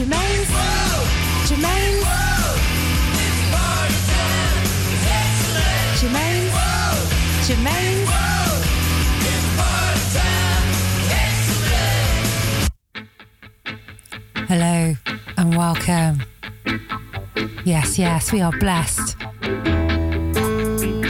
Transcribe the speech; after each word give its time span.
Germaine's. 0.00 0.48
Germaine's. 1.46 2.04
Germaine's. 6.00 6.54
Germaine's. 7.46 8.08
Hello 14.48 14.94
and 15.36 15.54
welcome. 15.54 16.22
Yes, 17.66 17.98
yes, 17.98 18.32
we 18.32 18.40
are 18.40 18.52
blessed. 18.58 19.18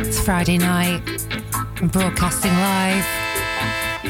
It's 0.03 0.19
Friday 0.19 0.59
night. 0.59 1.01
I'm 1.81 1.87
broadcasting 1.87 2.51
live 2.51 3.07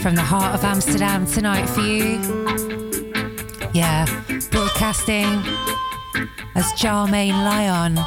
from 0.01 0.15
the 0.15 0.23
heart 0.23 0.55
of 0.55 0.65
Amsterdam 0.65 1.27
tonight 1.27 1.67
for 1.69 1.83
you. 1.83 2.19
Yeah, 3.75 4.07
broadcasting 4.81 5.45
as 6.55 6.73
Charmaine 6.73 7.45
Lion. 7.45 7.99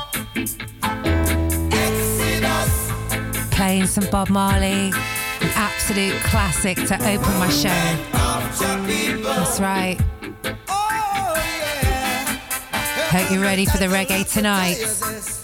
Playing 3.52 3.86
some 3.86 4.10
Bob 4.10 4.30
Marley, 4.30 4.90
an 4.90 5.52
absolute 5.54 6.16
classic 6.24 6.78
to 6.78 6.96
open 6.96 7.38
my 7.38 7.50
show. 7.50 7.70
That's 9.22 9.60
right. 9.60 10.02
Hope 13.12 13.32
you're 13.32 13.44
ready 13.44 13.68
for 13.68 13.78
the 13.78 13.86
reggae 13.86 14.32
tonight. 14.32 15.43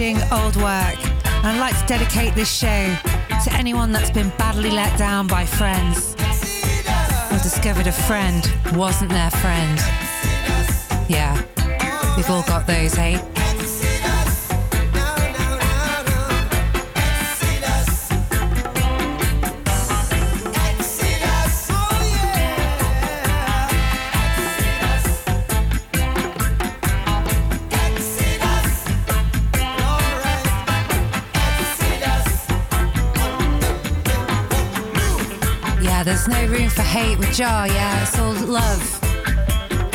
Old 0.00 0.56
work. 0.56 0.98
I'd 1.44 1.56
like 1.60 1.78
to 1.78 1.86
dedicate 1.86 2.34
this 2.34 2.52
show 2.52 2.96
to 3.44 3.52
anyone 3.52 3.92
that's 3.92 4.10
been 4.10 4.30
badly 4.30 4.70
let 4.70 4.98
down 4.98 5.28
by 5.28 5.46
friends 5.46 6.14
or 7.30 7.38
discovered 7.38 7.86
a 7.86 7.92
friend 7.92 8.52
wasn't 8.72 9.10
their 9.10 9.30
friend. 9.30 9.78
Yeah, 11.08 11.40
we've 12.16 12.28
all 12.28 12.42
got 12.42 12.66
those, 12.66 12.94
hey? 12.94 13.33
There's 36.04 36.28
no 36.28 36.46
room 36.48 36.68
for 36.68 36.82
hate 36.82 37.18
with 37.18 37.32
Jah, 37.32 37.64
yeah, 37.66 38.02
it's 38.02 38.18
all 38.18 38.34
love. 38.34 39.00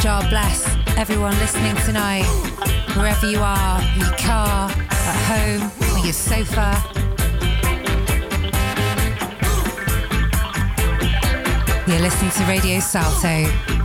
Jah 0.01 0.25
bless 0.27 0.65
everyone 0.97 1.37
listening 1.37 1.75
tonight, 1.85 2.25
wherever 2.95 3.29
you 3.29 3.37
are, 3.37 3.79
in 3.79 3.99
your 3.99 4.17
car, 4.17 4.71
at 4.71 5.17
home, 5.29 5.71
on 5.93 6.03
your 6.03 6.13
sofa. 6.13 6.73
You're 11.87 11.99
listening 11.99 12.31
to 12.31 12.43
Radio 12.45 12.79
Salto. 12.79 13.78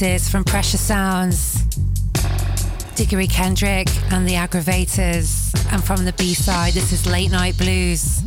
From 0.00 0.44
Pressure 0.44 0.78
Sounds, 0.78 1.62
Diggory 2.94 3.26
Kendrick 3.26 3.86
and 4.10 4.26
the 4.26 4.32
Aggravators. 4.32 5.54
And 5.70 5.84
from 5.84 6.06
the 6.06 6.14
B 6.14 6.32
side, 6.32 6.72
this 6.72 6.90
is 6.90 7.04
Late 7.04 7.30
Night 7.30 7.58
Blues. 7.58 8.22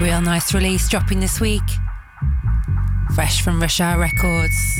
Real 0.00 0.20
nice 0.20 0.52
release 0.52 0.88
dropping 0.88 1.20
this 1.20 1.40
week. 1.40 1.62
Fresh 3.14 3.42
from 3.42 3.60
Rush 3.60 3.80
Hour 3.80 4.00
Records. 4.00 4.77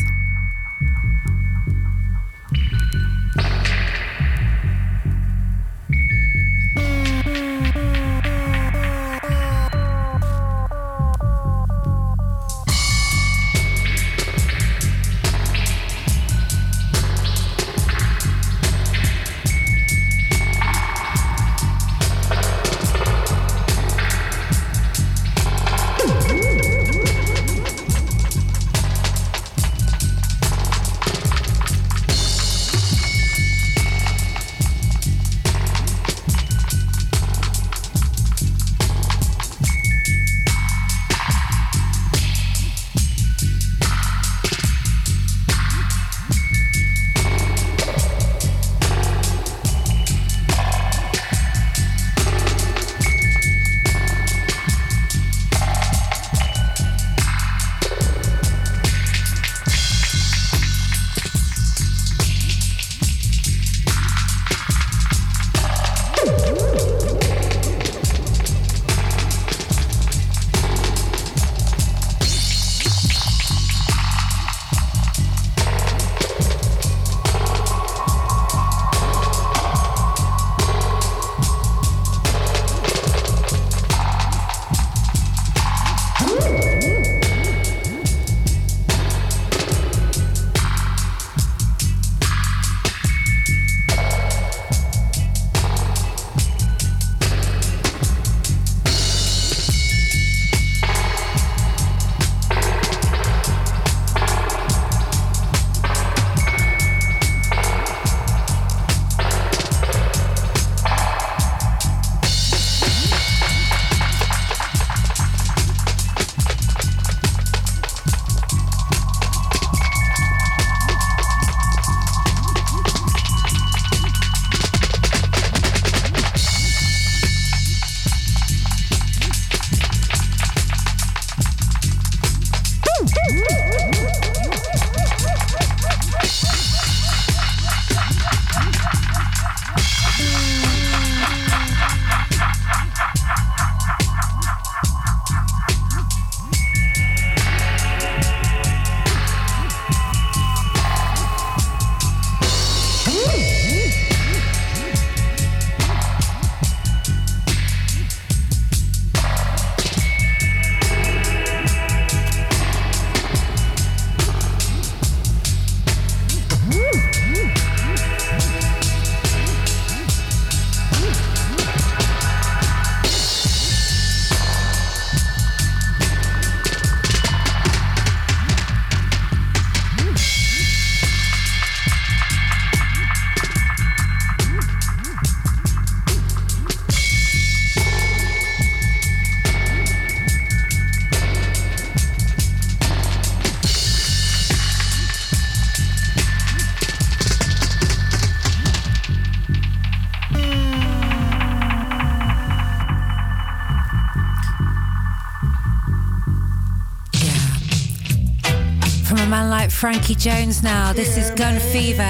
Frankie 209.99 210.14
Jones 210.14 210.62
now. 210.62 210.93
This 210.93 211.17
is 211.17 211.33
Gun 211.33 211.59
Fever 211.59 212.02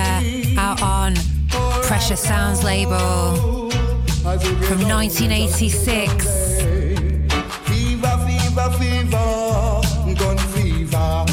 out 0.59 0.83
on 0.83 1.15
Pressure 1.85 2.17
Sounds 2.17 2.63
label 2.63 3.71
from 4.21 4.83
1986. 4.87 6.27
Fever, 7.65 8.15
fever, 8.27 8.71
fever, 8.77 9.81
gun 10.21 10.37
fever 10.53 11.25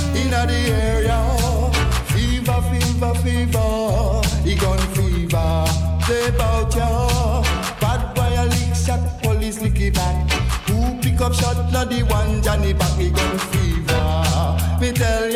area. 0.47 1.19
Fever, 2.13 2.61
fever, 2.71 3.13
fever, 3.15 4.21
gun 4.55 4.79
fever. 4.95 5.65
Say 6.07 6.29
about 6.29 6.73
ya. 6.73 7.41
Bad 7.81 8.15
boy 8.15 8.33
a 8.33 8.45
lick 8.45 9.21
police 9.21 9.59
lick 9.61 9.81
it 9.81 9.93
back. 9.93 10.31
Who 10.69 10.97
pick 11.01 11.19
up 11.19 11.33
shot, 11.33 11.69
not 11.73 11.89
the 11.89 12.03
one 12.03 12.41
Johnny 12.41 12.71
back, 12.71 12.97
me 12.97 13.09
gun 13.09 13.37
fever. 13.39 13.75
Me 14.79 14.93
tell 14.93 15.34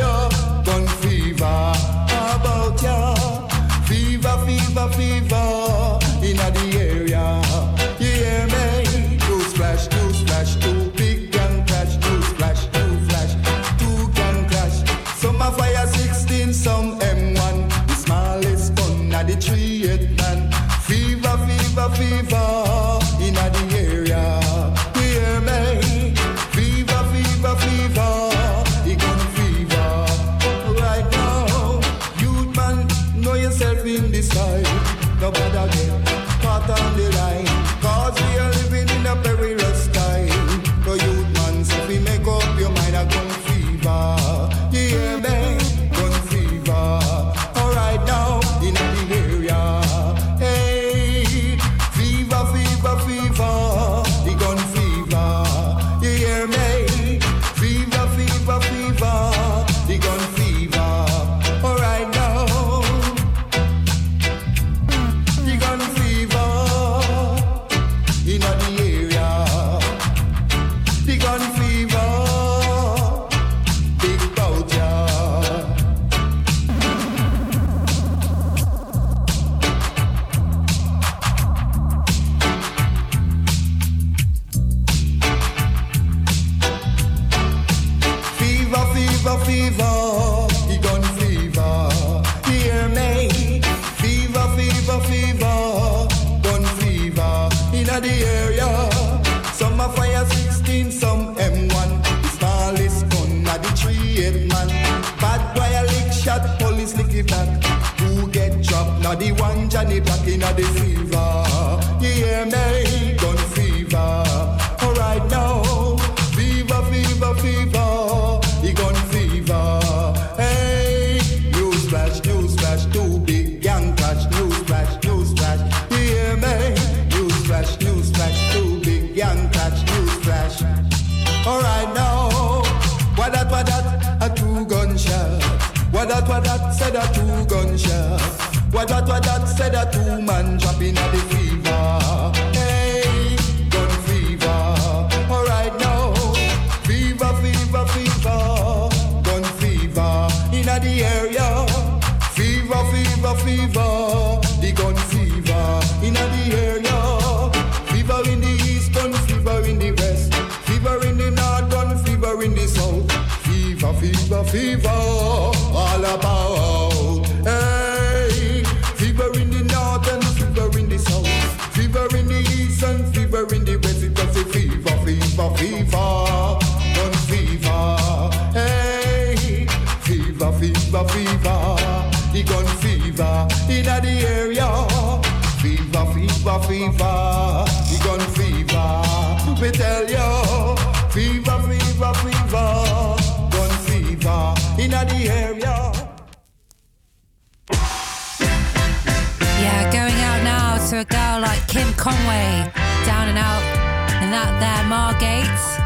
Gates. 205.19 205.77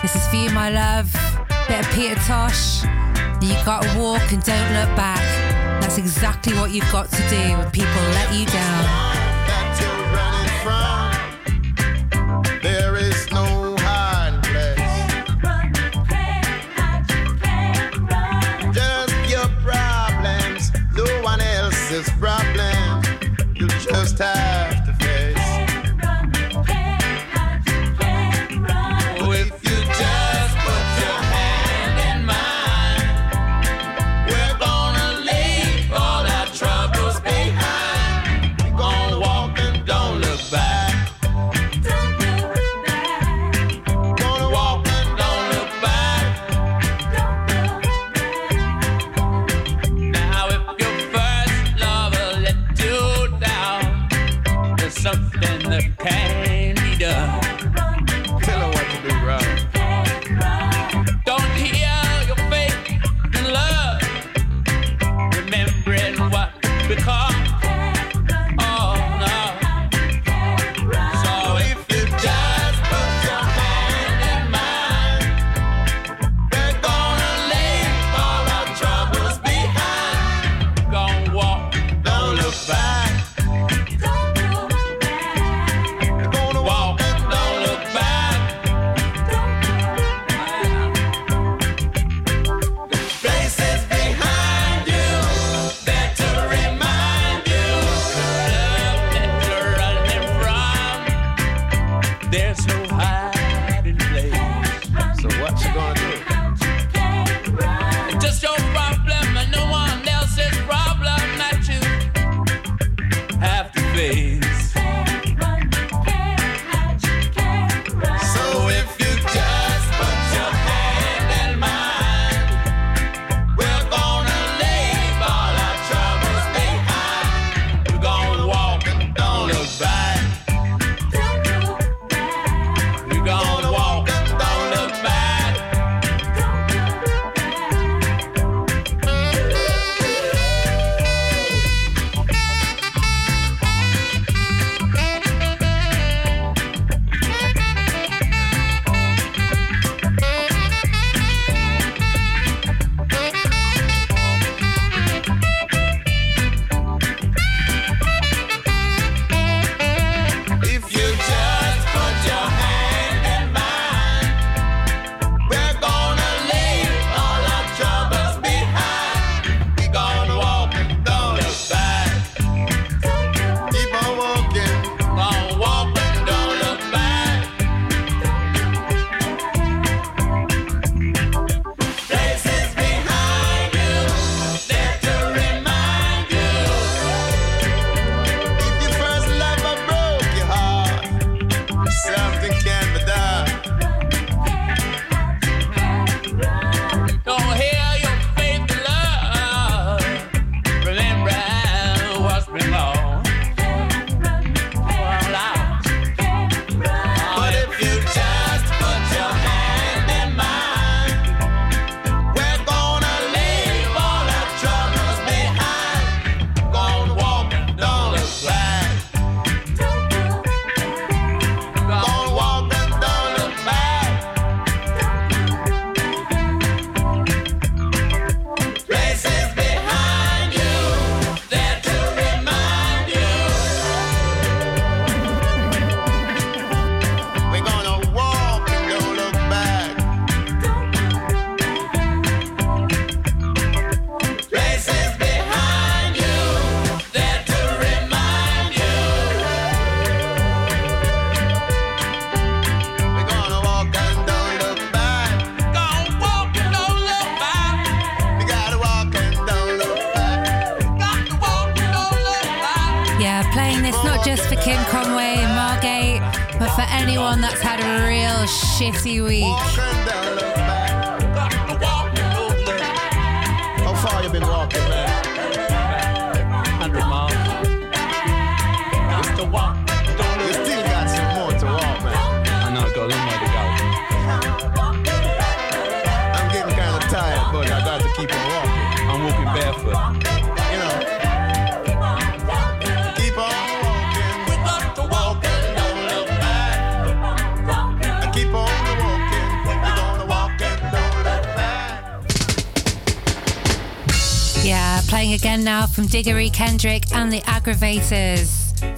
This 0.00 0.14
is 0.14 0.26
for 0.28 0.36
you, 0.36 0.50
my 0.50 0.70
love. 0.70 1.12
Bit 1.68 1.80
of 1.80 1.92
Peter 1.92 2.14
Tosh. 2.26 2.84
You 3.40 3.54
gotta 3.64 3.98
walk 3.98 4.32
and 4.32 4.42
don't 4.42 4.72
look 4.72 4.96
back. 4.96 5.20
That's 5.80 5.98
exactly 5.98 6.54
what 6.54 6.70
you've 6.70 6.90
got 6.92 7.10
to 7.10 7.28
do 7.28 7.58
when 7.58 7.70
people 7.70 8.02
let 8.14 8.32
you 8.32 8.46
down. 8.46 9.22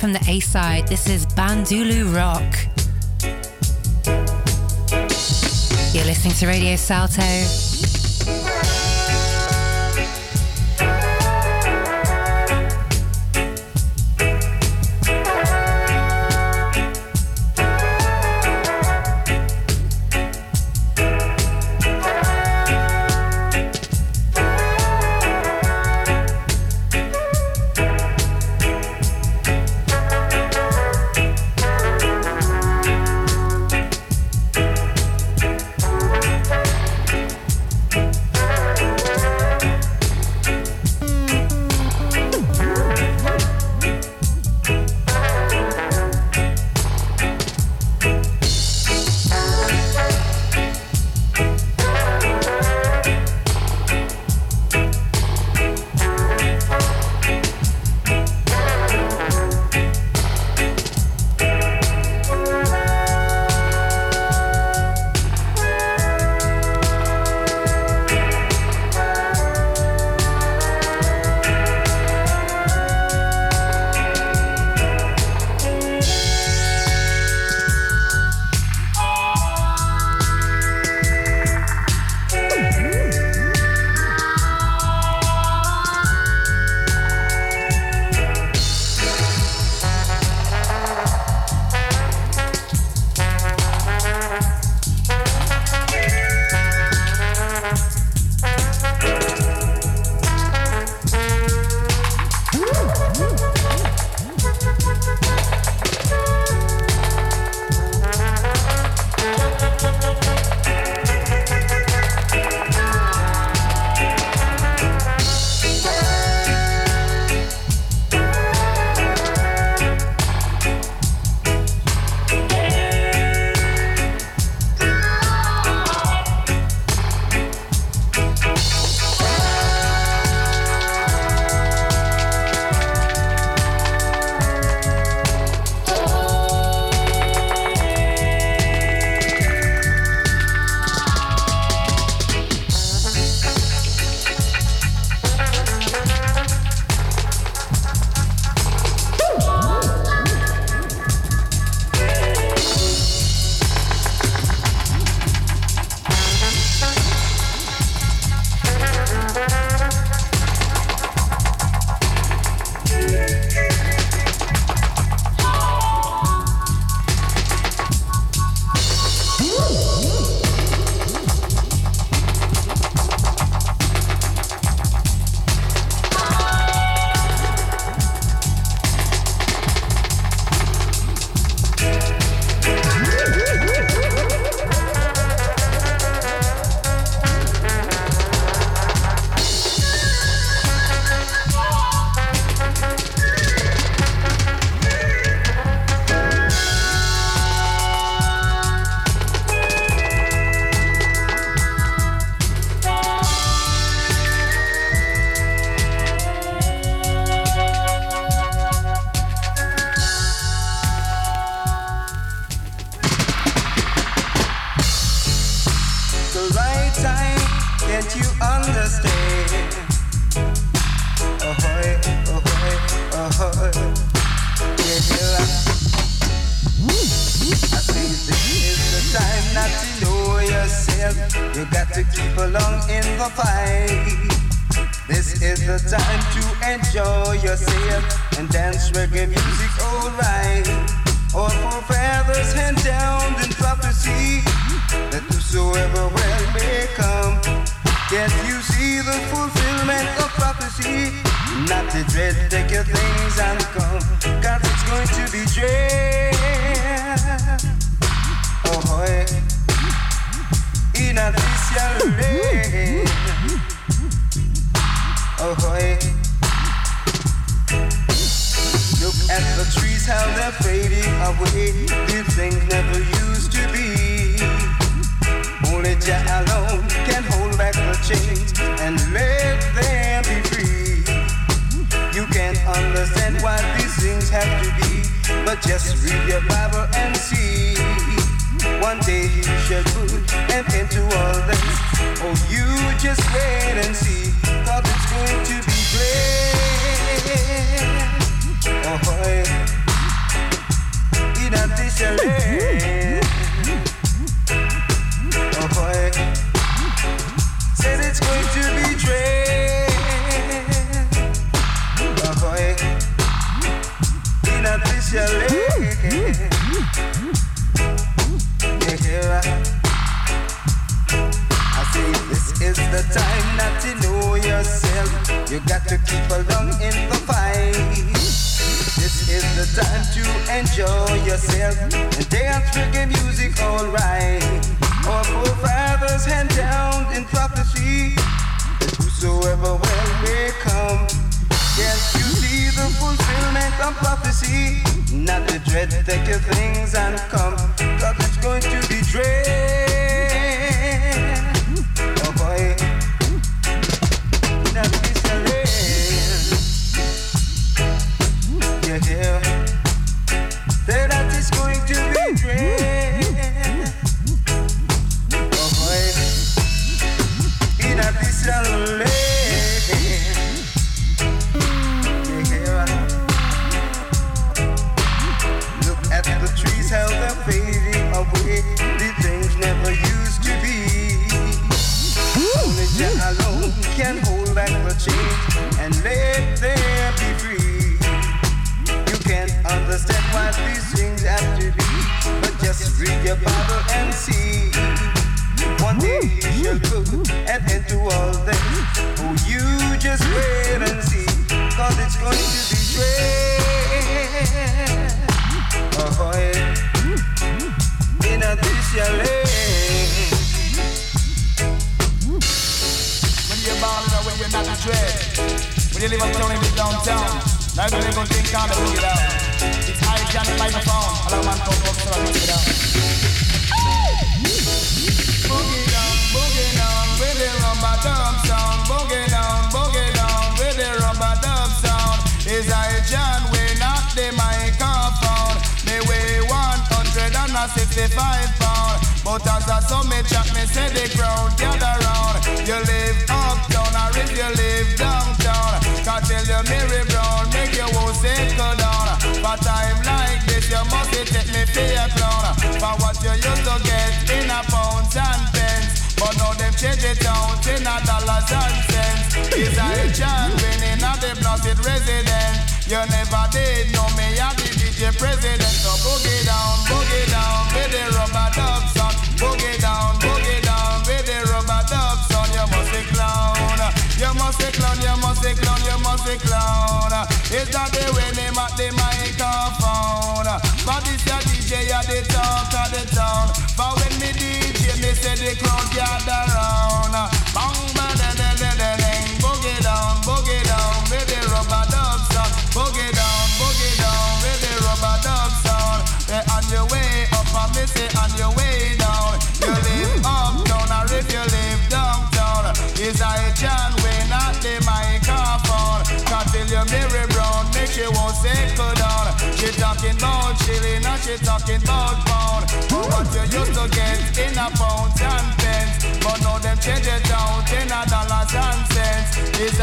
from 0.04 0.12
the 0.12 0.30
A 0.30 0.38
side. 0.40 0.86
This 0.86 1.08
is 1.08 1.24
Bandulu 1.24 2.14
Rock. 2.14 2.42
You're 5.94 6.04
listening 6.04 6.34
to 6.34 6.46
Radio 6.46 6.76
Salto. 6.76 7.73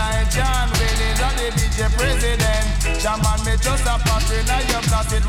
like 0.02 0.30
John 0.34 0.68
Willie 0.78 1.14
DJ 1.58 1.90
president. 1.98 2.66
Me 3.46 3.54
just 3.58 3.86
a 3.86 3.96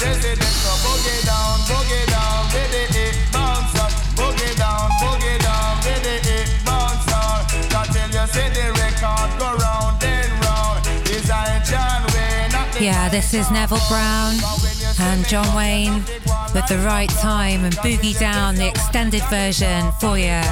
resident. 0.00 0.54
So 0.64 0.72
boogie 0.84 1.20
down, 1.28 1.56
boogie 1.68 2.06
down, 2.08 2.40
it 3.04 3.16
bounce 3.32 3.76
up. 3.84 3.92
Boogie 4.18 4.54
down, 4.56 4.88
boogie 5.00 5.38
down, 5.46 5.72
it 5.84 6.48
bounce 6.64 7.08
you 8.16 8.26
the 8.56 8.66
record 8.82 9.30
go 9.40 9.48
round 9.64 9.96
and 10.04 10.32
round. 10.44 10.78
Is 11.08 11.28
I 11.30 11.48
John 11.70 12.00
Wayne? 12.12 12.52
Yeah, 12.80 13.08
this 13.08 13.34
is 13.34 13.50
Neville 13.50 13.86
Brown 13.88 14.34
and 15.00 15.26
John 15.26 15.48
Wayne 15.56 16.04
with 16.54 16.66
the 16.68 16.80
right 16.84 17.10
time 17.10 17.64
and 17.64 17.74
boogie 17.78 18.18
down 18.18 18.56
the 18.56 18.68
extended 18.68 19.22
version 19.30 19.90
for 20.00 20.18
you. 20.18 20.42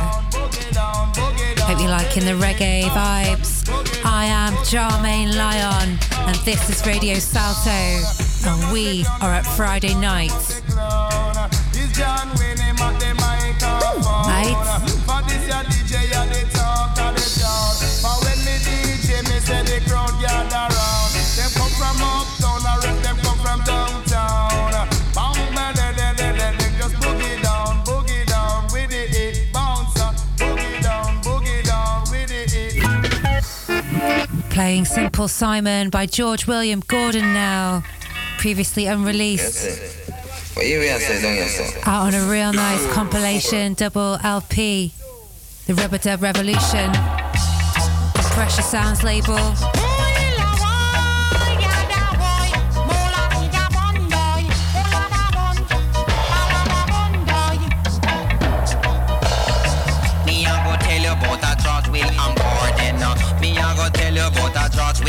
Hope 1.70 1.78
you're 1.78 1.88
liking 1.88 2.24
the 2.24 2.32
reggae 2.32 2.82
vibes. 2.82 3.70
I 4.04 4.24
am 4.24 4.54
Germaine 4.64 5.36
Lyon, 5.36 5.96
and 6.26 6.34
this 6.38 6.68
is 6.68 6.84
Radio 6.84 7.14
Salto, 7.20 7.70
and 7.70 8.72
we 8.72 9.04
are 9.20 9.32
at 9.32 9.46
Friday 9.46 9.94
night. 9.94 10.32
Playing 34.60 34.84
Simple 34.84 35.26
Simon 35.26 35.88
by 35.88 36.04
George 36.04 36.46
William 36.46 36.80
Gordon 36.80 37.32
now, 37.32 37.82
previously 38.36 38.84
unreleased. 38.84 39.66
What 40.52 40.66
you 40.66 40.82
say, 40.82 41.22
don't 41.22 41.34
you 41.34 41.44
say? 41.44 41.80
Out 41.86 42.08
on 42.08 42.14
a 42.14 42.30
real 42.30 42.52
nice 42.52 42.92
compilation 42.92 43.72
double 43.72 44.18
LP, 44.22 44.92
the 45.66 45.72
Rubber 45.72 45.96
Dub 45.96 46.20
Revolution, 46.20 46.92
the 46.92 48.30
Pressure 48.34 48.60
Sounds 48.60 49.02
label. 49.02 49.38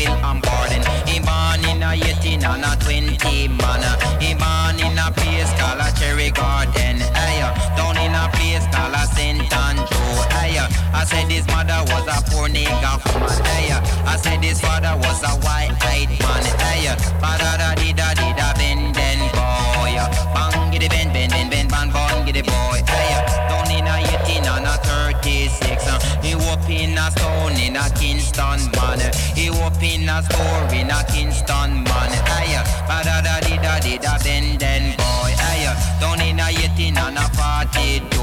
William 0.02 0.40
Gordon. 0.42 0.82
He 1.06 1.20
born 1.20 1.62
in 1.70 1.84
a 1.84 1.94
18 1.94 2.44
and 2.44 2.66
a 2.66 2.76
20 2.82 3.48
man. 3.50 3.84
He 4.20 4.34
born 4.34 4.80
in 4.80 4.98
a 4.98 5.12
place 5.12 5.52
called 5.60 5.80
a 5.80 5.92
Cherry 6.00 6.32
Garden. 6.32 6.98
Hey, 7.14 7.42
down 7.78 7.98
in 7.98 8.14
a 8.14 8.30
place 8.34 8.66
called 8.74 8.94
a 8.94 9.06
St. 9.14 9.42
Andrew. 9.54 9.86
Hey, 10.34 10.58
I 10.94 11.06
said 11.06 11.32
his 11.32 11.46
mother 11.48 11.84
was 11.94 12.08
a 12.08 12.22
poor 12.32 12.48
nigga 12.48 12.98
woman. 13.14 13.46
Hey, 13.46 13.72
I 14.06 14.18
said 14.18 14.44
his 14.44 14.60
father 14.60 14.96
was 14.98 15.22
a 15.24 15.34
white-eyed 15.46 16.10
man. 16.10 16.44
Hey, 16.60 17.81
a 27.82 27.90
Kingston 27.98 28.60
man. 28.78 29.00
He 29.36 29.50
up 29.50 29.82
in 29.82 30.08
a 30.08 30.22
store 30.24 30.68
in 30.74 30.90
a 30.90 31.02
Kingston 31.10 31.84
man. 31.84 32.12
Hey, 32.30 32.54
father 32.88 33.22
da 33.26 33.40
di 33.42 33.58
da 33.58 33.80
di 33.80 33.98
da 33.98 34.18
ben 34.24 34.58
den 34.58 34.96
boy. 34.98 35.34
Hey, 35.42 35.66
down 36.00 36.22
in 36.22 36.40
a 36.40 36.48
18 36.50 36.98
and 36.98 37.18
a 37.18 37.26
42. 37.34 38.22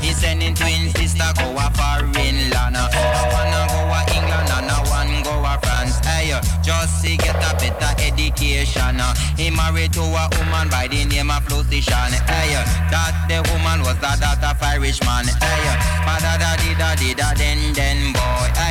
He 0.00 0.12
sending 0.12 0.54
twin 0.54 0.90
sister 0.94 1.30
go 1.36 1.50
a 1.58 1.66
foreign 1.74 2.50
land. 2.50 2.76
uh, 2.76 2.88
I 2.92 3.22
wanna 3.32 3.62
go 3.72 3.80
a 3.90 4.00
England 4.14 4.50
and 4.56 4.70
I 4.70 4.78
one 4.94 5.22
go 5.22 5.34
a 5.42 5.58
France. 5.62 5.98
Hey, 6.06 6.30
just 6.62 7.02
to 7.04 7.16
get 7.16 7.34
a 7.34 7.50
better 7.58 7.92
education. 8.02 9.00
He 9.36 9.50
married 9.50 9.92
to 9.94 10.02
a 10.02 10.24
woman 10.38 10.68
by 10.70 10.86
the 10.86 11.04
name 11.04 11.30
of 11.30 11.44
Lucian. 11.50 12.12
Hey, 12.30 12.54
that 12.92 13.14
the 13.28 13.42
woman 13.50 13.82
was 13.82 13.98
the 13.98 14.12
daughter 14.22 14.54
of 14.54 14.62
Irishman. 14.62 15.26
Hey, 15.42 15.66
father 16.06 16.36
da 16.38 16.56
di 16.62 16.74
da 16.78 16.94
di 16.94 17.14
da 17.14 17.34
den 17.34 17.72
den 17.72 18.12
boy. 18.12 18.19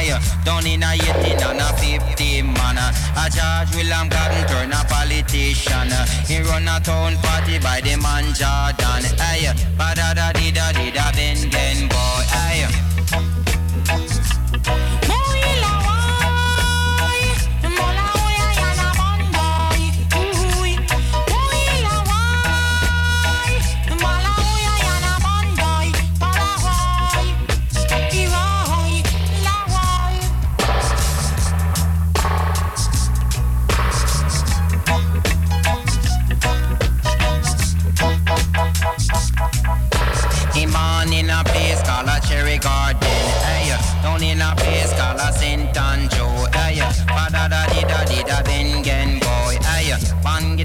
Hey, 0.10 0.44
down 0.44 0.66
in 0.66 0.82
a 0.82 0.94
18 0.94 1.38
and 1.38 1.62
a 1.62 1.70
50 1.78 2.42
man. 2.42 2.78
A 2.78 3.30
George 3.30 3.76
William 3.76 4.10
Gordon 4.10 4.48
turn 4.48 4.72
a 4.72 4.84
politician. 4.86 5.92
He 6.26 6.40
run 6.42 6.68
a 6.68 6.80
town 6.80 7.16
party 7.18 7.60
by 7.60 7.82
the 7.82 7.96
man 7.98 8.34
Jordan. 8.34 9.06
Hey, 9.20 9.54
father 9.78 10.14
da 10.16 10.32
di 10.32 10.52
da 10.52 10.72
di 10.72 10.92
da 10.92 11.12
den 11.12 11.50
den 11.50 11.88
boy. 11.90 12.24
Hey. 12.34 12.89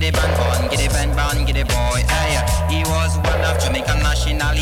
Giddy 0.04 0.16
ban 0.20 0.36
ban 0.36 0.68
giddy 0.68 0.88
ban 0.88 1.16
ban 1.16 1.46
giddy 1.46 1.64
boy. 1.64 2.04
Hey, 2.12 2.36
he 2.68 2.82
was 2.84 3.16
one 3.16 3.40
of 3.40 3.58
Jamaican 3.58 4.02
national 4.02 4.54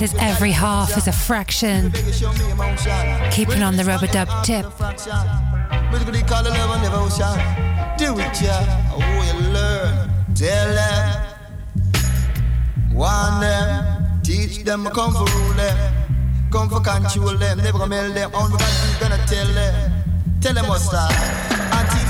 Is 0.00 0.14
every 0.20 0.52
half 0.52 0.96
is 0.96 1.08
a 1.08 1.12
fraction. 1.12 1.90
Keeping 3.32 3.64
on 3.64 3.76
the 3.76 3.84
rubber 3.84 4.06
dub 4.06 4.28
tip. 4.44 4.64
Do 7.98 8.18
it, 8.20 8.40
yeah. 8.40 8.92
Oh, 8.94 9.00
you 9.26 9.52
learn. 9.52 10.10
Tell 10.36 10.68
them. 10.74 11.26
Warn 12.92 13.40
them. 13.40 14.20
Teach 14.22 14.62
them. 14.62 14.84
Come 14.86 15.14
for 15.14 15.24
rule 15.24 15.54
them. 15.54 15.94
Come 16.52 16.68
for 16.68 16.80
control 16.80 17.36
them. 17.36 17.58
Never 17.58 17.78
gonna 17.78 17.88
mail 17.88 18.12
them. 18.12 18.30
Only 18.34 18.56
gonna 19.00 19.18
tell 19.26 19.46
them. 19.48 20.04
Tell 20.40 20.54
them 20.54 20.68
what's 20.68 20.88
that. 20.90 21.47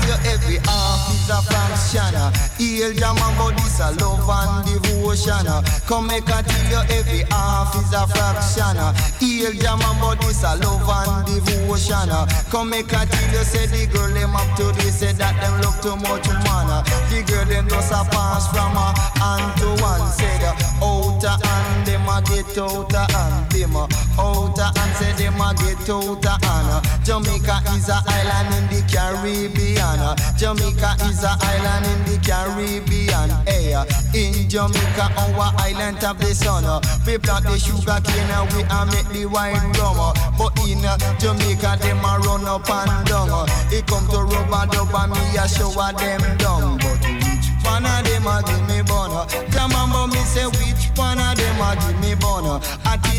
And 0.09 0.23
teach 0.23 0.25
you 0.25 0.31
every 0.31 0.57
half 0.65 1.09
is 1.13 1.29
a 1.29 1.41
fraction. 1.41 2.15
Heal 2.57 2.93
jam 2.93 3.17
about 3.17 3.55
this 3.57 3.79
a 3.79 3.91
love 4.01 4.29
and 4.29 4.65
devotion. 4.65 5.45
Come 5.87 6.07
make 6.07 6.29
I 6.29 6.41
tell 6.41 6.65
you 6.69 6.97
every 6.97 7.23
half 7.29 7.75
is 7.75 7.93
a 7.93 8.07
fraction. 8.07 8.77
Heal 9.19 9.53
jam 9.53 9.79
about 9.79 10.19
this 10.21 10.43
a 10.43 10.55
love 10.57 10.89
and 10.89 11.25
devotion. 11.25 12.09
Come 12.49 12.69
make 12.69 12.93
I 12.93 13.05
tell 13.05 13.31
you 13.31 13.43
say 13.43 13.67
the 13.67 13.85
girl 13.91 14.09
them 14.13 14.35
up 14.35 14.49
to 14.57 14.71
this 14.81 14.99
say 14.99 15.13
that 15.13 15.35
them 15.41 15.61
love 15.61 15.79
too 15.81 15.95
much 15.95 16.27
man. 16.27 16.83
The 17.09 17.23
girl 17.27 17.45
them 17.45 17.67
just 17.69 17.91
a 17.91 18.03
pass 18.09 18.49
from 18.49 18.75
a 18.75 18.93
hand 19.19 19.57
to 19.61 19.83
one 19.83 20.07
said 20.11 20.43
outer 20.81 21.37
and 21.37 21.85
them 21.85 22.07
a 22.09 22.21
get 22.25 22.57
outer 22.57 23.05
and 23.15 23.51
them 23.51 23.75
outer 23.75 24.69
and 24.73 24.91
say 24.97 25.11
them 25.13 25.39
a 25.41 25.53
get 25.53 25.89
outer 25.89 26.37
and 26.41 26.78
Jamaica 27.09 27.57
is 27.73 27.89
a 27.89 27.97
island 28.05 28.53
in 28.53 28.65
the 28.69 28.85
Caribbean. 28.85 29.97
Jamaica 30.37 30.93
is 31.09 31.23
a 31.23 31.33
island 31.41 31.85
in 31.89 31.99
the 32.05 32.21
Caribbean. 32.21 33.33
Hey, 33.49 33.73
in 34.13 34.47
Jamaica 34.47 35.09
our 35.17 35.49
island 35.57 35.97
have 36.05 36.19
the 36.19 36.35
sun. 36.35 36.69
We 37.07 37.17
plant 37.17 37.45
the 37.45 37.57
sugar 37.57 37.97
cane 38.05 38.29
and 38.29 38.45
we 38.53 38.61
a 38.61 38.85
make 38.93 39.09
the 39.09 39.25
wine 39.25 39.73
rum. 39.81 40.13
But 40.37 40.53
in 40.69 40.85
Jamaica 41.17 41.81
them 41.81 42.05
a 42.05 42.21
run 42.21 42.45
up 42.45 42.69
and 42.69 43.07
down. 43.09 43.49
It 43.73 43.87
come 43.87 44.05
to 44.13 44.29
rubber 44.29 44.69
dub 44.69 44.93
and 44.93 45.09
me 45.09 45.33
a 45.33 45.49
show 45.49 45.73
them 45.73 46.21
down. 46.37 46.77
But 46.77 47.01
which 47.09 47.49
one 47.65 47.89
of 47.89 48.05
them 48.05 48.29
a 48.29 48.37
give 48.45 48.61
me 48.69 48.85
bono? 48.85 49.25
Jamambo 49.49 50.13
me 50.13 50.21
say 50.29 50.45
which 50.45 50.93
one 50.93 51.17
of 51.17 51.33
them 51.33 51.57
a 51.57 51.73
give 51.73 51.99
me 52.05 52.13
bono? 52.13 52.61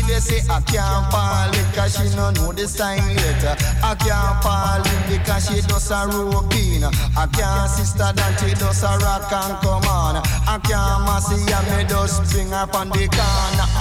Until 0.01 0.15
they 0.15 0.19
say 0.19 0.41
I 0.49 0.61
can't 0.61 1.11
fall 1.11 1.53
it 1.53 1.75
cause 1.75 1.95
she 1.95 2.15
no 2.15 2.31
know 2.31 2.51
the 2.51 2.67
sign 2.67 2.97
yet. 2.97 3.43
I 3.83 3.93
can't 3.95 4.41
fall 4.41 4.81
because 5.07 5.45
she 5.47 5.61
does 5.61 5.91
a 5.91 6.07
roping. 6.07 6.83
I 6.83 7.27
can't 7.27 7.69
sister 7.69 8.11
that 8.13 8.39
she 8.39 8.53
does 8.55 8.83
a 8.83 8.97
rock 8.97 9.31
and 9.31 9.57
come 9.61 9.85
on. 9.85 10.15
I 10.47 10.57
can't 10.65 11.05
massy 11.05 11.37
and 11.53 11.67
me 11.77 11.83
just 11.87 12.31
bring 12.31 12.49
her 12.49 12.67
on 12.73 12.89
the 12.89 13.07
corner. 13.13 13.80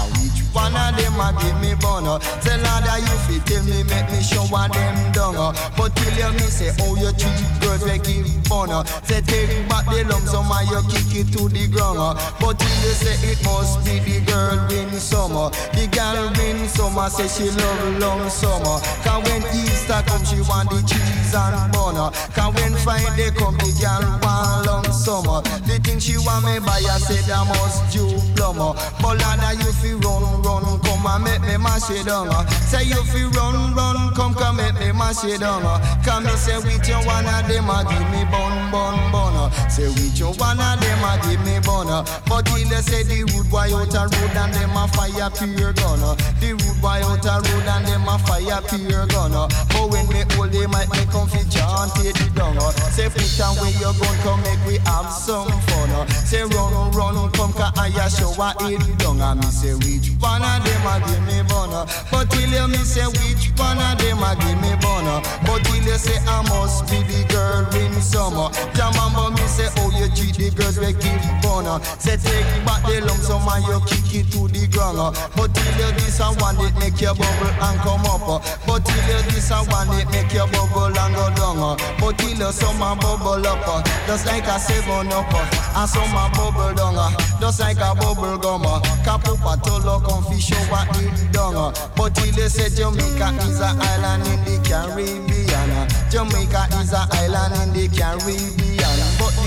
One 0.72 0.94
of 0.94 0.96
them 0.96 1.18
a 1.18 1.34
give 1.42 1.58
me 1.60 1.74
bono? 1.74 2.18
Tell 2.46 2.58
her 2.58 2.78
that 2.86 3.02
you 3.02 3.16
fit 3.26 3.42
tell 3.46 3.64
me 3.66 3.82
make 3.90 4.06
me 4.10 4.22
show 4.22 4.46
them 4.46 4.96
down. 5.12 5.54
But 5.76 5.94
till 5.96 6.14
you 6.14 6.30
me 6.38 6.46
say 6.46 6.70
oh 6.80 6.94
you 6.94 7.10
treat 7.18 7.42
girls 7.60 7.82
we 7.82 7.98
give 7.98 8.30
bono. 8.48 8.84
Say 9.02 9.20
take 9.22 9.68
back 9.68 9.86
the 9.86 10.04
lump 10.06 10.26
some 10.30 10.46
and 10.46 10.70
you 10.70 10.80
kick 10.86 11.26
it 11.26 11.28
to 11.34 11.48
the 11.48 11.66
ground. 11.68 12.18
But 12.38 12.58
till 12.58 12.78
you 12.86 12.94
say 12.94 13.18
it 13.30 13.42
must 13.44 13.82
be 13.84 13.98
the 13.98 14.22
girl 14.30 14.58
win 14.70 14.90
summer. 14.94 15.50
The 15.74 15.90
girl 15.90 16.30
win 16.38 16.68
summer 16.68 17.10
say 17.10 17.26
she 17.26 17.50
love 17.50 17.98
long 17.98 18.30
summer. 18.30 18.78
Cause 19.02 19.20
when 19.26 19.42
Easter 19.50 20.02
come 20.06 20.24
she 20.24 20.38
want 20.46 20.70
the 20.70 20.80
cheese 20.86 21.19
and 21.34 21.72
butter. 21.72 22.10
Cause 22.34 22.54
when 22.54 22.74
Friday 22.82 23.30
come 23.36 23.56
the 23.58 23.70
girl 23.78 24.04
want 24.22 24.66
long 24.66 24.86
summer. 24.92 25.42
The 25.66 25.78
thing 25.82 25.98
she 25.98 26.18
want 26.18 26.44
me 26.44 26.58
buy 26.60 26.82
I 26.82 26.98
say 26.98 27.20
that 27.28 27.46
must 27.46 27.92
due 27.92 28.10
plumber. 28.34 28.74
But 29.00 29.18
Lada 29.20 29.54
you 29.58 29.72
fi 29.78 29.92
run 30.00 30.42
run 30.42 30.64
come 30.80 31.06
and 31.06 31.24
make 31.24 31.42
me 31.42 31.56
mash 31.56 31.90
it 31.90 32.06
down. 32.06 32.28
Uh. 32.28 32.46
Say 32.66 32.84
you 32.84 33.02
fi 33.04 33.22
run 33.36 33.74
run 33.74 34.14
come 34.14 34.34
come 34.34 34.56
make 34.56 34.74
me 34.78 34.92
mash 34.92 35.24
it 35.24 35.40
down. 35.40 35.62
Uh. 35.62 35.78
Come 36.04 36.24
me 36.24 36.34
say 36.34 36.58
which 36.58 36.88
you 36.88 36.98
one 37.06 37.26
of 37.26 37.42
them 37.46 37.70
a 37.70 37.84
give 37.86 38.08
me 38.10 38.22
bun 38.30 38.54
bun 38.72 38.96
bun. 39.12 39.50
Say 39.70 39.88
which 39.88 40.18
you 40.18 40.32
one 40.40 40.58
of 40.58 40.80
them 40.80 41.04
a 41.04 41.12
give 41.22 41.42
me 41.44 41.60
bun. 41.62 41.88
But 42.26 42.48
he 42.50 42.64
they 42.64 42.82
say 42.82 43.02
the 43.04 43.24
rude 43.30 43.50
boy 43.50 43.70
out 43.70 43.94
a 43.94 44.02
road 44.08 44.36
and 44.36 44.54
them 44.54 44.76
a 44.76 44.88
fire 44.88 45.30
pure 45.30 45.72
gun. 45.74 46.00
The 46.40 46.48
rude 46.58 46.80
boy 46.80 47.00
out 47.04 47.26
a 47.26 47.34
road 47.38 47.66
and 47.66 47.86
them 47.86 48.08
a 48.08 48.18
fire 48.24 48.62
pure 48.66 49.06
gun. 49.06 49.32
But 49.32 49.86
when 49.90 50.08
me 50.08 50.24
hold 50.34 50.52
them 50.52 50.70
might 50.70 50.90
me 50.90 51.04
chant 51.28 51.98
it 52.06 52.19
down. 52.40 52.56
Uh. 52.56 52.72
Say 52.96 53.08
put 53.12 53.40
on 53.44 53.52
where 53.60 53.70
you 53.70 53.92
gun 54.00 54.16
come 54.24 54.40
make 54.42 54.62
we 54.64 54.80
have 54.88 55.12
some 55.12 55.52
fun. 55.68 55.90
Uh. 55.92 56.06
Say 56.24 56.42
run 56.42 56.72
run 56.96 57.30
come 57.36 57.52
ka 57.52 57.72
I 57.76 57.92
a 57.92 58.08
show 58.08 58.32
a 58.40 58.50
it 58.64 58.80
down. 58.98 59.20
And 59.20 59.40
me 59.40 59.48
say 59.52 59.74
which 59.76 60.08
one 60.16 60.40
of 60.40 60.64
them 60.64 60.86
a 60.88 60.94
give 61.04 61.24
me 61.28 61.44
bun. 61.44 61.70
But 62.10 62.32
till 62.32 62.48
you 62.48 62.66
me 62.72 62.80
say 62.80 63.04
which 63.20 63.52
one 63.60 63.76
of 63.76 63.98
them 64.00 64.24
a 64.24 64.32
give 64.40 64.58
me 64.64 64.72
bun. 64.80 65.04
But 65.44 65.60
till 65.68 65.84
you 65.84 65.98
say 66.00 66.16
I 66.24 66.40
must 66.48 66.88
be 66.88 67.04
the 67.04 67.20
girl 67.28 67.68
win 67.72 67.92
summer. 68.00 68.48
Jamamba 68.72 69.36
me 69.36 69.44
say 69.46 69.68
oh 69.84 69.92
you 69.92 70.08
treat 70.16 70.36
the 70.40 70.48
girls 70.56 70.80
we 70.80 70.96
give 70.96 71.20
bun. 71.44 71.68
Say 72.00 72.16
take 72.16 72.48
back 72.64 72.80
the 72.88 73.04
lump 73.04 73.20
sum 73.20 73.44
and 73.52 73.64
you 73.68 73.78
kick 73.84 74.08
it 74.16 74.26
to 74.32 74.48
the 74.48 74.64
ground. 74.72 74.98
Uh. 74.98 75.12
But 75.36 75.52
till 75.52 75.76
you 75.76 75.92
this 76.00 76.20
a 76.20 76.32
one 76.40 76.56
it 76.64 76.74
make 76.80 77.00
you 77.00 77.12
bubble 77.12 77.52
and 77.52 77.78
come 77.84 78.06
up. 78.08 78.40
But 78.66 78.80
till 78.88 79.04
you 79.12 79.20
this 79.28 79.50
a 79.52 79.60
one 79.68 79.92
it 80.00 80.08
make 80.10 80.32
you 80.32 80.46
bubble 80.48 80.88
and 80.88 81.14
go 81.14 81.28
down. 81.36 81.76
But 82.00 82.16
you 82.38 82.52
some 82.52 82.82
a 82.82 82.96
bubble 82.96 83.46
up, 83.46 83.84
just 84.06 84.26
like 84.26 84.46
a 84.46 84.58
seven 84.58 85.12
up, 85.12 85.32
and 85.76 85.88
some 85.88 86.12
bubble 86.32 86.74
down, 86.74 87.12
just 87.40 87.60
like 87.60 87.78
a 87.78 87.94
bubble 87.94 88.38
gum. 88.38 88.62
Kapu 89.04 89.36
patolo 89.36 90.00
come 90.04 90.24
fish 90.24 90.48
show 90.48 90.56
what 90.70 90.88
it 91.00 91.32
down. 91.32 91.72
But 91.96 92.14
till 92.14 92.34
you 92.34 92.48
say 92.48 92.68
Jamaica 92.74 93.36
is 93.42 93.60
a 93.60 93.74
island 93.76 94.26
in 94.26 94.44
the 94.44 94.60
Caribbean. 94.68 95.88
Jamaica 96.10 96.68
is 96.80 96.92
a 96.92 97.06
island 97.12 97.54
in 97.62 97.72
the 97.74 97.88
Caribbean. 97.96 98.79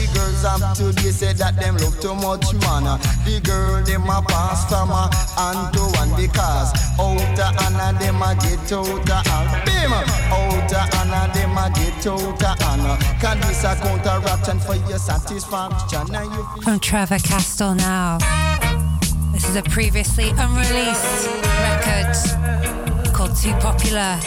The 0.03 0.19
girls 0.19 0.43
up 0.43 0.75
today 0.75 1.11
say 1.11 1.31
that 1.33 1.55
them 1.55 1.77
love 1.77 1.97
too 2.01 2.13
much 2.15 2.51
man. 2.67 2.99
The 3.23 3.39
girl 3.39 3.81
them 3.83 4.03
a 4.03 4.21
pass 4.27 4.67
from 4.67 4.91
a 4.91 5.07
hand 5.39 5.71
to 5.73 5.83
one 5.95 6.11
because 6.19 6.75
outer 6.99 7.49
and 7.63 7.97
them 8.03 8.21
a 8.21 8.35
get 8.35 8.67
outer 8.67 9.23
and 9.31 9.47
bim 9.63 9.93
outer 9.95 10.83
and 10.99 11.31
them 11.31 11.55
a 11.55 11.71
get 11.71 12.03
outer 12.03 12.51
and 12.67 12.99
can 13.21 13.39
this 13.47 13.63
a 13.63 13.75
counteraction 13.79 14.59
for 14.59 14.75
your 14.75 14.99
satisfaction 14.99 16.05
From 16.63 16.79
Trevor 16.81 17.19
Castle 17.19 17.73
now. 17.73 18.17
This 19.31 19.47
is 19.47 19.55
a 19.55 19.63
previously 19.63 20.31
unreleased 20.35 21.29
record 21.63 22.11
called 23.13 23.37
Too 23.37 23.53
Popular. 23.53 24.19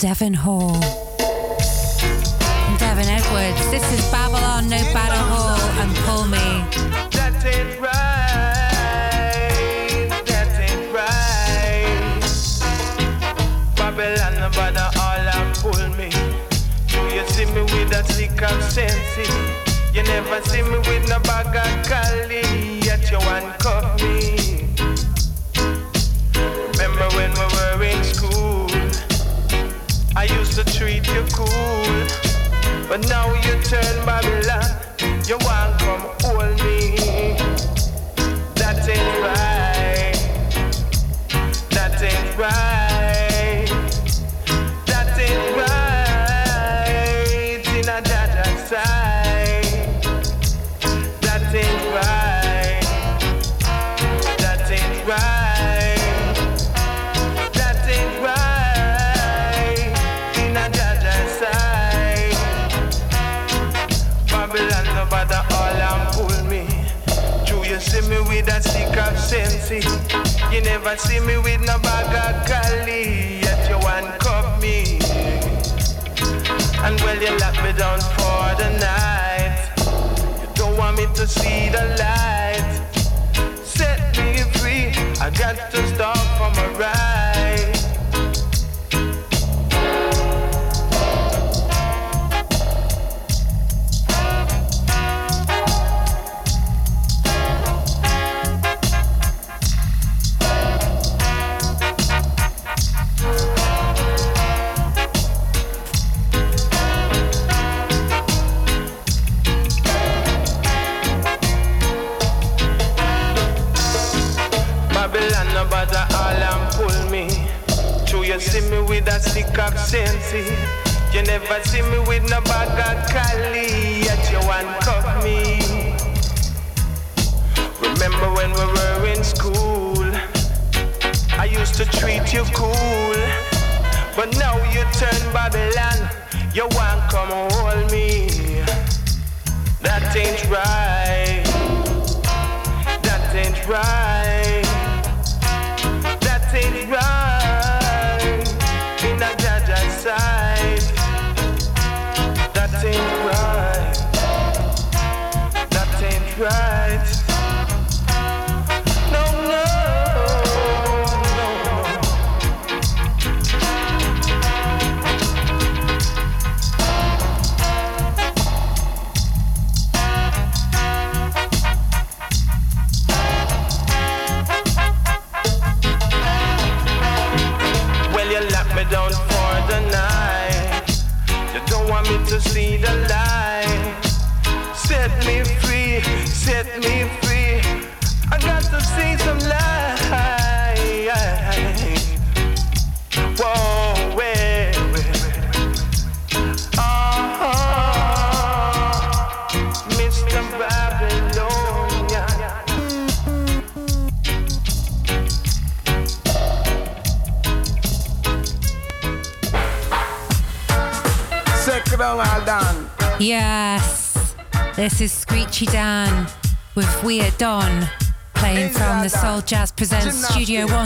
Devon 0.00 0.32
Hall. 0.32 0.89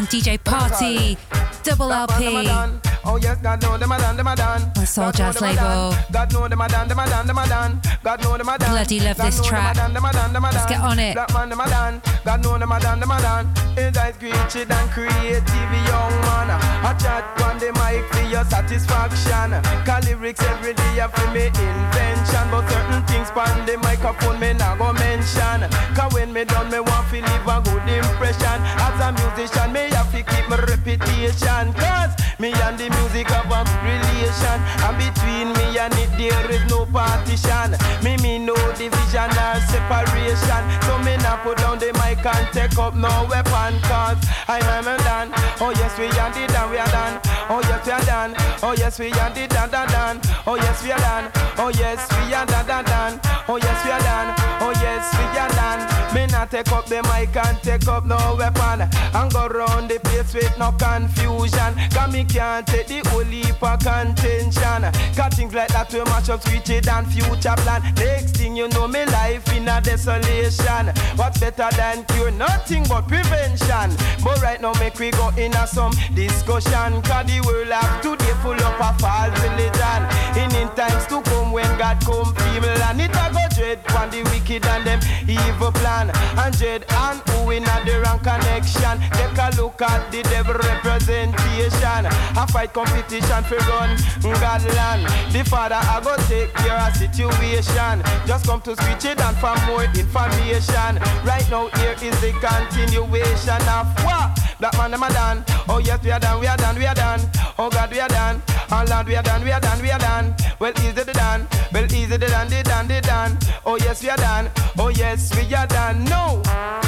DJ 0.06 0.38
Party, 0.42 1.16
double 1.62 1.92
LP. 1.92 2.93
Oh 3.06 3.16
yes, 3.20 3.38
God 3.42 3.60
know 3.62 3.76
them 3.76 3.92
a 3.92 3.98
done, 3.98 4.16
them 4.16 4.26
a 4.26 4.36
done. 4.36 4.72
God 4.74 4.96
know 4.96 5.12
Jazz 5.12 5.34
them 5.34 5.50
a 5.50 5.54
done. 5.54 5.90
label. 5.90 6.04
God 6.10 6.32
know 6.32 6.48
them 6.48 6.60
a 6.60 6.68
done, 6.68 6.88
them 6.88 6.98
a 6.98 7.06
done, 7.06 7.26
them 7.26 7.38
a 7.38 7.48
done. 7.48 7.80
God 8.02 8.22
know 8.22 8.38
them 8.38 8.48
a 8.48 8.58
done. 8.58 8.70
Bloody 8.70 9.00
love 9.00 9.16
this 9.16 9.36
know 9.36 9.44
them 9.44 9.44
a 9.44 9.48
track. 9.48 9.76
done, 9.76 9.94
them 9.94 10.04
a 10.04 10.12
done, 10.12 10.32
them 10.32 10.44
a 10.44 10.50
Let's 10.52 10.66
get 10.66 10.80
on 10.80 10.98
it. 10.98 11.14
Black 11.14 11.32
man 11.34 11.48
them 11.50 11.60
a 11.60 11.68
done. 11.68 12.02
God 12.24 12.42
know 12.42 12.58
them 12.58 12.72
a 12.72 12.80
done, 12.80 13.00
them 13.00 13.10
a 13.10 13.20
done. 13.20 13.46
Is 13.76 13.96
I 13.96 14.12
screech 14.12 14.56
it 14.56 14.70
and 14.70 14.90
creative 14.90 15.72
young 15.84 16.14
man. 16.24 16.48
I 16.50 16.96
chat 16.96 17.24
on 17.44 17.58
the 17.58 17.72
mic 17.76 18.08
for 18.08 18.24
your 18.28 18.44
satisfaction. 18.44 19.52
Call 19.84 20.00
lyrics 20.08 20.42
every 20.42 20.72
day 20.72 21.04
for 21.12 21.28
me 21.32 21.46
invention, 21.52 22.44
but 22.50 22.64
certain 22.70 23.04
things 23.04 23.30
on 23.36 23.66
the 23.66 23.76
microphone 23.78 24.40
me 24.40 24.54
not 24.54 24.78
go 24.78 24.92
mention. 24.92 25.68
Cause 25.94 26.12
when 26.14 26.32
me 26.32 26.44
done, 26.44 26.70
me 26.70 26.80
want 26.80 27.08
to 27.10 27.20
leave 27.20 27.46
a 27.46 27.60
good 27.60 27.84
impression. 27.84 28.58
As 28.80 28.96
a 29.00 29.12
musician, 29.12 29.72
me 29.72 29.90
have 29.92 30.10
to 30.12 30.22
keep 30.22 30.48
my 30.48 30.56
reputation. 30.56 31.72
Cause 31.74 32.13
me 32.38 32.52
and 32.52 32.78
the 32.78 32.90
music 32.90 33.28
have 33.28 33.50
a 33.50 33.62
relation. 33.84 34.58
And 34.82 34.96
between 34.98 35.53
and 35.78 35.94
it, 35.94 36.10
there 36.16 36.50
is 36.50 36.64
no 36.70 36.86
partition. 36.86 37.76
Me, 38.02 38.16
me 38.22 38.38
no 38.38 38.54
division 38.74 39.30
or 39.30 39.58
separation. 39.70 40.62
So 40.86 40.98
me 40.98 41.16
not 41.18 41.42
put 41.42 41.58
down 41.58 41.78
the 41.78 41.92
mic 41.94 42.24
and 42.24 42.46
take 42.52 42.78
up 42.78 42.94
no 42.94 43.26
weapon. 43.28 43.80
Cause 43.82 44.18
I'm 44.48 44.62
a 44.62 44.82
man 44.82 44.98
done. 45.00 45.30
Oh 45.60 45.72
yes, 45.76 45.98
we 45.98 46.06
are 46.06 46.30
the 46.30 46.46
done, 46.52 46.70
we 46.70 46.78
are 46.78 46.86
done. 46.86 47.20
Oh 47.48 47.60
yes, 47.62 47.86
we 47.86 47.92
are 47.92 48.00
done. 48.02 48.34
Oh 48.62 48.74
yes, 48.76 48.98
we 48.98 49.10
are 49.12 49.30
the 49.30 49.46
done, 49.48 49.70
done, 49.70 49.88
done. 49.88 50.20
Oh 50.46 50.56
yes, 50.56 50.82
we 50.82 50.92
are 50.92 50.98
done. 50.98 51.30
Oh 51.58 51.68
yes, 51.68 52.08
we 52.10 52.34
are 52.34 52.46
done. 52.46 53.20
Oh 53.48 53.56
yes, 53.56 53.84
we 53.84 53.90
are 53.90 54.00
done. 54.00 54.34
Oh 54.60 54.72
yes, 54.80 55.04
we 55.18 55.38
are 55.38 55.48
done. 55.50 56.14
Me 56.14 56.26
not 56.26 56.50
take 56.50 56.70
up 56.72 56.86
the 56.86 57.02
mic 57.02 57.36
and 57.36 57.58
take 57.62 57.86
up 57.88 58.06
no 58.06 58.36
weapon. 58.38 58.88
And 59.14 59.32
go 59.32 59.48
round 59.48 59.90
the 59.90 59.98
place 60.00 60.34
with 60.34 60.56
no 60.58 60.72
confusion. 60.72 61.74
Cause 61.90 62.12
me 62.12 62.24
can't 62.24 62.66
take 62.66 62.86
the 62.86 63.00
whole 63.10 63.24
heap 63.24 63.62
of 63.62 63.78
contention. 63.80 64.82
Cause 65.14 65.34
things 65.34 65.54
like 65.54 65.63
that 65.68 65.92
will 65.92 66.04
match 66.06 66.28
up 66.28 66.42
switch 66.42 66.82
than 66.82 67.06
future 67.06 67.54
plan. 67.58 67.82
Next 67.96 68.36
thing 68.36 68.56
you 68.56 68.68
know, 68.68 68.88
me 68.88 69.04
life 69.06 69.46
in 69.54 69.68
a 69.68 69.80
desolation. 69.80 70.88
What's 71.16 71.40
better 71.40 71.68
than 71.76 72.04
cure? 72.04 72.30
Nothing 72.30 72.84
but 72.88 73.08
prevention. 73.08 73.96
But 74.22 74.40
right 74.42 74.60
now, 74.60 74.72
make 74.74 74.98
we 74.98 75.10
go 75.10 75.30
in 75.36 75.54
a 75.54 75.66
some 75.66 75.92
discussion. 76.14 77.02
Cause 77.02 77.26
the 77.26 77.42
world 77.46 77.68
have 77.68 78.00
today 78.02 78.34
full 78.42 78.58
up 78.64 78.80
of 78.80 79.00
false 79.00 79.34
religion. 79.42 80.00
In 80.36 80.50
in 80.56 80.68
times 80.74 81.06
to 81.06 81.22
come 81.22 81.52
when 81.52 81.70
God 81.78 81.98
come 82.04 82.34
female 82.34 82.82
and 82.88 83.00
it 83.00 83.10
a 83.10 83.30
go 83.32 83.53
dread 83.74 83.96
on 83.96 84.10
the 84.10 84.22
wicked 84.30 84.66
and 84.66 84.86
them 84.86 85.00
evil 85.28 85.72
plan. 85.72 86.10
And 86.38 86.56
dread 86.56 86.84
and 86.88 87.20
who 87.30 87.50
in 87.50 87.64
the 87.64 88.02
wrong 88.04 88.18
connection. 88.20 89.00
Take 89.12 89.38
a 89.38 89.50
look 89.56 89.80
at 89.82 90.10
the 90.10 90.22
devil 90.24 90.54
representation. 90.54 92.06
A 92.36 92.46
fight 92.48 92.72
competition 92.72 93.44
for 93.44 93.58
run 93.70 93.96
God 94.22 94.64
land. 94.74 95.06
The 95.32 95.44
father 95.44 95.76
I 95.76 96.00
go 96.02 96.16
take 96.28 96.52
care 96.54 96.78
of 96.78 96.96
situation. 96.96 98.02
Just 98.26 98.46
come 98.46 98.60
to 98.62 98.76
switch 98.76 99.04
it 99.04 99.20
and 99.20 99.36
for 99.36 99.54
more 99.66 99.84
information. 99.84 100.98
Right 101.24 101.46
now 101.50 101.68
here 101.78 101.96
is 102.02 102.18
the 102.20 102.32
continuation 102.40 103.62
of 103.68 103.86
what? 104.04 104.43
Black 104.64 104.78
man 104.78 104.92
them 104.92 105.02
a 105.02 105.12
done. 105.12 105.44
Oh 105.68 105.76
yes 105.76 106.02
we 106.02 106.10
are 106.10 106.18
done, 106.18 106.40
we 106.40 106.46
are 106.46 106.56
done, 106.56 106.78
we 106.78 106.86
are 106.86 106.94
done. 106.94 107.20
Oh 107.58 107.68
God 107.68 107.90
we 107.90 108.00
are 108.00 108.08
done. 108.08 108.40
Oh 108.72 108.82
Lord 108.88 109.06
we 109.06 109.14
are 109.14 109.22
done, 109.22 109.44
we 109.44 109.52
are 109.52 109.60
done, 109.60 109.82
we 109.82 109.90
are 109.90 109.98
done. 109.98 110.34
Well 110.58 110.72
easy 110.80 110.92
the 110.92 111.12
done. 111.12 111.46
Well 111.70 111.84
easy 111.84 112.16
the 112.16 112.16
done, 112.16 112.48
the 112.48 112.62
done, 112.62 112.88
the 112.88 112.98
done. 113.02 113.36
Oh 113.66 113.76
yes 113.76 114.02
we 114.02 114.08
are 114.08 114.16
done. 114.16 114.50
Oh 114.78 114.88
yes 114.88 115.36
we 115.36 115.54
are 115.54 115.66
done. 115.66 116.06
No. 116.06 116.40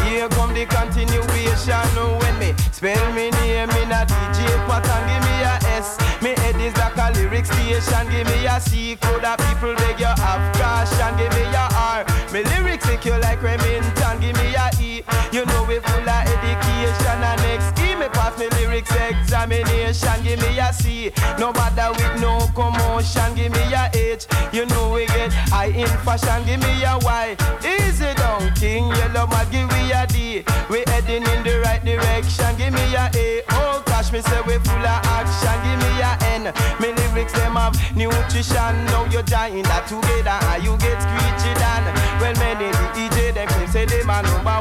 Here 0.09 0.27
come 0.31 0.55
the 0.55 0.64
continuation. 0.64 1.85
Oh, 2.01 2.16
when 2.22 2.39
me 2.39 2.55
spell 2.72 3.12
me 3.12 3.29
name 3.45 3.68
in 3.68 3.93
a 3.93 4.09
DJ 4.09 4.41
pattern, 4.64 5.05
give 5.12 5.20
me 5.29 5.37
a 5.45 5.61
S. 5.77 6.01
Me 6.22 6.33
head 6.41 6.57
is 6.57 6.74
like 6.79 6.97
a 6.97 7.12
lyric 7.12 7.45
station. 7.45 8.09
Give 8.09 8.24
me 8.24 8.47
a 8.47 8.59
C 8.59 8.97
code 8.97 9.20
that 9.20 9.37
people 9.53 9.74
beg 9.77 10.01
you 10.01 10.07
have 10.07 10.45
caution. 10.57 11.12
Give 11.20 11.29
me 11.37 11.45
a 11.53 11.68
R. 11.77 12.09
Me 12.33 12.43
lyrics 12.57 12.89
you 13.05 13.12
like 13.20 13.43
Remington. 13.43 14.20
Give 14.20 14.35
me 14.41 14.55
a 14.57 14.70
E. 14.81 15.03
You 15.31 15.45
know 15.45 15.64
we 15.68 15.79
full 15.81 16.09
of 16.09 16.26
examination. 19.97 20.25
Give 20.25 20.41
me 20.41 20.59
a 20.59 20.73
C. 20.73 21.11
No 21.39 21.53
matter 21.53 21.91
with 21.93 22.21
no 22.21 22.39
commotion. 22.55 23.35
Give 23.35 23.53
me 23.53 23.73
a 23.73 23.91
H. 23.95 24.27
You 24.53 24.67
know 24.67 24.93
we 24.93 25.07
get 25.07 25.33
high 25.33 25.67
in 25.67 25.89
fashion. 26.05 26.45
Give 26.47 26.61
me 26.61 26.85
a 26.85 26.99
Y. 27.03 27.37
Easy 27.65 28.13
down, 28.15 28.53
King 28.55 28.89
Yellowman. 28.89 29.47
Give 29.51 29.69
me 29.71 29.93
a 29.93 30.07
D. 30.07 30.45
We 30.71 30.85
heading 30.87 31.23
in 31.23 31.43
the 31.45 31.61
right 31.65 31.85
direction. 31.85 32.57
Give 32.57 32.73
me 32.73 32.95
a 32.95 33.11
A. 33.15 33.43
Oh 33.51 33.83
gosh, 33.87 34.13
me 34.13 34.21
say 34.21 34.41
we 34.47 34.59
full 34.59 34.87
of 34.87 35.01
action. 35.17 35.57
Give 35.65 35.79
me 35.81 35.93
a 36.01 36.13
N. 36.35 36.45
Me 36.81 36.93
lyrics 36.93 37.33
them 37.33 37.57
have 37.57 37.75
nutrition. 37.97 38.75
Now 38.87 39.05
you 39.05 39.23
join 39.23 39.63
that 39.63 39.87
together 39.89 40.39
and 40.53 40.63
you 40.65 40.77
get 40.79 41.01
Screechy 41.01 41.53
Dan. 41.59 41.85
Well, 42.21 42.35
many 42.37 42.71
the 42.71 42.85
EJ 43.01 43.35
them 43.35 43.49
claim 43.49 43.69
say 43.69 43.85
they 43.85 44.03
man 44.05 44.25
number. 44.25 44.56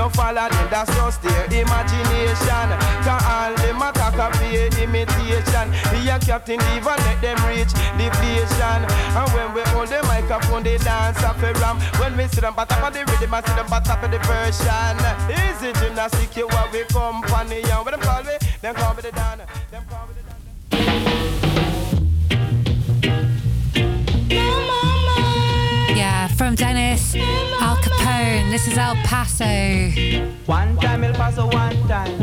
No 0.00 0.08
follow 0.08 0.48
them, 0.48 0.66
that's 0.70 0.88
just 0.96 1.20
their 1.20 1.44
imagination. 1.44 2.68
Cause 3.04 3.20
all 3.20 3.52
them 3.60 3.82
attack 3.84 4.16
a 4.16 4.32
pay 4.38 4.64
imitation. 4.82 5.68
Me 5.92 6.08
a 6.08 6.18
captain 6.18 6.58
even 6.72 6.96
let 7.04 7.20
them 7.20 7.36
reach 7.44 7.68
deflation. 8.00 8.80
And 8.88 9.28
when 9.36 9.52
we 9.52 9.60
hold 9.76 9.88
the 9.88 10.02
microphone, 10.04 10.62
they 10.62 10.78
dance 10.78 11.22
up 11.22 11.36
a 11.42 11.52
ram. 11.60 11.76
When 12.00 12.16
we 12.16 12.28
see 12.28 12.40
them 12.40 12.54
but 12.56 12.72
up 12.72 12.82
on 12.82 12.94
the 12.94 13.00
rhythm, 13.00 13.34
I 13.34 13.42
see 13.42 13.52
them 13.52 13.66
but 13.68 13.90
up 13.90 14.02
on 14.02 14.10
the 14.10 14.18
version. 14.20 14.96
Easy 15.36 15.70
gymnastic, 15.78 16.34
you 16.34 16.48
are 16.48 16.68
we 16.72 16.82
company. 16.84 17.60
And 17.60 17.84
when 17.84 17.92
them 17.92 18.00
call 18.00 18.22
me, 18.22 18.38
them 18.62 18.74
call 18.76 18.94
me 18.94 19.02
the 19.02 19.12
Dan. 19.12 19.42
Them 19.70 19.84
call 19.86 20.06
me 20.06 20.14
the 20.16 20.80
Dan. 20.80 21.49
From 26.40 26.54
Dennis 26.54 27.14
Alcapone. 27.60 28.50
This 28.50 28.66
is 28.66 28.78
El 28.78 28.96
Paso. 29.04 29.44
One 30.46 30.74
time 30.78 31.04
El 31.04 31.12
Paso, 31.12 31.46
one 31.48 31.76
time. 31.86 32.18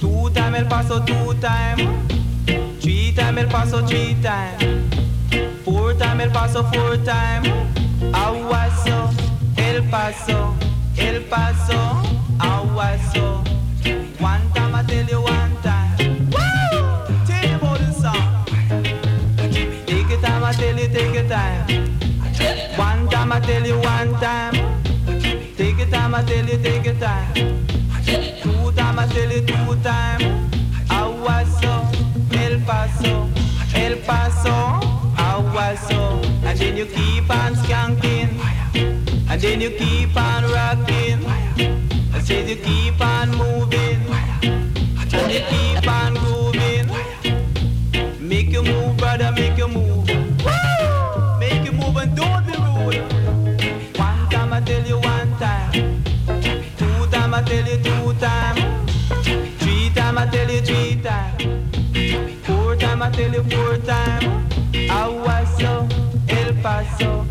Two 0.00 0.30
time 0.30 0.56
El 0.56 0.64
Paso, 0.64 0.98
two 1.04 1.32
time. 1.34 2.08
Three 2.80 3.12
time 3.14 3.38
El 3.38 3.46
Paso, 3.46 3.86
three 3.86 4.16
time. 4.20 4.90
Four 5.64 5.94
time 5.94 6.22
El 6.22 6.30
Paso, 6.32 6.64
four 6.64 6.96
time. 7.04 7.44
Aguaso, 8.12 9.08
El 9.58 9.88
Paso, 9.88 10.52
El 10.98 11.22
Paso, 11.30 12.02
Aguaso. 12.40 13.44
One 14.18 14.42
time 14.54 14.74
I 14.74 14.82
tell 14.88 15.06
you 15.06 15.20
one 15.20 15.56
time. 15.62 15.73
Time, 26.14 26.24
I 26.24 26.28
tell 26.28 26.46
you, 26.46 26.62
take 26.62 26.84
your 26.84 26.94
time. 26.94 27.34
Two 28.42 28.72
time, 28.72 28.98
I 28.98 29.06
tell 29.06 29.30
you, 29.30 29.40
two 29.40 29.82
time. 29.82 30.20
Aguaso, 30.88 31.74
El 32.32 32.60
Paso, 32.60 33.28
El 33.74 33.96
Paso, 34.06 34.50
Aguaso. 35.16 36.24
And 36.44 36.58
then 36.58 36.76
you 36.76 36.86
keep 36.86 37.28
on 37.30 37.54
skanking. 37.54 38.30
And 39.28 39.40
then 39.40 39.60
you 39.60 39.70
keep 39.70 40.16
on 40.16 40.44
rocking. 40.52 41.24
I 42.12 42.20
said 42.20 42.48
you 42.48 42.56
keep 42.56 43.00
on 43.00 43.30
moving. 43.30 44.00
And 44.42 45.32
you 45.32 45.42
keep 45.50 45.88
on 45.88 46.14
grooving. 46.14 46.88
Make 48.20 48.50
you 48.50 48.62
move, 48.62 48.96
brother, 48.96 49.32
make 49.32 49.58
you 49.58 49.68
move. 49.68 50.06
Make 51.40 51.64
you 51.64 51.72
move 51.72 51.96
and 51.96 52.16
don't 52.16 52.46
be 52.46 52.52
rude. 52.52 53.98
One 53.98 54.28
time 54.30 54.52
I 54.52 54.60
tell 54.60 54.84
you 54.86 54.98
one 54.98 55.13
tell 57.54 57.68
you 57.68 57.78
two 57.84 58.14
time. 58.14 58.56
Three 59.60 59.90
time 59.94 60.18
I 60.18 60.26
tell 60.26 60.50
you 60.50 60.60
three 60.60 61.00
time. 61.00 61.70
Four 62.42 62.76
time 62.76 63.02
I 63.02 63.10
tell 63.10 63.32
you 63.32 63.44
four 63.44 63.76
time. 63.78 64.24
Aguaso, 65.00 65.86
El 66.28 66.54
Paso, 66.62 67.26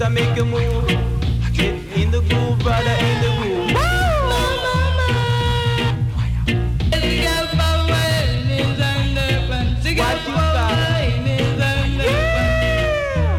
sister, 0.00 0.10
make 0.10 0.38
a 0.38 0.44
move. 0.44 0.86
Get 1.52 1.74
in 1.96 2.10
the 2.10 2.20
groove, 2.20 2.58
brother, 2.60 2.96
in 3.06 3.20
the 3.22 3.30
groove. 3.38 3.74
What 3.74 3.92
you 9.84 9.96
got? 9.96 10.16
Yeah, 12.12 12.14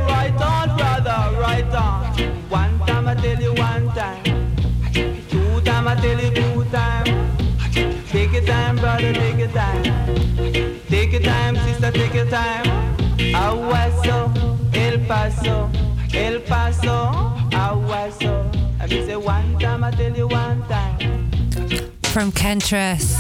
Right 0.08 0.42
on, 0.42 0.78
brother, 0.78 1.20
right 1.40 1.74
on. 1.74 2.06
One 2.50 2.80
time 2.86 3.08
I 3.08 3.16
tell 3.16 3.42
you 3.42 3.54
one 3.54 3.88
time. 3.96 4.24
Two 5.30 5.62
time 5.62 5.88
I 5.88 5.96
tell 5.96 6.20
you 6.20 6.32
two 6.32 6.64
time. 6.66 7.06
Take 8.08 8.34
your 8.34 8.44
time, 8.44 8.76
brother, 8.76 9.14
take 9.14 9.38
your 9.38 9.48
time. 9.50 9.84
Take 10.90 11.12
your 11.14 11.22
time, 11.22 11.56
sister, 11.56 11.92
take 11.92 12.14
your 12.14 12.30
time. 12.30 12.66
Aguaso, 13.34 14.32
El 14.74 15.00
Paso, 15.08 15.70
El 16.14 16.42
Paso, 16.42 17.12
Aguaso. 17.52 18.52
I 18.80 18.88
mean, 18.88 19.06
say 19.06 19.16
one 19.16 19.58
time 19.60 19.84
I 19.84 19.92
tell 19.92 20.16
you 20.16 20.28
one 20.28 20.62
time. 20.68 21.32
From 22.04 22.32
Kentress. 22.34 23.16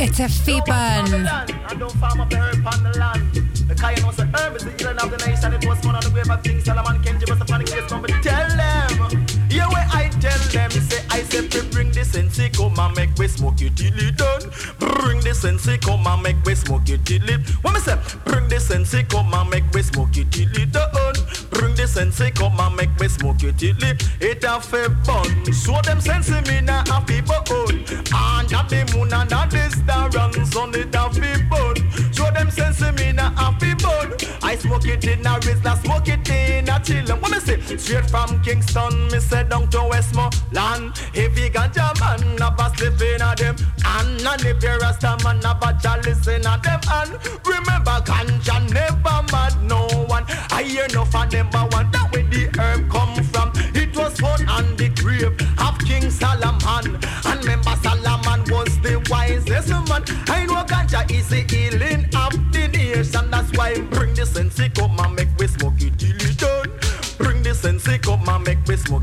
It's 0.00 0.20
a 0.20 0.28
fee 0.28 0.62
bun. 0.66 1.12
And 1.12 1.78
don't 1.78 1.92
farm 1.92 2.20
up 2.20 2.30
the 2.30 2.36
herb 2.38 2.66
on 2.66 2.82
the 2.82 2.98
land. 2.98 3.68
Because 3.68 3.98
you 3.98 4.02
know, 4.02 4.12
so 4.12 4.24
herb 4.34 4.56
is 4.56 4.64
the 4.64 4.70
healing 4.78 4.98
of 4.98 5.10
the 5.10 5.18
nation. 5.26 5.52
It 5.52 5.66
was 5.66 5.84
one 5.84 5.94
of 5.96 6.04
the 6.04 6.10
grave 6.10 6.30
of 6.30 6.42
King 6.42 6.60
Solomon. 6.60 7.02
Kenji 7.02 7.28
was 7.28 7.40
upon 7.40 7.60
the 7.60 7.70
case, 7.70 7.84
come 7.86 8.00
but 8.00 8.10
tell 8.22 8.56
them. 8.56 9.27
Yeah, 9.50 9.66
where 9.68 9.86
I 9.92 10.08
tell 10.20 10.38
them, 10.52 10.70
say, 10.70 11.02
I 11.10 11.22
say, 11.22 11.48
"Pre- 11.48 11.68
bring 11.70 11.90
the 11.90 12.04
sense, 12.04 12.38
come 12.56 12.78
and 12.78 12.96
make 12.96 13.14
we 13.18 13.28
smoke 13.28 13.60
it 13.62 13.76
till 13.76 13.98
it 13.98 14.16
done. 14.16 14.42
Bring 14.78 15.20
the 15.20 15.34
sense, 15.34 15.66
come 15.78 16.06
and 16.06 16.22
make 16.22 16.36
we 16.44 16.54
smoke 16.54 16.88
it 16.88 17.04
till 17.06 17.28
it. 17.28 17.40
What 17.62 17.74
me 17.74 17.80
say? 17.80 17.96
Bring 18.24 18.48
the 18.48 18.60
sense, 18.60 18.94
come 19.08 19.32
and 19.32 19.50
make 19.50 19.64
we 19.72 19.82
smoke 19.82 20.16
it 20.16 20.30
till 20.30 20.50
it 20.52 20.72
done. 20.72 21.14
Bring 21.50 21.74
the 21.74 21.86
sense, 21.86 22.20
come 22.34 22.60
and 22.60 22.76
make 22.76 22.90
we 22.98 23.08
smoke 23.08 23.42
it 23.42 23.58
till 23.58 23.82
it. 23.82 24.02
It 24.20 24.44
a 24.44 24.60
fair 24.60 24.88
bun. 24.90 25.52
So 25.52 25.80
them 25.82 26.00
sense 26.00 26.30
me 26.30 26.60
na 26.60 26.82
a 26.92 27.00
people 27.00 27.34
own. 27.50 27.78
And 28.12 28.48
that 28.50 28.66
the 28.68 28.84
moon 28.94 29.12
and 29.12 29.30
that 29.30 29.50
the 29.50 29.70
star 29.70 30.10
and 30.14 30.46
sun 30.48 30.74
it 30.74 30.94
a 30.94 31.10
fi 31.10 31.42
bun. 31.48 32.12
So 32.12 32.24
them 32.30 32.50
sense 32.50 32.80
me 32.98 33.12
na 33.12 33.32
a 33.36 33.52
bun. 33.76 34.12
I 34.42 34.56
smoke 34.56 34.86
it 34.86 35.04
in 35.04 35.26
a 35.26 35.38
Rizla, 35.40 35.82
smoke 35.82 36.08
it 36.08 36.28
in 36.30 36.68
a 36.68 36.78
chillin'. 36.80 37.20
What 37.20 37.30
me 37.30 37.40
say? 37.40 37.76
Straight 37.76 38.08
from 38.10 38.42
Kingston, 38.42 39.08
me 39.10 39.20
say 39.20 39.37
down 39.44 39.68
to 39.68 39.82
Westmoreland. 39.84 40.92
if 41.14 41.36
Heavy 41.36 41.50
ganja 41.50 41.98
man, 42.00 42.36
never 42.36 42.70
slip 42.76 43.00
in 43.00 43.22
a 43.22 43.34
them. 43.36 43.56
And 43.84 44.24
none 44.24 44.46
if 44.46 44.62
you 44.62 44.78
rasta 44.78 45.16
man, 45.22 45.40
never 45.40 45.76
chalice 45.80 46.26
in 46.26 46.46
a 46.46 46.58
them. 46.62 46.80
And 46.90 47.12
remember, 47.46 48.00
ganja 48.04 48.72
never 48.72 49.22
mad 49.32 49.62
no 49.62 49.86
one. 50.06 50.24
I 50.50 50.62
hear 50.62 50.86
no 50.92 51.04
for 51.04 51.26
number 51.26 51.64
one. 51.76 51.90
That 51.90 52.08
where 52.12 52.22
the 52.24 52.50
herb 52.58 52.90
come 52.90 53.22
from. 53.24 53.52
It 53.74 53.96
was 53.96 54.18
found 54.18 54.48
on 54.48 54.76
the 54.76 54.88
grave 54.88 55.36
of 55.58 55.78
King 55.80 56.10
Solomon. 56.10 56.98
And 57.24 57.40
remember, 57.40 57.74
Solomon 57.82 58.40
was 58.50 58.80
the 58.80 59.04
wisest 59.10 59.68
man. 59.88 60.04
I 60.28 60.46
know 60.46 60.64
ganja 60.64 61.08
is 61.10 61.28
the 61.28 61.42
healing 61.52 62.04
of 62.16 62.32
the 62.52 62.68
nation. 62.68 63.30
That's 63.30 63.50
why 63.56 63.80
bring 63.80 64.14
the 64.14 64.26
sense, 64.26 64.60
come 64.74 64.98
and 64.98 65.14
make 65.14 65.28
we 65.38 65.46
smoke 65.46 65.80
it 65.80 65.98
till 65.98 66.16
it 66.16 66.38
done. 66.38 66.70
Bring 67.18 67.42
the 67.42 67.54
sense, 67.54 67.88
come 67.98 68.28
and 68.28 68.44
make 68.44 68.57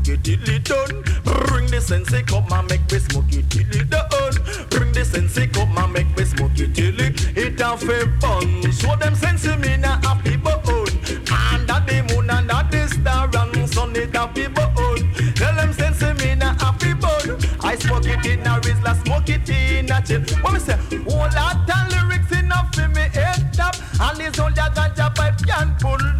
smoke 0.06 0.18
it 0.18 0.24
till 0.24 0.54
it 0.54 0.64
done. 0.64 1.02
Bring 1.24 1.66
the 1.66 1.80
sense, 1.80 2.10
come 2.22 2.52
and 2.52 2.70
make 2.70 2.80
we 2.90 2.98
smoke 2.98 3.32
it 3.32 3.50
till 3.50 3.80
it 3.80 3.90
done. 3.90 4.68
Bring 4.70 4.92
the 4.92 5.04
sense, 5.04 5.38
come 5.52 5.78
and 5.78 5.92
make 5.92 6.16
we 6.16 6.24
smoke 6.24 6.58
it 6.58 6.74
till 6.74 7.00
it 7.00 7.36
it 7.36 7.60
a 7.60 7.76
fun. 7.76 8.72
So 8.72 8.94
them 8.96 9.14
sense 9.14 9.46
me 9.58 9.76
na 9.76 9.98
own. 10.04 10.88
And 11.28 11.68
that 11.68 11.84
the 11.86 12.14
moon 12.14 12.30
and 12.30 12.48
that 12.48 12.70
the 12.70 12.88
star 12.88 13.28
and 13.32 13.68
sun 13.68 13.96
it 13.96 14.14
a 14.14 14.28
people 14.28 14.70
own. 14.78 15.12
Tell 15.34 15.54
them 15.54 15.72
sense 15.72 16.02
me 16.22 16.34
na 16.36 16.54
a 16.60 16.72
people. 16.78 17.36
I 17.64 17.76
smoke 17.76 18.06
it 18.06 18.24
in 18.26 18.40
a 18.46 18.60
Rizla, 18.60 19.04
smoke 19.04 19.28
it 19.28 19.48
in 19.48 19.90
a 19.90 20.00
chill. 20.02 20.22
What 20.42 20.52
me 20.52 20.60
say? 20.60 20.78
Whole 21.08 21.30
lot 21.34 21.68
of 21.68 21.92
lyrics 21.92 22.30
enough 22.38 22.72
for 22.74 22.88
me 22.88 23.08
head 23.12 23.52
top. 23.52 23.74
And 24.00 24.18
this 24.18 24.36
whole 24.38 24.50
ganja 24.50 25.14
pipe 25.14 25.38
can 25.46 25.74
pull 25.80 26.15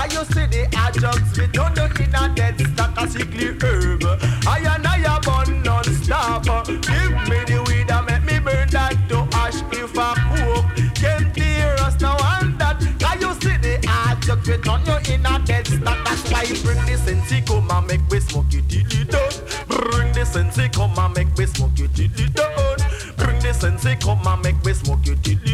Cause 0.00 0.14
you 0.14 0.24
see 0.32 0.46
the 0.46 0.64
adjuncts, 0.78 1.38
we 1.38 1.46
don't 1.48 1.74
do 1.74 1.84
in 2.02 2.14
a 2.14 2.34
dead 2.34 2.58
stock, 2.72 2.96
a 2.96 3.06
sickly 3.06 3.48
herb. 3.60 4.02
I 4.48 4.64
and 4.72 4.86
I 4.86 4.96
a 5.04 5.20
bun 5.20 5.62
non-stop. 5.62 6.44
Give 6.66 7.12
me 7.28 7.38
the 7.44 7.62
weed 7.68 7.90
and 7.90 8.06
make 8.06 8.24
me 8.24 8.38
burn 8.40 8.66
that 8.70 8.96
to 9.10 9.28
ash 9.36 9.60
if 9.76 9.92
I 9.98 10.16
cook. 10.32 10.64
Can't 10.94 11.36
hear 11.36 11.76
us 11.84 12.00
now 12.00 12.16
and 12.40 12.58
that. 12.58 12.80
Cause 12.98 13.20
you 13.20 13.32
see 13.44 13.58
the 13.60 13.76
adjuncts, 14.08 14.48
we 14.48 14.56
turn 14.64 14.80
you 14.88 15.12
in 15.12 15.26
a 15.26 15.38
dead 15.44 15.66
stock. 15.66 15.98
That's 16.06 16.32
why 16.32 16.48
bring 16.64 16.80
the 16.86 16.96
sense, 16.96 17.46
come 17.46 17.70
and 17.70 17.86
make 17.86 18.08
we 18.08 18.20
smoke 18.20 18.54
it 18.54 18.66
till 18.70 18.80
it 18.80 19.10
done. 19.10 19.32
Bring 19.68 20.12
the 20.14 20.24
sense, 20.24 20.56
come 20.74 20.98
and 20.98 21.14
make 21.14 21.34
we 21.36 21.44
smoke 21.44 21.78
it 21.78 21.92
till 21.92 22.08
it 22.08 22.34
done. 22.34 22.78
Bring 23.18 23.38
the 23.40 23.52
sense, 23.52 23.84
come 24.02 24.26
and 24.26 24.42
make 24.42 24.62
we 24.64 24.72
smoke 24.72 25.06
it 25.06 25.22
till 25.22 25.36
it 25.44 25.49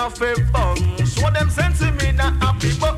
a 0.00 0.10
fair 0.10 0.36
fun. 0.46 0.76
Show 1.06 1.30
them 1.30 1.50
sense 1.50 1.80
me 1.82 2.12
na 2.12 2.30
happy 2.40 2.72
bone. 2.78 2.96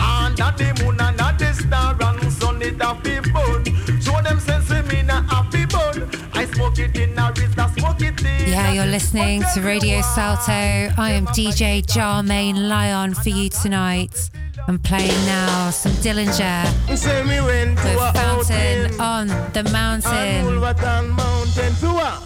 And 0.00 0.36
that 0.36 0.54
the 0.58 0.82
moon 0.82 1.00
and 1.00 1.18
that 1.18 1.38
the 1.38 1.52
star 1.52 1.96
and 2.00 2.32
sun 2.32 2.62
it 2.62 2.80
a 2.80 2.94
fi 3.02 3.20
bun. 3.32 3.64
Show 4.00 4.20
them 4.22 4.40
sense 4.40 4.70
me 4.90 5.02
na 5.02 5.22
happy 5.22 5.66
bone. 5.66 6.10
I 6.32 6.46
smoke 6.46 6.78
it 6.78 6.96
in 6.96 7.18
a 7.18 7.32
wrist, 7.36 7.58
I 7.58 7.70
smoke 7.76 8.00
it 8.00 8.20
in. 8.20 8.48
Yeah, 8.48 8.72
you're 8.72 8.86
listening 8.86 9.44
to 9.54 9.60
Radio 9.60 10.00
Salto. 10.02 10.52
I 10.52 11.12
am 11.12 11.26
DJ 11.26 11.86
Germaine 11.86 12.68
Lion 12.68 13.14
for 13.14 13.28
you 13.28 13.48
tonight. 13.48 14.30
I'm 14.66 14.78
playing 14.78 15.26
now 15.26 15.70
some 15.70 15.92
Dillinger 15.92 16.96
Say 16.96 17.22
me 17.24 17.38
went 17.42 17.76
to 17.78 18.08
a 18.08 18.12
Fountain 18.14 18.98
on 18.98 19.26
the 19.52 19.62
Mountain. 19.70 20.46
Uh, 20.46 22.20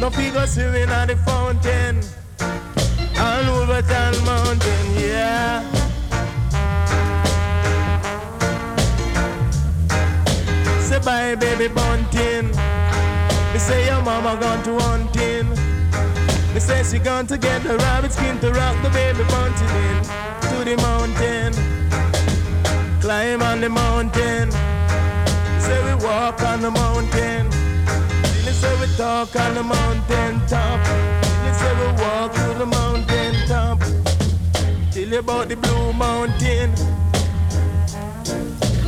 no 0.00 0.10
figure 0.10 0.46
swimming 0.46 0.88
at 0.88 1.06
the 1.06 1.16
fountain. 1.16 2.19
On 3.40 3.46
Wolverton 3.52 4.24
Mountain, 4.26 4.86
yeah. 4.98 5.62
Say 10.82 10.98
bye, 10.98 11.34
baby 11.36 11.68
bunting. 11.68 12.48
Me 13.52 13.58
say 13.58 13.86
your 13.86 14.02
mama 14.02 14.36
gone 14.38 14.62
to 14.64 14.78
hunting. 14.80 15.48
Me 16.52 16.60
say 16.60 16.82
she 16.82 16.98
gone 16.98 17.26
to 17.28 17.38
get 17.38 17.62
the 17.62 17.78
rabbit 17.78 18.12
skin 18.12 18.38
to 18.40 18.50
rock 18.50 18.76
the 18.82 18.90
baby 18.90 19.24
bunting 19.30 19.74
in 19.88 20.02
to 20.50 20.56
the 20.68 20.76
mountain. 20.88 21.52
Climb 23.00 23.40
on 23.42 23.62
the 23.62 23.70
mountain. 23.70 24.50
Say 25.60 25.78
we 25.86 25.94
walk 26.04 26.42
on 26.42 26.60
the 26.60 26.70
mountain. 26.70 27.48
They 28.44 28.52
say 28.52 28.74
we 28.80 28.86
talk 28.96 29.34
on 29.34 29.54
the 29.54 29.62
mountain 29.62 30.46
top. 30.46 30.80
They 31.44 31.52
say 31.54 31.72
we 31.80 31.86
walk 32.02 32.34
through 32.34 32.58
the 32.58 32.66
mountain 32.66 33.29
you 35.12 35.18
about 35.18 35.48
the 35.48 35.56
blue 35.56 35.92
mountain. 35.92 36.72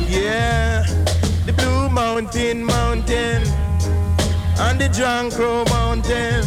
Yeah, 0.07 0.85
the 1.45 1.53
blue 1.53 1.89
mountain 1.89 2.63
mountain. 2.63 3.43
And 4.57 4.79
the 4.79 4.89
John 4.89 5.29
mountain. 5.69 6.43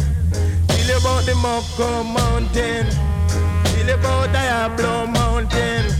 Tell 0.67 0.87
you 0.87 0.97
about 0.97 1.25
the 1.25 1.33
Moko 1.33 2.03
mountain. 2.03 2.87
Tell 3.65 3.87
you 3.87 3.93
about 3.93 4.31
Diablo 4.31 5.05
mountain. 5.07 5.93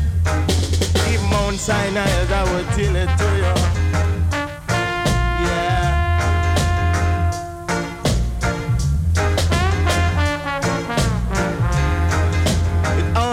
Keep 1.06 1.22
Mount 1.30 1.58
Sinai 1.58 2.10
as 2.22 2.32
I 2.32 2.44
will 2.44 2.66
tell 2.76 2.96
it 2.96 3.18
to 3.18 3.74
you. 3.74 3.77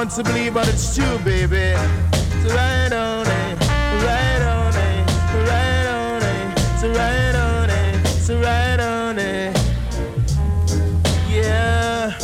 To 0.04 0.22
believe, 0.22 0.52
but 0.54 0.68
it's 0.68 0.94
true, 0.94 1.18
baby. 1.24 1.72
So 2.42 2.54
right 2.54 2.92
on 2.92 3.26
it, 3.26 3.58
right 4.04 4.42
on 4.42 4.74
it, 4.76 5.08
right 5.48 5.86
on 5.86 6.22
it, 6.22 6.58
so 6.78 6.88
right 6.92 7.34
on 7.34 7.70
it, 7.70 8.06
so 8.06 8.38
right 8.38 8.78
on 8.78 9.18
it. 9.18 9.56
Yeah. 11.28 12.16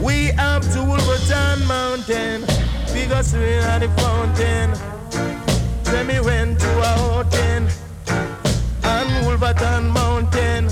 We 0.00 0.30
up 0.38 0.62
to 0.72 0.82
Wolverton 0.82 1.66
Mountain, 1.66 2.46
because 2.94 3.34
we 3.34 3.58
are 3.58 3.80
the 3.80 3.88
fountain. 3.98 4.72
Then 5.82 6.06
we 6.06 6.20
went 6.20 6.60
to 6.60 6.78
a 6.78 6.94
hotel 7.04 7.68
on 8.84 9.24
Wolverton 9.26 9.90
Mountain. 9.90 10.70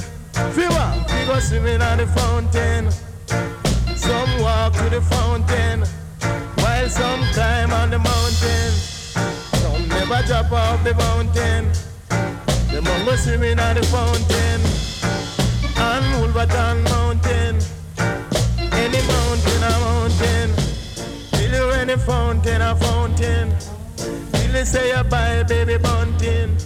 Fever, 0.55 1.05
because 1.07 1.51
we 1.51 1.75
are 1.75 1.97
the 1.97 2.07
fountain. 2.07 2.91
Some 3.97 4.41
walk 4.41 4.73
to 4.75 4.89
the 4.89 5.03
fountain, 5.03 5.85
while 6.93 7.21
some 7.21 7.33
climb 7.33 7.73
on 7.73 7.91
the 7.91 7.99
mountain. 7.99 8.71
Some 9.61 9.89
never 9.89 10.27
drop 10.27 10.53
off 10.53 10.85
the 10.85 10.95
mountain. 10.95 11.71
The 12.71 12.81
mongo 12.81 13.17
swimming 13.17 13.59
at 13.59 13.75
the 13.75 13.83
fountain, 13.87 14.61
on 15.79 16.21
Wolverton 16.21 16.83
Mountain. 16.85 17.59
Any 18.73 19.03
mountain, 19.07 19.63
a 19.63 19.73
mountain. 19.81 20.51
Till 21.33 21.55
you 21.55 21.71
any 21.71 21.97
fountain, 21.97 22.63
a 22.63 22.75
fountain. 22.77 23.55
Till 23.97 24.57
you 24.57 24.65
say 24.65 24.97
you 24.97 25.05
buy 25.05 25.43
baby 25.45 25.79
bunting. 25.79 26.57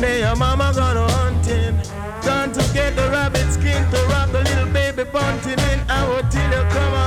Then 0.00 0.20
your 0.20 0.36
mama 0.36 0.72
gonna 0.74 1.10
hunting. 1.12 1.76
Gone 2.22 2.52
to 2.52 2.74
get 2.74 2.94
the 2.96 3.08
rabbit 3.10 3.50
skin 3.52 3.82
to 3.90 4.06
wrap 4.08 4.30
the 4.30 4.42
little 4.42 4.72
baby 4.72 5.04
bunting 5.04 5.58
in. 5.70 5.80
I 5.88 6.06
would 6.08 6.30
tell 6.30 6.50
you 6.50 6.68
come 6.70 6.97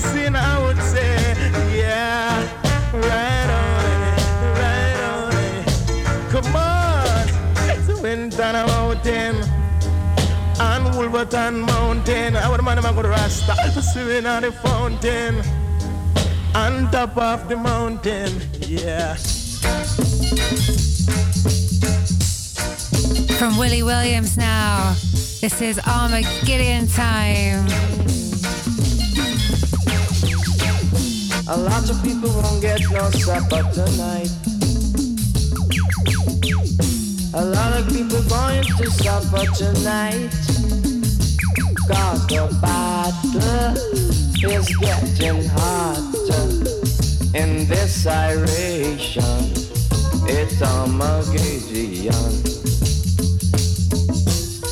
sin. 0.00 0.36
I 0.36 0.62
would 0.62 0.80
say, 0.82 1.34
yeah, 1.76 2.42
right 2.92 3.50
on 3.62 3.86
it, 4.10 4.20
right 4.60 5.00
on 5.12 5.32
it. 5.48 5.66
Come 6.30 6.56
on, 6.56 7.28
it's 7.70 8.00
winter 8.00 8.52
mountain. 8.52 9.36
On 10.60 10.96
Wolverton 10.96 11.60
Mountain, 11.60 12.36
I 12.36 12.48
would 12.48 12.62
man 12.62 12.78
I'm 12.78 12.94
gonna 12.94 13.08
rasta 13.08 13.54
swimming 13.82 14.24
on 14.26 14.42
the 14.42 14.52
fountain. 14.52 15.42
On 16.54 16.88
top 16.92 17.16
of 17.16 17.48
the 17.48 17.56
mountain, 17.56 18.30
yeah. 18.60 19.16
From 23.38 23.58
Willie 23.58 23.82
Williams 23.82 24.36
now. 24.36 24.94
This 25.40 25.60
is 25.60 25.78
Armageddon 25.86 26.86
time. 26.86 28.23
A 31.46 31.58
lot 31.58 31.90
of 31.90 32.02
people 32.02 32.30
won't 32.30 32.62
get 32.62 32.80
no 32.90 33.10
supper 33.10 33.62
tonight. 33.74 34.30
A 37.34 37.44
lot 37.44 37.78
of 37.78 37.86
people 37.88 38.22
going 38.30 38.62
to 38.62 38.90
supper 38.90 39.44
tonight. 39.52 40.30
Cause 41.86 42.26
the 42.28 42.48
battle 42.62 43.76
is 44.50 44.68
getting 44.78 45.44
hotter 45.50 46.48
in 47.36 47.68
this 47.68 48.06
iration. 48.06 49.52
It's 50.26 50.62
Armageddon. 50.62 52.14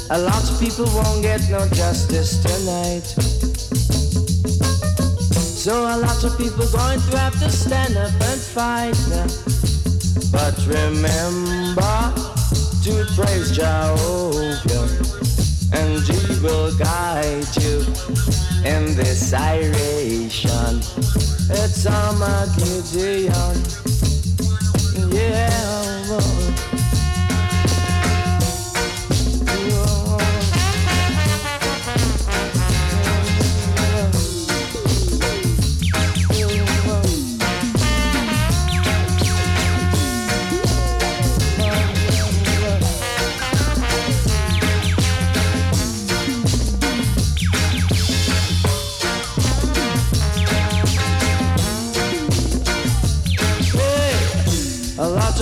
A 0.09 0.19
lot 0.19 0.51
of 0.51 0.59
people 0.59 0.87
won't 0.95 1.21
get 1.21 1.51
no 1.51 1.69
justice 1.69 2.43
tonight. 2.43 3.42
So 5.63 5.85
a 5.85 5.95
lot 5.97 6.25
of 6.25 6.37
people 6.37 6.67
going 6.73 6.99
to 6.99 7.19
have 7.19 7.39
to 7.39 7.49
stand 7.49 7.97
up 7.97 8.11
and 8.11 8.41
fight 8.41 8.99
now. 9.09 9.29
But 10.33 10.59
remember 10.67 12.13
to 12.83 13.07
praise 13.15 13.53
Jehovah 13.53 14.89
and 15.73 16.03
he 16.03 16.41
will 16.43 16.77
guide 16.77 17.47
you 17.63 17.79
in 18.67 18.97
this 18.97 19.33
iration. 19.33 20.81
It's 21.49 21.87
Armageddon. 21.87 23.63
Yeah. 25.15 25.49
Oh. 26.11 26.42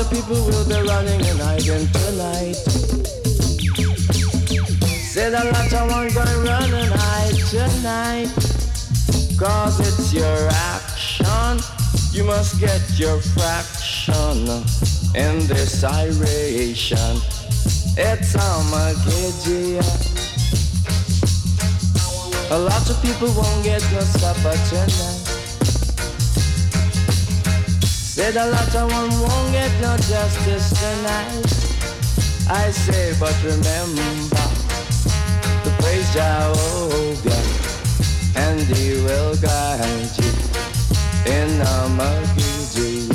Of 0.01 0.11
people 0.11 0.37
will 0.47 0.65
be 0.65 0.89
running 0.89 1.21
and 1.27 1.41
hiding 1.41 1.87
tonight. 1.93 2.57
Said 5.13 5.35
a 5.35 5.45
lot 5.45 5.73
of 5.75 5.91
one 5.91 6.09
gonna 6.15 6.39
run 6.39 6.73
and 6.73 6.93
hide 6.95 7.37
tonight. 7.51 8.33
Cause 9.39 9.79
it's 9.81 10.15
your 10.15 10.49
action. 10.73 11.59
You 12.13 12.25
must 12.25 12.59
get 12.59 12.81
your 12.99 13.21
fraction 13.21 14.49
in 15.15 15.47
this 15.47 15.85
iration. 15.85 17.21
It's 17.99 18.35
Armageddon. 18.35 19.85
A 22.53 22.59
lot 22.59 22.89
of 22.89 23.03
people 23.03 23.29
won't 23.35 23.65
get 23.65 23.83
no 23.93 24.01
supper 24.01 24.57
tonight. 24.71 25.20
Said 28.21 28.37
a 28.37 28.51
lot 28.51 28.75
of 28.75 28.93
one 28.93 29.09
won't 29.23 29.51
get 29.51 29.73
no 29.81 29.97
justice 29.97 30.69
tonight. 30.79 31.47
I 32.51 32.71
say, 32.71 33.15
but 33.19 33.35
remember 33.43 34.43
to 35.65 35.71
praise 35.81 36.13
Jehovah, 36.13 37.43
and 38.37 38.61
He 38.61 39.03
will 39.05 39.35
guide 39.37 40.19
you 40.19 40.33
in 41.33 41.63
Armageddon. 41.63 43.09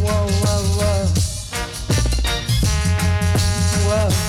Whoa, 0.00 0.28
whoa, 0.44 0.62
whoa, 0.78 1.06
whoa. 3.88 4.25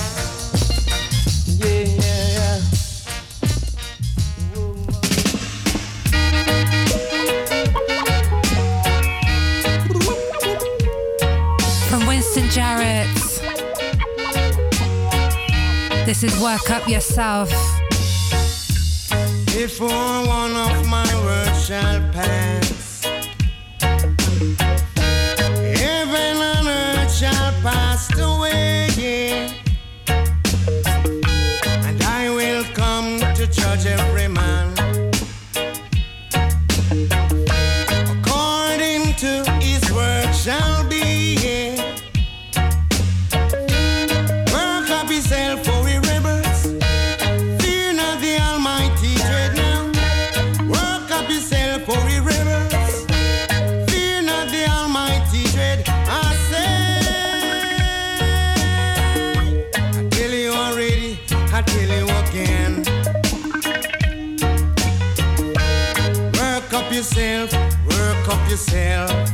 This 16.20 16.34
is 16.34 16.42
Work 16.42 16.68
Up 16.72 16.88
Yourself. 16.88 17.48
Before 19.54 20.26
one 20.26 20.50
of 20.50 20.84
my 20.88 21.06
words 21.24 21.66
shall 21.66 22.00
pass, 22.10 23.04
heaven 25.78 26.36
and 26.42 26.66
earth 26.66 27.14
shall 27.14 27.52
pass 27.62 28.10
away, 28.18 29.54
and 31.86 32.02
I 32.02 32.30
will 32.30 32.64
come 32.74 33.20
to 33.36 33.46
judge 33.46 33.86
every 33.86 34.26
man. 34.26 34.37
yourself. 68.48 69.27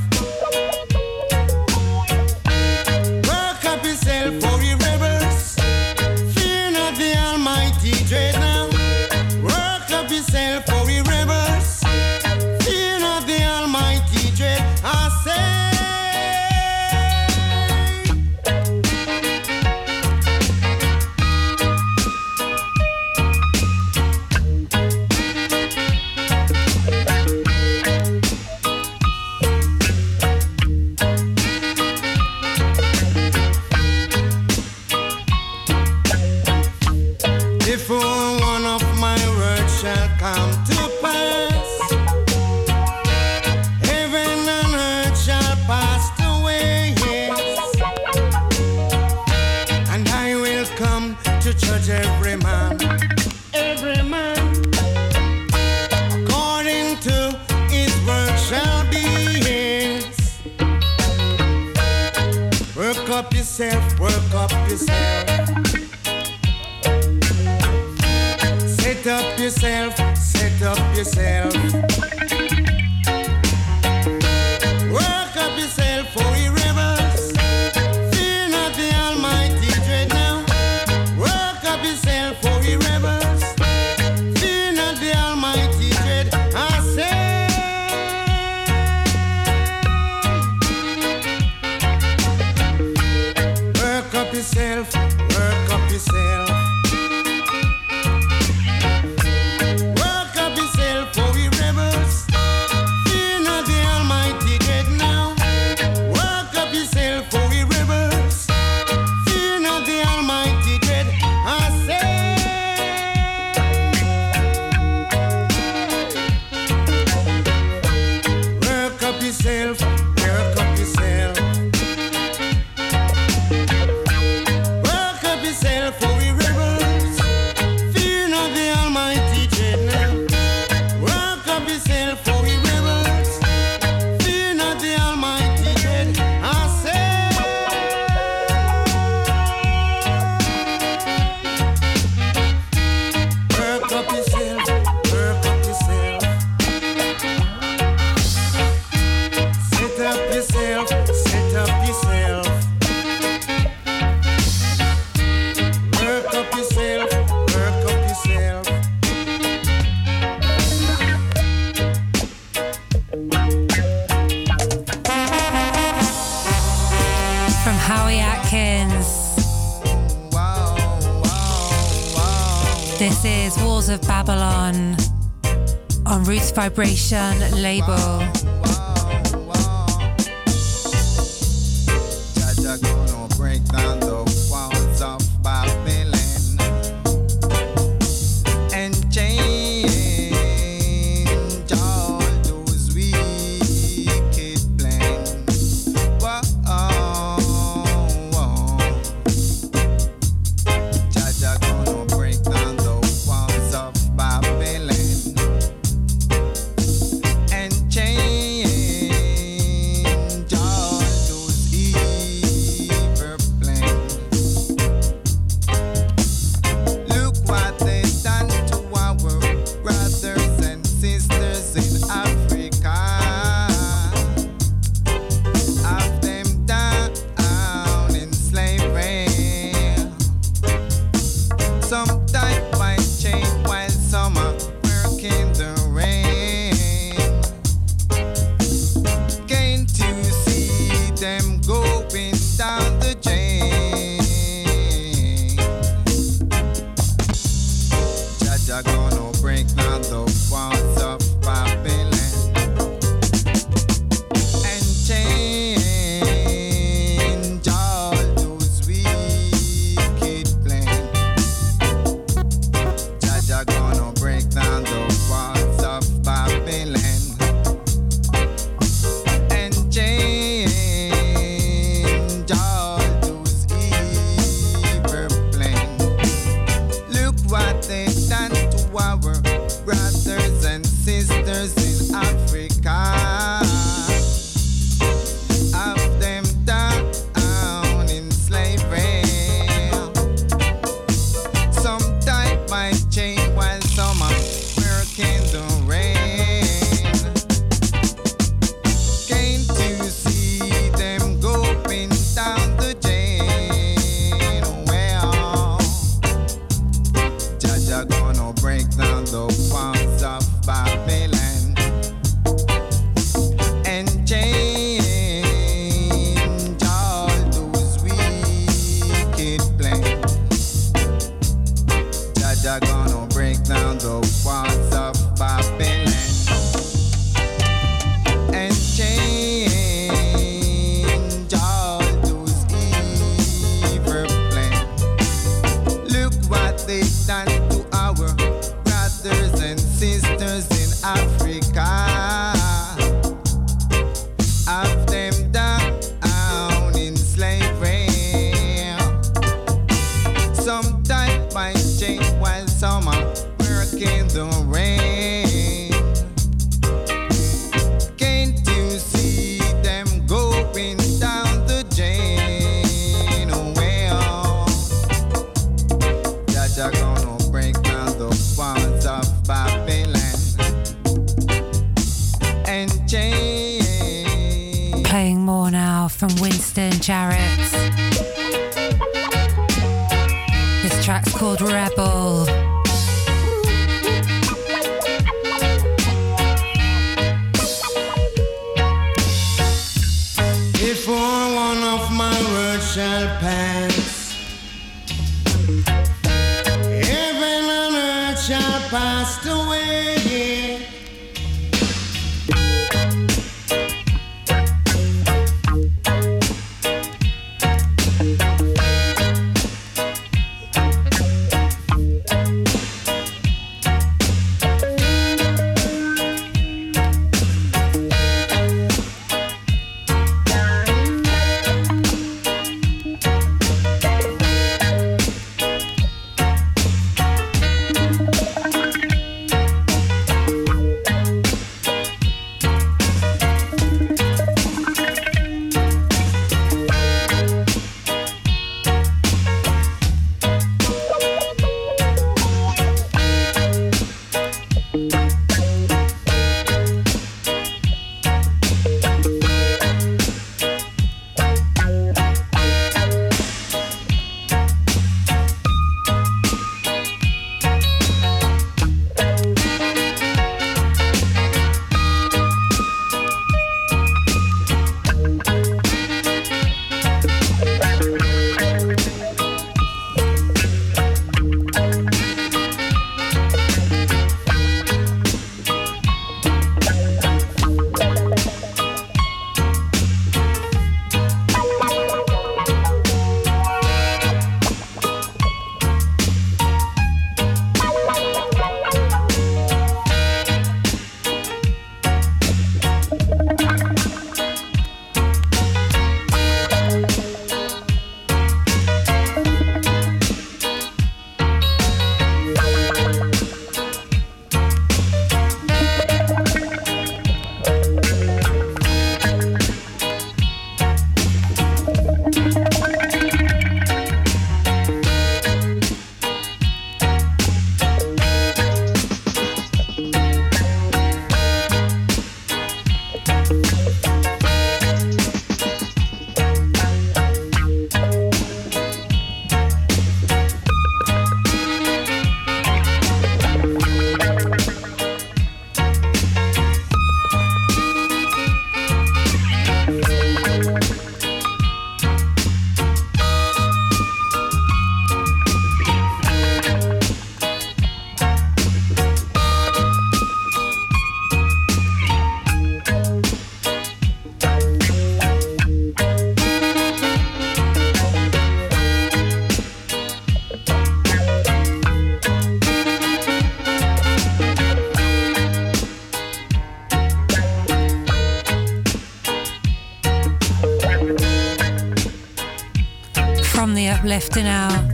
Uplifting 574.05 574.45
now. 574.45 574.69
This 574.69 574.94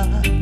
forever. 0.00 0.39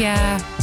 Yeah. 0.00 0.59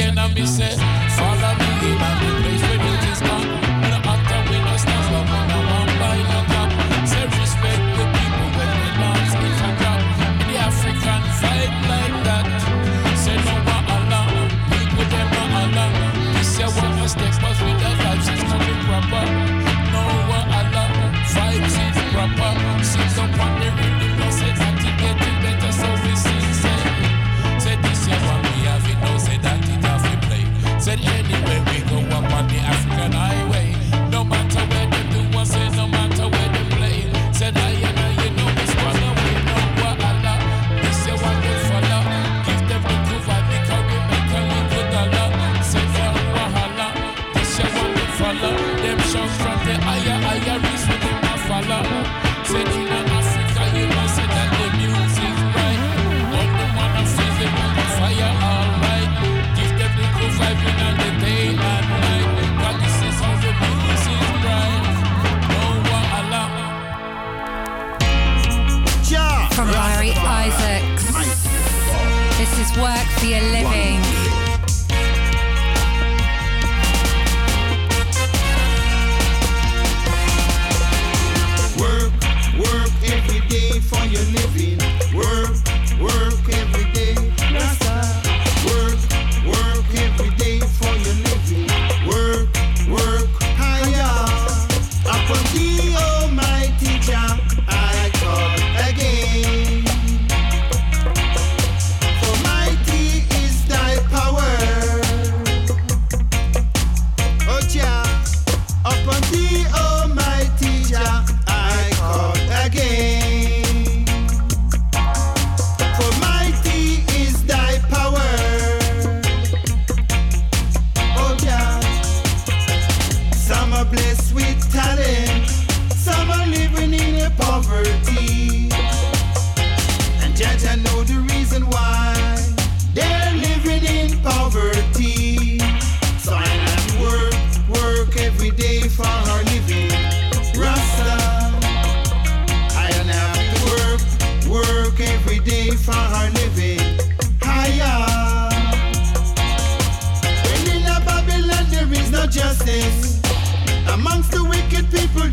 Again 0.00 0.18
and 0.18 0.34
me 0.34 0.46
say, 0.46 0.89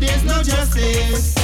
there's 0.08 0.24
no 0.24 0.42
justice. 0.42 1.37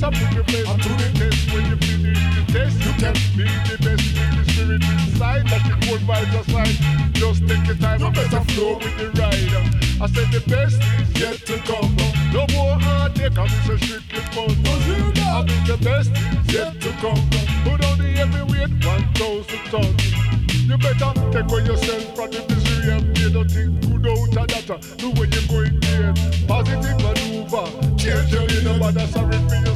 Best 0.00 0.04
and 0.04 0.14
put 0.14 0.34
your 0.34 0.44
best 0.44 0.82
to 0.82 0.88
the 0.88 1.18
test. 1.18 1.52
When 1.52 1.66
you 1.66 1.76
finish 1.76 2.18
the 2.34 2.52
test, 2.52 2.76
you 2.84 2.92
can 2.98 3.14
be 3.36 3.44
the 3.68 3.76
best 3.82 4.04
with 4.14 4.32
the 4.36 4.52
spirit 4.52 4.82
inside. 4.82 5.44
Let 5.50 5.62
the 5.64 5.86
cold 5.86 6.00
vibes 6.00 6.34
aside. 6.40 7.14
Just 7.14 7.48
take 7.48 7.66
your 7.66 7.76
time 7.76 8.02
and 8.02 8.14
better 8.14 8.44
flow 8.52 8.74
with 8.78 8.96
the 8.98 9.10
ride. 9.18 9.38
I 10.00 10.06
said 10.06 10.30
the 10.30 10.42
best 10.46 10.78
is 11.00 11.20
yet 11.20 11.38
to 11.46 11.58
come. 11.66 11.96
No 12.32 12.46
more 12.54 12.78
heartache, 12.78 13.38
I'm 13.38 13.48
so 13.66 13.76
strictly 13.76 14.20
fun. 14.34 14.50
I 15.18 15.42
mean 15.42 15.64
the 15.66 15.78
best 15.82 16.10
is 16.10 16.54
yet 16.54 16.80
to 16.80 16.90
come. 17.02 17.22
Put 17.64 17.84
on 17.84 17.98
the 17.98 18.08
heavyweight, 18.14 18.84
1,000 18.84 19.58
tons. 19.70 20.28
You 20.68 20.76
better 20.78 21.12
take 21.32 21.50
away 21.50 21.64
yourself 21.64 22.14
from 22.14 22.30
the 22.30 22.44
misery 22.48 22.92
and 22.92 23.16
pay 23.16 23.30
nothing 23.32 23.80
good 23.80 24.38
out 24.38 24.52
of 24.52 24.66
that. 24.66 24.82
The 24.98 25.08
way 25.16 25.26
you're 25.32 25.48
going 25.48 25.80
there, 25.80 26.14
positive 26.46 26.98
maneuver. 27.02 27.66
Change 27.96 28.32
your 28.32 28.46
inner 28.46 28.78
body, 28.78 29.06
sorry 29.06 29.38
for 29.48 29.67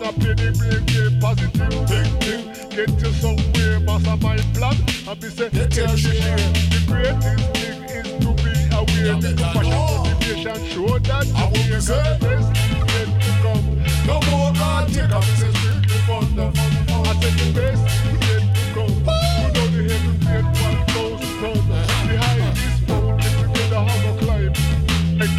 and 0.00 0.16
not 0.16 0.18
pay 0.20 0.34
the 0.34 0.50
blame 0.58 0.84
game. 0.86 1.20
Positive 1.20 1.74
thinking, 1.88 2.42
get 2.70 2.90
you 3.00 3.12
somewhere. 3.20 3.80
Mastermind 3.80 4.44
plan, 4.54 4.76
and 5.08 5.20
be 5.20 5.28
say, 5.28 5.50
get 5.50 5.72
share. 5.72 6.36
The 6.70 6.80
greatest 6.86 7.48
thing 7.54 7.82
is 7.84 8.08
to 8.20 8.30
be 8.40 8.52
aware. 8.72 9.16
Passion, 9.36 9.80
motivation, 9.88 10.58
show 10.70 10.98
that 10.98 11.26
you 11.26 11.46
care. 11.52 11.80
The 11.80 11.98
best 12.20 12.50
is 12.56 12.82
yet 12.92 13.10
to 13.20 13.32
come. 13.42 13.64
No 14.06 14.16
more 14.30 14.52
hard 14.54 14.88
take, 14.88 15.12
I'm 15.12 15.22
say 15.22 15.52
strictly 15.52 15.98
thunder. 16.06 16.50
I 16.88 17.12
said 17.20 17.34
the 17.38 17.46
best 17.54 17.84
is 18.06 18.18
yet 18.28 18.44
to 18.54 18.64
come. 18.74 18.94
Put 19.04 19.58
on 19.58 19.68
the 19.72 19.82
heavyweight, 19.90 20.44
1,000 20.44 21.30
ton. 21.40 21.58
Behind 21.68 21.79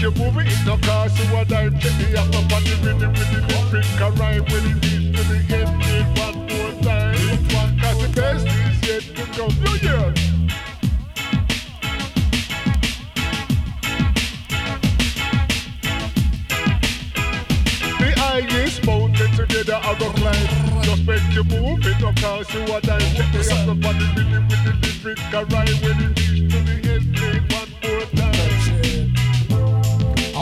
Make 0.01 0.17
you 0.17 0.23
move 0.23 0.37
it 0.37 0.47
in 0.47 0.65
the 0.65 0.77
car, 0.81 1.09
so 1.09 1.37
a 1.37 1.45
dime. 1.45 1.77
Check 1.77 1.93
the 1.99 2.17
app 2.17 2.33
up 2.33 2.51
on 2.51 2.63
the 2.63 2.73
rhythm 2.81 3.11
with 3.13 3.29
the 3.29 3.39
lyric 3.69 3.85
rhyme. 4.17 4.43
When 4.45 4.65
it 4.65 4.81
reach 4.81 5.15
to 5.15 5.21
the 5.29 5.37
end, 5.53 5.71
play 5.79 6.01
one 6.17 6.37
more 6.49 6.73
time. 6.81 7.13
Cause 7.77 7.99
the 8.01 8.07
best 8.15 8.47
is 8.47 8.81
yet 8.81 9.03
to 9.15 9.23
come. 9.37 9.53
New 9.61 9.75
Year. 9.77 10.13
The 17.99 18.09
highest 18.17 18.83
mountain 18.83 19.31
together 19.35 19.79
I 19.83 19.99
go 19.99 20.09
climb. 20.13 20.81
Just 20.81 21.03
make 21.05 21.29
you 21.31 21.43
move 21.43 21.85
it, 21.85 21.99
no 22.01 22.11
cause 22.13 22.51
you 22.55 22.63
a 22.63 22.81
dime. 22.81 23.01
Check 23.13 23.31
the 23.33 23.41
app 23.53 23.67
up 23.69 23.85
on 23.85 23.99
the 23.99 24.05
rhythm 24.17 24.47
with 24.49 24.63
the 24.65 24.73
lyric 24.81 25.19
and 25.31 25.53
rhyme. 25.53 25.77
When 25.83 25.97
it 26.01 26.19
reach 26.19 26.49
to 26.49 26.57
the 26.65 26.75
end, 26.89 27.15
play 27.15 27.39
one 27.55 27.60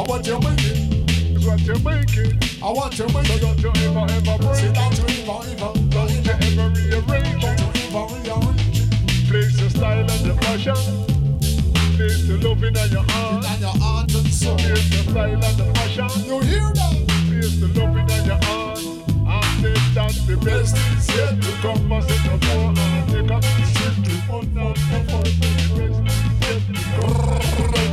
want 0.10 0.26
you 0.26 0.40
making. 0.40 1.06
It's 1.38 1.46
what 1.46 1.62
you're 1.62 1.80
making. 1.86 2.34
I 2.64 2.72
want 2.72 2.98
you 2.98 3.06
making. 3.14 3.26
So 3.26 3.38
don't 3.38 3.62
you 3.62 3.70
ever, 3.86 4.06
ever 4.10 4.38
break. 4.42 4.56
Say 4.58 4.74
don't 4.74 4.98
you 4.98 5.06
ever, 5.22 5.38
ever. 5.54 5.72
Don't 5.94 6.10
you 6.10 6.22
ever 6.26 6.66
rearrange. 6.74 7.42
Don't 7.42 7.62
you 7.62 7.86
ever 7.94 8.06
rearrange. 8.18 9.30
Place 9.30 9.60
your 9.62 9.70
style 9.70 10.10
and 10.10 10.26
your 10.26 10.36
fashion. 10.42 10.74
Place 11.96 12.26
your 12.26 12.40
loving 12.40 12.76
and 12.76 12.92
your 12.92 13.06
heart. 13.06 13.46
And 13.46 13.62
your 13.62 13.78
heart 13.78 14.12
and 14.16 14.34
soul. 14.34 14.58
Place 14.58 14.90
your 14.90 15.04
style 15.14 15.46
and 15.46 15.58
the 15.62 15.66
fashion. 15.78 16.10
You 16.26 16.40
hear 16.42 16.74
that? 16.74 16.96
Place 17.30 17.60
the 17.62 17.68
loving 17.78 18.10
and 18.10 18.26
your 18.26 18.42
heart. 18.50 18.82
And 18.82 19.62
say 19.62 19.78
that 19.94 20.14
the 20.26 20.38
best 20.42 20.76
is 20.76 21.08
yet 21.14 21.38
to 21.40 21.52
come. 21.62 21.94
I 21.94 22.00
said 22.02 22.22
no 22.26 22.34
more. 22.50 22.74
And 22.74 23.10
take 23.14 23.30
up 23.30 23.44
strictly 23.46 24.18
on 24.34 24.54
that. 24.58 24.76
The 24.90 25.00
best 25.06 26.02
is 26.10 26.50
yet 26.50 26.62
to 26.66 27.78
come. 27.78 27.89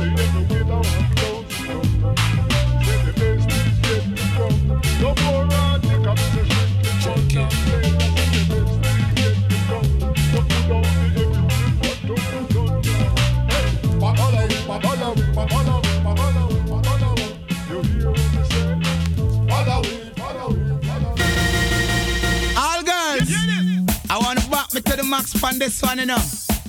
Max 25.07 25.41
on 25.43 25.59
this 25.59 25.81
one, 25.81 25.99
you 25.99 26.05
know. 26.05 26.17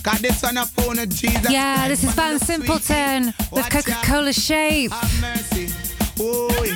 Cause 0.03 0.21
this 0.21 0.43
one 0.43 0.57
a 0.57 0.65
phone 0.65 0.99
of 0.99 1.09
Jesus. 1.09 1.51
Yeah, 1.51 1.89
this 1.89 2.05
is 2.05 2.15
Van 2.15 2.39
Simpleton 2.39 3.35
with 3.51 3.69
Coca 3.69 3.97
Cola 4.05 4.33
Shape. 4.33 4.93
Have 4.93 5.21
mercy. 5.21 5.69
Boy, 6.17 6.73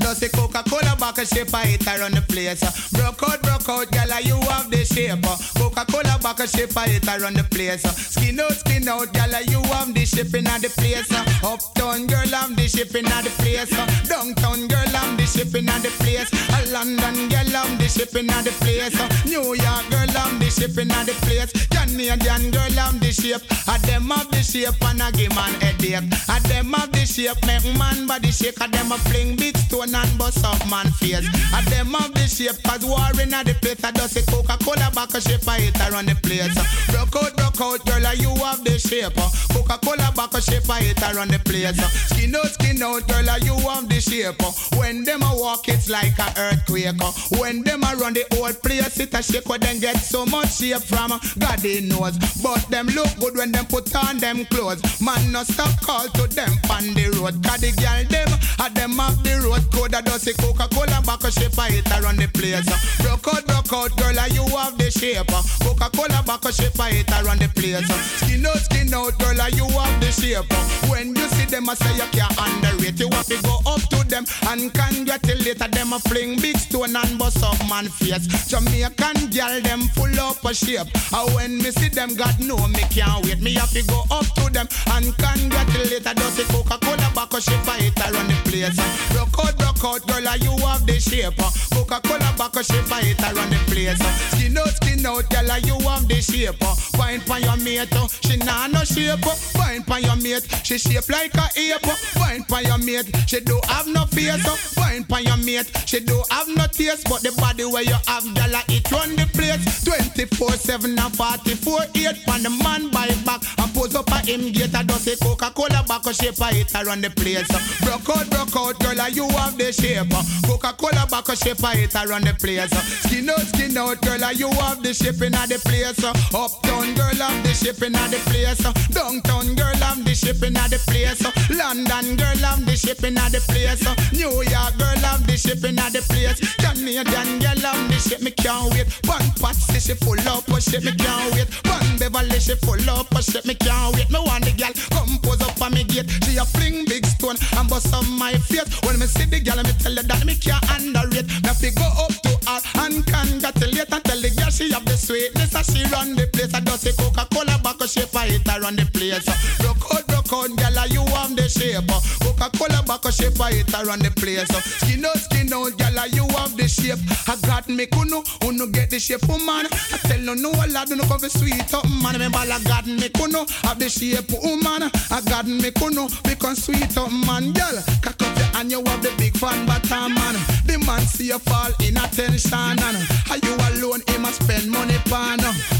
Just 0.00 0.20
say 0.20 0.28
Coca-Cola 0.28 0.96
a 1.00 1.26
shape, 1.26 1.54
I 1.54 1.66
hit 1.66 1.88
on 1.88 2.12
the 2.12 2.22
place. 2.22 2.60
Broke 2.92 3.22
out, 3.22 3.42
broke 3.42 3.68
out, 3.68 3.90
girl, 3.90 4.20
you 4.20 4.36
have 4.48 4.70
the 4.70 4.84
shape. 4.84 5.22
Coca-Cola 5.56 6.18
a 6.22 6.46
shape, 6.48 6.76
I 6.76 6.88
hit 6.88 7.08
on 7.08 7.34
the 7.34 7.44
place. 7.44 7.82
Skin 7.82 8.40
out, 8.40 8.52
skin 8.52 8.88
out, 8.88 9.12
girl, 9.12 9.34
you 9.46 9.62
have 9.72 9.94
the 9.94 10.04
shipping 10.04 10.46
at 10.46 10.62
the 10.62 10.68
place. 10.70 11.10
Uptown 11.42 12.06
girl, 12.06 12.34
I'm 12.34 12.54
the 12.54 12.68
shipping 12.68 13.06
at 13.06 13.24
the 13.24 13.30
place. 13.38 13.70
Downtown 14.08 14.68
girl, 14.68 14.96
I'm 14.96 15.16
the 15.16 15.26
shipping 15.26 15.68
at 15.68 15.82
the 15.82 15.90
place. 16.00 16.30
A 16.32 16.72
London 16.72 17.28
girl, 17.28 17.56
I'm 17.56 17.78
the 17.78 17.88
shipping 17.88 18.30
at 18.30 18.44
the 18.44 18.52
place. 18.62 18.96
New 19.24 19.54
York 19.54 19.84
girl, 19.90 20.16
I'm 20.16 20.38
the 20.38 20.50
shipping 20.50 20.90
at 20.90 21.06
the 21.06 21.14
place. 21.26 21.52
Canadian 21.68 22.50
girl, 22.50 22.78
I'm 22.78 22.98
the 22.98 23.12
shape. 23.12 23.42
A 23.68 23.78
them 23.86 24.10
have 24.10 24.30
the 24.30 24.42
shape 24.42 24.80
and 24.82 25.02
I 25.02 25.10
give 25.10 25.34
man 25.34 25.54
headache. 25.60 25.94
A 25.94 26.36
them 26.48 26.72
have 26.72 26.92
the 26.92 27.04
shape, 27.04 27.40
make 27.46 27.64
man 27.76 28.06
body 28.06 28.30
shake. 28.30 28.60
A 28.60 28.68
them 28.68 28.92
a 28.92 28.98
fling 28.98 29.36
big 29.36 29.56
stone 29.56 29.87
and 29.94 30.18
bust 30.18 30.44
up 30.44 30.58
man 30.68 30.86
face. 30.92 31.26
A 31.54 31.62
them 31.70 31.92
have 31.94 32.12
the 32.14 32.26
shape, 32.26 32.62
cause 32.62 32.84
war 32.84 33.10
in 33.20 33.34
a 33.34 33.44
the 33.44 33.54
place. 33.60 33.82
I 33.84 33.92
just 33.92 34.14
say 34.14 34.22
Coca-Cola 34.22 34.90
back 34.94 35.14
a 35.14 35.20
shape, 35.20 35.46
I 35.48 35.60
hit 35.60 35.80
on 35.80 36.06
the 36.06 36.14
place. 36.22 36.54
Broke 36.90 37.16
out, 37.16 37.36
broke 37.36 37.60
out, 37.60 37.84
girl, 37.86 38.14
you 38.14 38.34
have 38.44 38.64
the 38.64 38.78
shape. 38.78 39.16
Coca-Cola 39.52 40.12
back 40.14 40.34
a 40.34 40.40
shape, 40.40 40.68
I 40.68 40.80
hit 40.80 41.02
on 41.02 41.28
the 41.28 41.38
place. 41.38 41.78
Skin 42.10 42.34
out, 42.34 42.46
skin 42.46 42.82
out, 42.82 43.06
girl, 43.08 43.38
you 43.40 43.54
have 43.68 43.88
the 43.88 44.00
shape. 44.00 44.40
When 44.78 45.04
them 45.04 45.22
a 45.22 45.32
walk, 45.34 45.68
it's 45.68 45.88
like 45.88 46.18
a 46.18 46.28
earthquake. 46.36 47.00
When 47.38 47.62
them 47.62 47.82
a 47.84 47.96
run 47.96 48.14
the 48.14 48.24
whole 48.32 48.52
place, 48.52 48.98
it 49.00 49.14
a 49.14 49.22
shake. 49.22 49.48
When 49.48 49.60
them 49.60 49.78
get 49.80 49.96
so 49.96 50.26
much 50.26 50.56
shape 50.56 50.82
from 50.82 51.10
God 51.38 51.58
they 51.60 51.80
knows. 51.80 52.18
But 52.42 52.68
them 52.70 52.86
look 52.88 53.08
good 53.18 53.36
when 53.36 53.52
them 53.52 53.66
put 53.66 53.94
on 53.94 54.18
them 54.18 54.44
clothes. 54.46 54.82
Man, 55.00 55.32
no 55.32 55.42
stop 55.42 55.80
call 55.80 56.08
to 56.08 56.26
them 56.28 56.52
on 56.70 56.94
the 56.94 57.10
road. 57.18 57.42
Cause 57.44 57.60
the 57.60 57.72
girl 57.72 58.04
them, 58.08 58.28
a 58.60 58.70
them 58.74 59.00
off 59.00 59.22
the 59.22 59.40
road 59.44 59.67
code. 59.72 59.94
I 59.94 60.02
just 60.02 60.26
Coca-Cola 60.38 61.00
back 61.04 61.24
a 61.24 61.30
shape, 61.30 61.58
I 61.58 61.70
hit 61.70 61.92
on 61.92 62.16
the 62.16 62.28
place. 62.28 62.66
Broke 63.02 63.28
out, 63.34 63.46
broke 63.46 63.72
out, 63.72 63.96
girl, 63.96 64.18
you 64.28 64.44
have 64.56 64.76
the 64.78 64.90
shape. 64.90 65.26
Coca-Cola 65.62 66.22
back 66.26 66.44
a 66.44 66.52
shape, 66.52 66.78
I 66.80 66.90
hit 66.90 67.12
on 67.12 67.38
the 67.38 67.48
place. 67.48 67.86
Skin 68.20 68.46
out, 68.46 68.56
skin 68.56 68.92
out, 68.94 69.18
girl, 69.18 69.40
you 69.50 69.66
have 69.78 70.00
the 70.00 70.10
shape. 70.12 70.48
When 70.90 71.14
you 71.14 71.28
see 71.36 71.46
them, 71.46 71.68
I 71.68 71.74
say 71.74 71.94
you 71.96 72.08
can't 72.12 72.34
underrate. 72.38 72.98
You 72.98 73.08
have 73.12 73.26
to 73.26 73.40
go 73.42 73.60
up 73.66 73.82
to 73.90 74.04
them 74.08 74.24
and 74.48 74.72
congratulate 74.72 75.58
them. 75.58 75.92
A 75.92 75.98
fling 75.98 76.40
big 76.40 76.56
stone 76.56 76.96
and 76.96 77.18
bust 77.18 77.42
up 77.42 77.58
man 77.68 77.88
face. 77.88 78.26
Jamaican 78.48 79.30
girl, 79.30 79.60
them 79.60 79.82
full 79.94 80.20
up 80.20 80.44
a 80.44 80.54
shape. 80.54 80.88
And 81.12 81.34
when 81.34 81.58
me 81.58 81.70
see 81.70 81.88
them, 81.88 82.14
God 82.14 82.38
know 82.40 82.58
me 82.68 82.84
can't 82.90 83.24
wait. 83.24 83.40
Me 83.40 83.54
have 83.54 83.70
to 83.70 83.82
go 83.84 84.04
up 84.10 84.26
to 84.36 84.50
them 84.52 84.68
and 84.92 85.16
congratulate. 85.16 86.06
I 86.06 86.14
just 86.14 86.36
say 86.36 86.44
Coca-Cola 86.52 87.10
back 87.14 87.32
a 87.34 87.40
shape, 87.40 87.68
I 87.68 87.78
hit 87.78 87.98
on 88.04 88.26
the 88.28 88.36
place. 88.48 88.76
Broke 89.12 89.38
out, 89.44 89.57
broke 89.58 89.84
out, 89.84 90.06
girl, 90.06 90.28
and 90.28 90.42
you 90.42 90.52
have 90.66 90.86
the 90.86 90.98
shape. 91.00 91.34
uh. 91.38 91.50
Coca-Cola 91.74 92.34
back 92.38 92.56
a 92.56 92.64
shape, 92.64 92.90
I 92.92 93.02
hit 93.02 93.20
around 93.22 93.50
the 93.50 93.58
place. 93.70 94.00
uh. 94.00 94.12
Skin 94.36 94.56
out, 94.58 94.68
skin 94.68 95.06
out, 95.06 95.28
girl, 95.30 95.50
and 95.50 95.66
you 95.66 95.78
have 95.88 96.06
the 96.08 96.20
shape. 96.22 96.62
uh. 96.62 96.74
Wine 96.98 97.20
pon 97.22 97.42
your 97.42 97.56
mate, 97.56 97.92
uh. 97.94 98.08
she 98.08 98.36
nah 98.38 98.66
no 98.66 98.84
shape. 98.84 99.24
uh. 99.26 99.34
Wine 99.56 99.82
pon 99.84 100.02
your 100.02 100.16
mate, 100.16 100.46
she 100.64 100.78
shape 100.78 101.08
like 101.08 101.34
a 101.34 101.46
ape. 101.56 101.86
uh. 101.86 101.96
Wine 102.16 102.44
pon 102.44 102.64
your 102.64 102.78
mate, 102.78 103.08
she 103.26 103.40
do 103.40 103.60
have 103.68 103.86
no 103.86 104.04
face. 104.06 104.46
uh. 104.46 104.56
Wine 104.76 105.04
pon 105.04 105.22
your 105.24 105.36
mate, 105.38 105.70
she 105.86 106.00
do 106.00 106.22
have 106.30 106.48
no 106.48 106.66
taste, 106.66 107.08
but 107.08 107.22
the 107.22 107.32
body 107.38 107.64
where 107.64 107.82
you 107.82 107.96
have, 108.06 108.24
girl, 108.34 108.54
uh, 108.56 108.62
it 108.68 108.90
run 108.90 109.14
the 109.16 109.26
place. 109.34 109.58
24/7 109.84 110.98
and 110.98 111.14
44/8 111.16 112.24
pon 112.26 112.42
the 112.42 112.50
man 112.50 112.90
by 112.90 113.08
back 113.24 113.40
and 113.58 113.74
pose 113.74 113.94
up 113.94 114.08
a 114.10 114.18
him 114.26 114.52
gate. 114.52 114.74
I 114.74 114.82
just 114.82 115.04
say 115.04 115.16
Coca-Cola 115.16 115.84
back 115.86 116.06
a 116.06 116.12
shape, 116.14 116.40
I 116.40 116.52
hit 116.52 116.74
around 116.74 117.02
the 117.02 117.10
place. 117.10 117.48
uh. 117.50 117.60
Broke 117.84 118.08
out, 118.16 118.30
broke 118.30 118.56
out, 118.56 118.78
girl, 118.80 119.00
and 119.00 119.14
you 119.16 119.28
have 119.28 119.47
the 119.56 119.72
shape. 119.72 120.10
Coca-Cola 120.46 121.06
back 121.08 121.28
a 121.28 121.36
shape, 121.36 121.62
I 121.64 121.76
hit 121.76 121.94
around 121.94 122.24
the 122.24 122.34
place. 122.34 122.70
Skin 123.06 123.30
out, 123.30 123.40
skin 123.40 123.76
out, 123.76 124.00
girl, 124.02 124.32
you 124.32 124.50
have 124.60 124.82
the 124.82 124.92
shape 124.92 125.22
in 125.22 125.32
the 125.32 125.58
place. 125.64 126.02
Uptown 126.04 126.94
girl 126.94 127.14
have 127.14 127.42
the 127.42 127.54
shape 127.54 127.82
in 127.82 127.92
the 127.92 128.20
place. 128.26 128.62
Downtown 128.90 129.54
girl 129.54 129.76
have 129.80 130.04
the 130.04 130.14
shape 130.14 130.42
in 130.42 130.54
the 130.54 130.80
place. 130.86 131.22
London 131.50 132.16
girl 132.16 132.36
have 132.44 132.64
the 132.66 132.76
shape 132.76 133.04
in 133.04 133.14
the 133.14 133.40
place. 133.48 133.84
New 134.12 134.42
York 134.42 134.74
girl 134.78 134.98
have 135.06 135.26
the 135.26 135.36
shape 135.36 135.64
in 135.64 135.76
the 135.76 136.02
place. 136.08 136.38
Canadian 136.56 137.38
girl 137.38 137.60
have 137.62 137.88
the 137.88 137.98
shape, 137.98 138.22
me 138.22 138.30
can't 138.30 138.72
wait. 138.74 138.88
One 139.06 139.30
Patsy 139.40 139.80
she 139.80 139.94
full 139.94 140.20
up, 140.28 140.44
but 140.46 140.62
shit 140.62 140.84
me 140.84 140.92
can't 140.92 141.34
wait. 141.34 141.48
One 141.66 141.98
Beverly 141.98 142.40
she 142.40 142.54
full 142.56 142.90
up, 142.90 143.08
but 143.10 143.24
shit 143.24 143.46
me 143.46 143.54
can't 143.54 143.94
wait. 143.94 144.10
Me 144.10 144.18
want 144.18 144.44
the 144.44 144.52
girl 144.52 144.72
come 144.90 145.18
pose 145.22 145.42
up 145.42 145.60
on 145.62 145.72
me 145.74 145.84
gate. 145.84 146.10
She 146.24 146.36
a 146.36 146.44
fling 146.44 146.84
big 146.86 147.06
stone 147.06 147.36
and 147.56 147.68
bust 147.68 147.94
on 147.94 148.08
my 148.18 148.34
face. 148.50 148.68
When 148.82 148.98
me 148.98 149.06
see 149.06 149.24
the 149.24 149.37
girl, 149.40 149.62
me 149.62 149.72
tell 149.78 149.96
her 149.96 150.02
that 150.02 150.24
me 150.24 150.34
can't 150.36 150.62
underrate. 150.70 151.26
Me 151.42 151.52
fi 151.54 151.70
go 151.70 151.86
up 151.98 152.14
to 152.24 152.32
her 152.46 152.60
and 152.84 153.04
congratulate 153.06 153.92
and 153.92 154.04
tell 154.04 154.20
the 154.20 154.30
girl 154.36 154.50
she 154.50 154.70
have 154.72 154.84
the 154.84 154.96
sweetness 154.96 155.54
and 155.54 155.66
she 155.66 155.82
run 155.92 156.14
the 156.16 156.26
place. 156.32 156.52
I 156.54 156.60
just 156.60 156.82
say 156.82 156.92
Coca-Cola 156.92 157.58
back 157.62 157.80
shape, 157.88 158.14
I 158.14 158.26
hit 158.28 158.46
her 158.48 158.60
run 158.60 158.76
the 158.76 158.86
place. 158.92 159.26
Broke 159.58 159.84
out, 159.94 160.06
broke 160.06 160.32
out, 160.32 160.50
girl, 160.56 160.78
and 160.78 160.92
you 160.92 161.04
have 161.14 161.34
the 161.36 161.48
shape. 161.48 161.88
Coca-Cola 162.20 162.82
back 162.86 163.04
shape, 163.12 163.40
I 163.40 163.52
hit 163.52 163.70
her 163.74 163.84
run 163.84 164.00
the 164.00 164.10
place. 164.10 164.48
Skin 164.82 165.04
out, 165.04 165.16
skin 165.16 165.52
out, 165.52 165.76
girl, 165.78 165.98
and 165.98 166.14
you 166.14 166.26
have 166.36 166.56
the 166.56 166.68
shape. 166.68 167.00
I 167.28 167.36
got 167.46 167.68
me 167.68 167.86
kuno, 167.86 168.22
uno 168.44 168.66
get 168.66 168.90
the 168.90 168.98
shape, 168.98 169.26
woman. 169.28 169.66
I 169.68 169.98
tell 170.08 170.20
no, 170.20 170.50
a 170.50 170.66
lad, 170.68 170.90
no 170.90 171.04
come 171.04 171.20
for 171.20 171.28
sweet 171.28 171.72
up, 171.74 171.88
man. 172.02 172.14
Remember, 172.14 172.38
I 172.38 172.60
got 172.64 172.86
me 172.86 173.08
kuno, 173.08 173.46
have 173.62 173.78
the 173.78 173.88
shape, 173.88 174.30
woman. 174.42 174.90
I 175.10 175.20
got 175.28 175.46
me 175.46 175.70
kuno, 175.70 176.08
because 176.24 176.64
sweet 176.64 176.96
up, 176.96 177.12
man, 177.12 177.52
girl. 177.52 177.76
Cock 178.02 178.20
up 178.22 178.36
your 178.36 178.46
hand, 178.56 178.70
you 178.70 178.84
have 178.84 179.02
the 179.02 179.12
big 179.16 179.27
fan 179.30 179.66
bottom, 179.66 180.14
man. 180.14 180.34
The 180.64 180.78
man 180.86 181.00
see 181.02 181.28
you 181.28 181.38
fall 181.38 181.72
in 181.80 181.96
attention, 181.96 182.54
and 182.54 182.98
are 183.30 183.38
you 183.38 183.54
alone? 183.54 184.02
He 184.08 184.18
must 184.18 184.42
spend 184.42 184.70
money, 184.70 184.98
pan. 185.04 185.38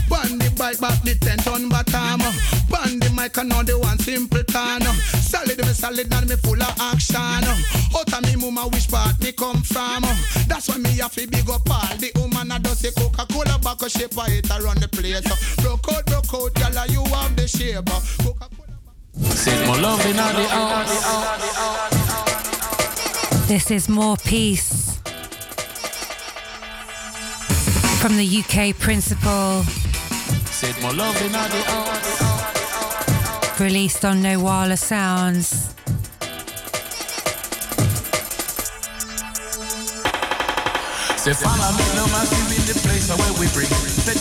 Band 0.08 0.40
the 0.40 0.50
bike 0.56 0.80
back 0.80 1.02
the 1.02 1.14
ten 1.14 1.38
ton 1.38 1.68
bottom. 1.68 2.20
Band 2.70 3.02
the 3.02 3.10
mic, 3.14 3.36
and 3.38 3.48
now 3.48 3.62
the 3.62 3.78
one 3.78 3.98
Simpleton. 3.98 4.82
Solid, 5.20 5.58
me 5.58 5.72
solid, 5.72 6.12
and 6.12 6.28
me 6.28 6.36
full 6.36 6.62
of 6.62 6.80
action. 6.80 7.16
Out 7.18 8.12
of 8.12 8.22
me, 8.24 8.36
mama, 8.36 8.68
which 8.68 8.88
part 8.88 9.18
me 9.20 9.32
come 9.32 9.62
from? 9.62 10.02
That's 10.46 10.68
why 10.68 10.78
me 10.78 10.90
have 10.98 11.14
to 11.14 11.26
big 11.26 11.48
up 11.50 11.68
all 11.70 11.96
the 11.96 12.10
woman. 12.16 12.52
I 12.52 12.58
just 12.58 12.80
say 12.80 12.90
Coca-Cola 12.96 13.58
back 13.58 13.82
a 13.82 13.88
shape, 13.90 14.16
I 14.18 14.30
hit 14.30 14.50
around 14.50 14.78
the 14.78 14.88
place. 14.88 15.22
Broke 15.56 15.92
out, 15.92 16.06
broke 16.06 16.34
out, 16.34 16.54
girl, 16.54 16.86
you 16.86 17.04
have 17.14 17.36
the 17.36 17.46
shape. 17.46 17.88
Said 19.34 19.66
more 19.66 19.76
love 19.78 20.04
in 20.06 20.18
all 20.18 20.32
the 20.32 20.48
house. 20.48 22.27
This 23.48 23.70
is 23.70 23.88
More 23.88 24.18
Peace 24.18 25.00
from 27.98 28.18
the 28.18 28.44
UK 28.44 28.76
Principal, 28.78 29.62
Said 30.52 30.78
more 30.82 30.92
love 30.92 31.16
in 31.22 31.34
all 31.34 31.48
released 33.58 34.04
on 34.04 34.20
No 34.20 34.38
Wala 34.38 34.76
Sounds. 34.76 35.48
Say 41.16 41.32
no 41.96 42.06
massive 42.12 42.52
in 42.52 42.66
the 42.68 42.78
place 42.84 43.08
where 43.08 43.32
we 43.40 43.48
bring. 43.54 43.66
Say 43.66 44.17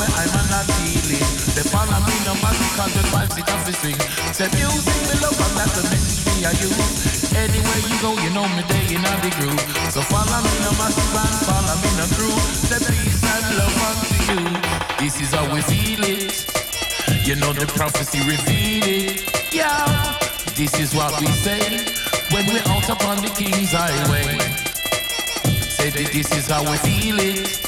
where 0.00 0.08
I'm 0.16 0.32
not 0.48 0.64
feeling. 0.80 1.28
Say 1.52 1.64
follow 1.68 2.00
me, 2.08 2.16
no 2.24 2.32
massive 2.40 2.72
cause 2.72 2.94
the 2.96 3.04
vibes 3.12 3.36
it 3.36 3.48
have 3.52 3.68
swing. 3.76 4.00
Music 4.56 5.00
me 5.04 5.14
love 5.20 5.36
and 5.36 5.54
that's 5.60 5.76
the 5.76 5.84
message 5.92 6.24
me 6.24 6.48
I 6.48 6.52
use. 6.56 7.28
Anywhere 7.36 7.80
you 7.84 7.96
go, 8.00 8.16
you 8.24 8.30
know 8.32 8.48
me 8.56 8.64
there 8.64 8.88
in 8.96 9.04
the 9.04 9.30
groove. 9.36 9.60
So 9.92 10.00
follow 10.00 10.40
me, 10.40 10.54
no 10.64 10.72
massive 10.80 11.12
and 11.20 11.36
follow 11.44 11.76
me, 11.84 11.90
no 12.00 12.06
crew. 12.16 12.32
Say 12.64 12.80
peace 12.80 13.20
and 13.20 13.44
love 13.60 13.76
unto 13.88 14.16
you. 14.32 14.40
This 14.96 15.20
is 15.20 15.30
how 15.36 15.44
we 15.52 15.60
feel 15.68 16.02
it. 16.08 16.32
You 17.26 17.36
know 17.36 17.52
the 17.52 17.66
prophecy 17.76 18.24
reveal 18.24 18.84
it. 18.88 19.52
Yeah, 19.52 20.16
this 20.56 20.72
is 20.80 20.94
what 20.94 21.12
we 21.20 21.26
say 21.44 21.84
when 22.32 22.46
we're 22.48 22.64
out 22.72 22.88
upon 22.88 23.20
the 23.20 23.28
King's 23.36 23.72
Highway. 23.76 24.38
Say 25.76 25.90
that 25.90 26.08
this 26.12 26.32
is 26.32 26.48
how 26.48 26.62
we 26.64 26.76
feel 26.78 27.18
it. 27.20 27.60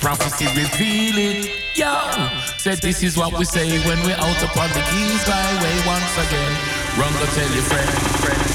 Prophecy 0.00 0.46
reveal 0.46 1.18
it. 1.18 1.60
Yo, 1.76 1.92
said 2.56 2.78
this 2.78 3.02
is 3.02 3.16
what 3.16 3.38
we 3.38 3.44
say 3.44 3.68
when 3.86 3.98
we're 4.02 4.16
out 4.16 4.42
upon 4.42 4.68
the 4.70 4.82
King's 4.90 5.22
Highway 5.24 5.76
once 5.86 6.14
again. 6.26 6.52
Run 6.98 7.12
go 7.12 7.26
tell 7.36 7.50
your 7.54 7.62
friend, 7.62 7.90
friend, 8.24 8.49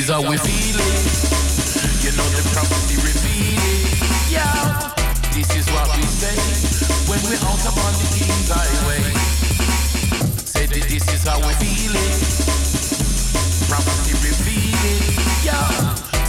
is 0.00 0.08
how 0.08 0.22
we 0.22 0.36
feel 0.38 0.80
it. 0.80 1.04
You 2.00 2.10
know 2.16 2.24
the 2.32 2.40
prophecy 2.56 2.96
reveal 3.04 3.60
it. 3.60 4.32
Yeah. 4.32 4.96
This 5.36 5.50
is 5.52 5.68
what 5.76 5.92
we 5.92 6.04
say 6.08 6.36
when 7.04 7.20
we're 7.28 7.42
out 7.44 7.60
upon 7.68 7.92
the 8.00 8.08
King's 8.16 8.48
Highway. 8.48 9.04
Say 10.40 10.64
that 10.72 10.84
this 10.88 11.04
is 11.04 11.22
how 11.28 11.36
we 11.44 11.52
feel 11.60 11.92
it. 11.92 12.16
Prophecy 13.68 14.16
reveal 14.24 14.80
it. 14.88 15.04
Yeah. 15.44 15.68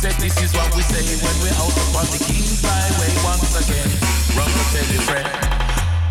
Say 0.03 0.11
this 0.19 0.35
is 0.43 0.51
what 0.51 0.67
we 0.75 0.83
say 0.91 1.07
when 1.23 1.35
we're 1.39 1.55
out 1.55 1.71
upon 1.71 2.11
the 2.11 2.19
King's 2.27 2.59
Highway 2.59 3.11
once 3.23 3.55
again. 3.55 3.87
Run 4.35 4.51
to 4.51 4.63
tell 4.75 4.89
your 4.91 5.03
friend. 5.07 5.31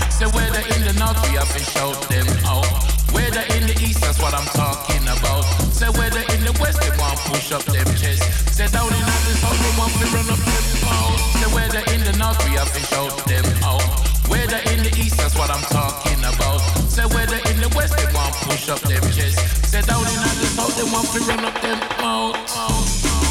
Say 0.09 0.29
whether 0.33 0.65
in 0.77 0.81
the 0.89 0.97
north 0.97 1.21
we 1.29 1.37
have 1.37 1.53
to 1.53 1.61
shout 1.61 2.01
them 2.09 2.27
out. 2.49 3.00
Whether 3.21 3.45
in 3.53 3.69
the 3.69 3.77
east, 3.85 4.01
that's 4.01 4.17
what 4.19 4.33
I'm 4.33 4.49
talking 4.57 5.05
about. 5.05 5.45
Say 5.77 5.93
whether 5.93 6.25
in 6.33 6.41
the 6.41 6.57
west, 6.57 6.81
they 6.81 6.89
want 6.97 7.21
push 7.29 7.53
up 7.53 7.63
them 7.69 7.85
chest. 8.01 8.25
Say 8.57 8.67
down 8.73 8.89
in 8.89 9.05
the 9.05 9.35
south, 9.45 9.61
they 9.61 9.75
want 9.77 9.93
to 10.01 10.07
run 10.17 10.29
up 10.33 10.41
them 10.41 10.65
mouth. 10.89 11.21
Say 11.37 11.51
whether 11.53 11.83
in 11.93 12.01
the 12.09 12.15
north, 12.17 12.41
we 12.49 12.57
have 12.57 12.73
to 12.73 12.81
shout 12.89 13.13
them 13.29 13.45
out. 13.63 13.85
Whether 14.33 14.61
in 14.73 14.81
the 14.89 14.93
east, 14.97 15.19
that's 15.19 15.37
what 15.37 15.51
I'm 15.53 15.65
talking 15.69 16.21
about. 16.25 16.61
Say 16.89 17.05
whether 17.13 17.37
in 17.53 17.61
the 17.61 17.69
west, 17.77 17.93
they 18.01 18.09
want 18.17 18.33
push 18.49 18.69
up 18.73 18.81
them 18.89 19.05
chest. 19.13 19.37
Say 19.69 19.83
down 19.83 20.01
in 20.01 20.21
the 20.41 20.49
south, 20.57 20.75
they 20.81 20.89
want 20.89 21.07
to 21.13 21.21
run 21.29 21.45
up 21.45 21.61
them 21.61 21.79
mouth. 22.01 23.30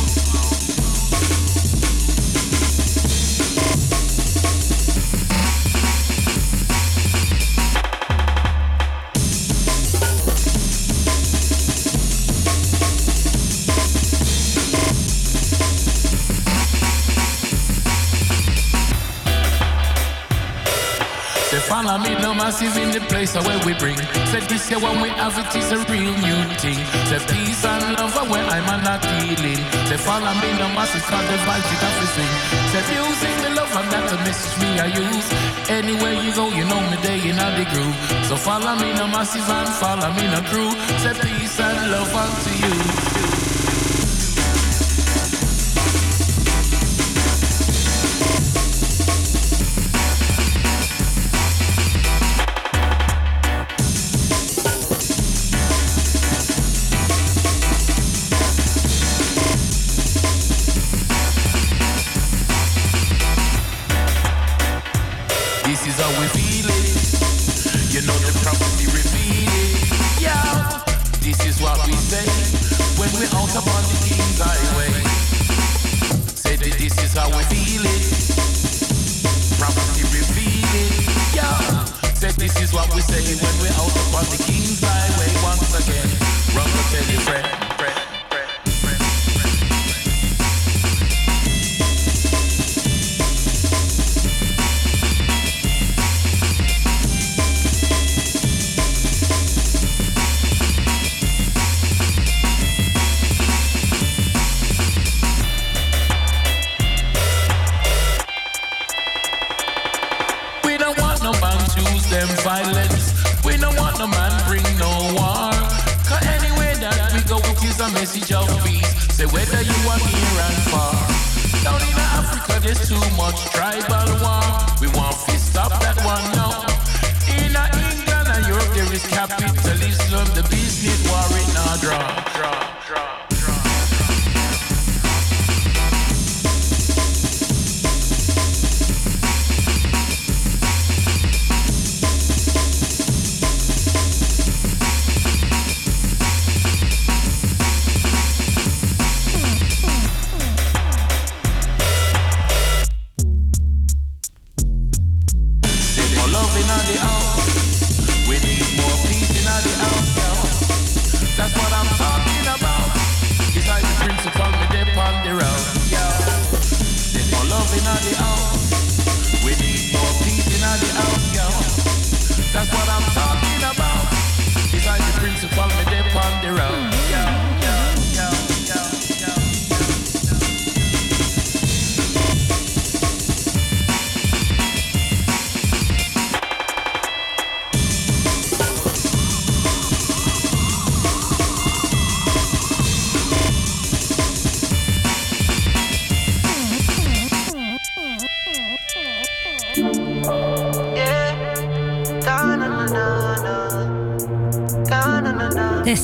Say 21.90 21.96
follow 21.96 22.06
me, 22.06 22.22
no 22.22 22.34
massive 22.36 22.78
in 22.78 22.92
the 22.92 23.02
place 23.10 23.34
where 23.34 23.66
we 23.66 23.74
bring. 23.74 23.98
Said 24.30 24.46
this 24.46 24.70
year 24.70 24.78
when 24.78 25.02
we 25.02 25.10
have 25.10 25.34
it 25.42 25.56
is 25.58 25.72
a 25.72 25.78
real 25.90 26.14
new 26.22 26.42
thing. 26.62 26.78
Say 27.10 27.18
peace 27.26 27.66
and 27.66 27.98
love 27.98 28.14
where 28.30 28.46
I'm 28.46 28.84
not 28.84 29.04
healing. 29.04 29.58
Say 29.90 29.98
follow 29.98 30.34
me 30.38 30.50
no 30.62 30.70
massive 30.78 31.02
cause 31.10 31.26
the 31.26 31.38
vibes 31.50 31.70
it 31.74 31.82
have 31.82 32.10
sing. 32.14 32.34
Say 32.70 32.84
music 32.94 33.36
the 33.42 33.50
love 33.58 33.74
and 33.74 33.90
that 33.90 34.06
the 34.06 34.18
message 34.22 34.56
me 34.62 34.70
I 34.78 34.86
use. 35.02 35.28
Anywhere 35.68 36.14
you 36.14 36.32
go, 36.36 36.46
you 36.54 36.66
know 36.70 36.82
me 36.94 36.98
day 37.02 37.26
in 37.26 37.38
the 37.58 37.66
groove. 37.74 37.98
So 38.30 38.38
follow 38.38 38.76
me 38.78 38.94
no 38.94 39.08
massive 39.08 39.50
and 39.50 39.70
follow 39.82 40.14
me 40.14 40.30
no 40.30 40.46
crew. 40.46 40.70
Say 41.02 41.18
peace 41.18 41.60
and 41.60 41.90
love 41.90 42.14
unto 42.14 42.52
you. 42.54 42.99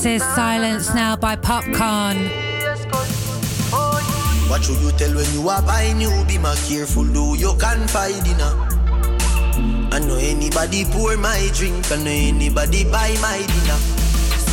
Is 0.06 0.22
Silence 0.22 0.94
Now 0.94 1.15
by 1.15 1.36
Popcaan. 1.36 2.30
What 4.48 4.64
should 4.64 4.80
you 4.80 4.91
tell 4.91 5.15
when 5.15 5.26
you 5.34 5.49
are 5.49 5.64
buying 5.64 5.99
you? 5.99 6.11
Be 6.27 6.38
careful, 6.69 7.06
do 7.06 7.36
you 7.36 7.56
confide 7.57 8.27
in 8.27 8.38
her. 8.38 8.53
I 9.91 9.99
know 10.06 10.18
anybody 10.18 10.86
pour 10.86 11.18
my 11.18 11.49
drink, 11.56 11.91
I 11.91 11.95
know 11.95 12.11
anybody 12.11 12.84
buy 12.84 13.18
my 13.19 13.38
dinner. 13.38 13.80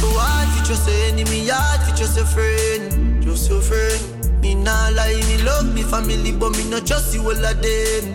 So 0.00 0.08
hard 0.16 0.48
for 0.56 0.64
just 0.64 0.88
enemy, 0.88 1.48
hard 1.48 1.82
for 1.82 1.96
just 1.96 2.18
friend, 2.32 3.22
just 3.22 3.52
friend. 3.52 4.40
Me 4.40 4.54
lie, 4.54 5.20
me 5.28 5.42
love 5.42 5.74
me 5.74 5.82
family, 5.82 6.32
but 6.32 6.56
me 6.56 6.64
not 6.70 6.88
you 7.12 7.20
all 7.20 7.44
of 7.44 7.60
them. 7.60 8.11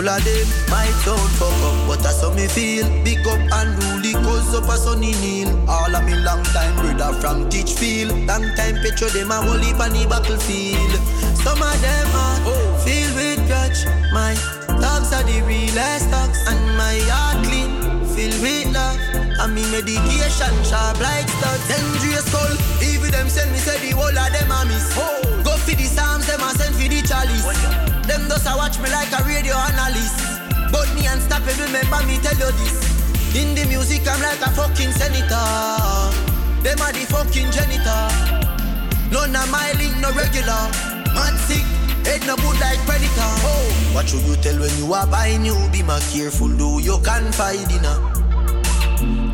All 0.00 0.08
of 0.08 0.24
them 0.24 0.48
might 0.70 0.96
sound 1.04 1.28
fuck 1.36 1.52
up, 1.60 1.76
but 1.86 2.00
that's 2.00 2.22
how 2.22 2.32
me 2.32 2.48
feel. 2.48 2.88
Big 3.04 3.20
up 3.28 3.36
and 3.36 3.68
rule 3.84 4.24
cause 4.24 4.54
up 4.56 4.64
a 4.64 4.76
sunny 4.78 5.12
kneel. 5.20 5.52
All 5.68 5.94
of 5.94 6.02
me 6.06 6.16
long 6.16 6.42
time 6.56 6.72
brother 6.80 7.12
from 7.20 7.50
Teachfield. 7.50 8.08
Long 8.26 8.48
time 8.56 8.80
picture 8.80 9.10
them 9.12 9.30
a 9.30 9.44
whole 9.44 9.60
heap 9.60 9.76
on 9.76 9.92
the 9.92 10.08
battlefield. 10.08 10.96
Some 11.44 11.60
of 11.60 11.76
them 11.84 12.08
are 12.16 12.40
filled 12.80 13.12
with 13.12 13.44
grudge. 13.44 13.84
My 14.08 14.32
dogs 14.80 15.12
are 15.12 15.20
the 15.20 15.44
realest 15.44 16.08
dogs, 16.08 16.48
and 16.48 16.64
my 16.80 16.96
heart 17.12 17.44
clean, 17.44 17.68
filled 18.16 18.40
with 18.40 18.72
love. 18.72 18.96
And 19.36 19.52
me 19.52 19.68
medication 19.68 20.56
sharp 20.64 20.96
like 20.96 21.28
studs. 21.28 21.68
Dangerous 21.68 22.24
skull, 22.24 22.56
even 22.80 23.10
them 23.12 23.28
send 23.28 23.52
me 23.52 23.58
say 23.58 23.76
the 23.84 23.92
whole 23.92 24.08
of 24.08 24.32
them 24.32 24.48
a 24.48 24.64
miss. 24.64 24.96
Go 25.44 25.52
for 25.60 25.76
the 25.76 25.84
psalms, 25.84 26.24
them 26.24 26.40
a 26.40 26.56
send 26.56 26.72
for 26.72 26.88
the 26.88 27.04
chalice. 27.04 27.79
Them 28.10 28.26
does 28.26 28.42
a 28.44 28.56
watch 28.58 28.82
me 28.82 28.90
like 28.90 29.14
a 29.14 29.22
radio 29.22 29.54
analyst. 29.54 30.18
But 30.74 30.90
me 30.98 31.06
unstoppable, 31.06 31.62
remember 31.62 32.02
me 32.10 32.18
tell 32.18 32.34
you 32.34 32.50
this. 32.58 32.82
In 33.38 33.54
the 33.54 33.64
music, 33.70 34.02
I'm 34.02 34.18
like 34.18 34.42
a 34.42 34.50
fucking 34.50 34.90
senator. 34.98 35.46
Them 36.66 36.82
are 36.82 36.90
the 36.90 37.06
fucking 37.06 37.54
janitor. 37.54 38.02
None 39.14 39.30
of 39.30 39.46
my 39.54 39.70
link, 39.78 39.94
no 40.02 40.10
regular. 40.10 40.66
Man 41.14 41.38
sick, 41.46 41.62
head 42.02 42.26
no 42.26 42.34
good 42.34 42.58
like 42.58 42.82
predator. 42.82 43.30
Oh. 43.46 43.70
What 43.94 44.08
should 44.08 44.26
you 44.26 44.34
tell 44.42 44.58
when 44.58 44.74
you 44.78 44.92
are 44.92 45.06
buying 45.06 45.44
you? 45.44 45.54
Be 45.70 45.84
more 45.84 46.02
careful, 46.10 46.48
do 46.48 46.82
you 46.82 46.98
confide 47.06 47.70
in 47.70 47.86
her. 47.86 47.98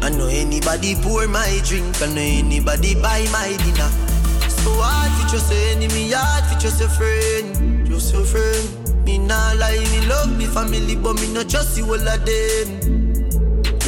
I 0.05 0.11
know 0.11 0.29
anybody 0.29 0.97
pour 0.97 1.27
my 1.29 1.61
drink, 1.65 1.97
I 2.03 2.13
know 2.13 2.21
anybody 2.21 2.95
buy 2.95 3.25
my 3.33 3.57
dinner. 3.65 3.89
So 4.49 4.73
hard 4.85 5.13
for 5.17 5.29
just 5.33 5.51
a 5.53 5.57
enemy, 5.73 6.13
hard 6.13 6.45
for 6.45 6.61
just 6.61 6.81
a 6.81 6.89
friend, 6.89 7.87
just 7.87 8.15
a 8.15 8.25
friend. 8.25 8.56
Nah 9.27 9.53
lie, 9.59 9.83
me 9.91 10.07
love 10.07 10.37
me 10.39 10.47
family, 10.47 10.95
but 10.95 11.15
me 11.21 11.33
not 11.33 11.49
trust 11.49 11.77
you 11.77 11.85
all 11.85 11.95
of 11.95 12.25
them. 12.25 12.67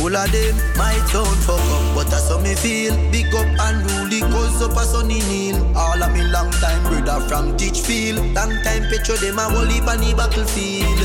All 0.00 0.14
of 0.14 0.30
them 0.30 0.54
might 0.76 1.02
sound 1.10 1.38
fuck 1.46 1.58
up, 1.58 1.94
but 1.94 2.06
that's 2.10 2.28
how 2.28 2.38
me 2.40 2.54
feel. 2.54 2.94
Big 3.10 3.34
up 3.34 3.46
and 3.46 3.78
rule 3.90 4.30
cause 4.30 4.62
up 4.62 4.76
a 4.76 4.84
sunny 4.84 5.20
kneel. 5.30 5.58
All 5.76 6.02
of 6.02 6.12
me 6.12 6.22
long 6.22 6.50
time 6.62 6.82
brother 6.84 7.20
from 7.28 7.56
Teachfield. 7.56 8.34
Long 8.34 8.50
time 8.62 8.84
picture 8.90 9.16
them 9.16 9.38
a 9.38 9.46
on 9.46 9.68
the 9.68 10.14
battlefield. 10.16 11.00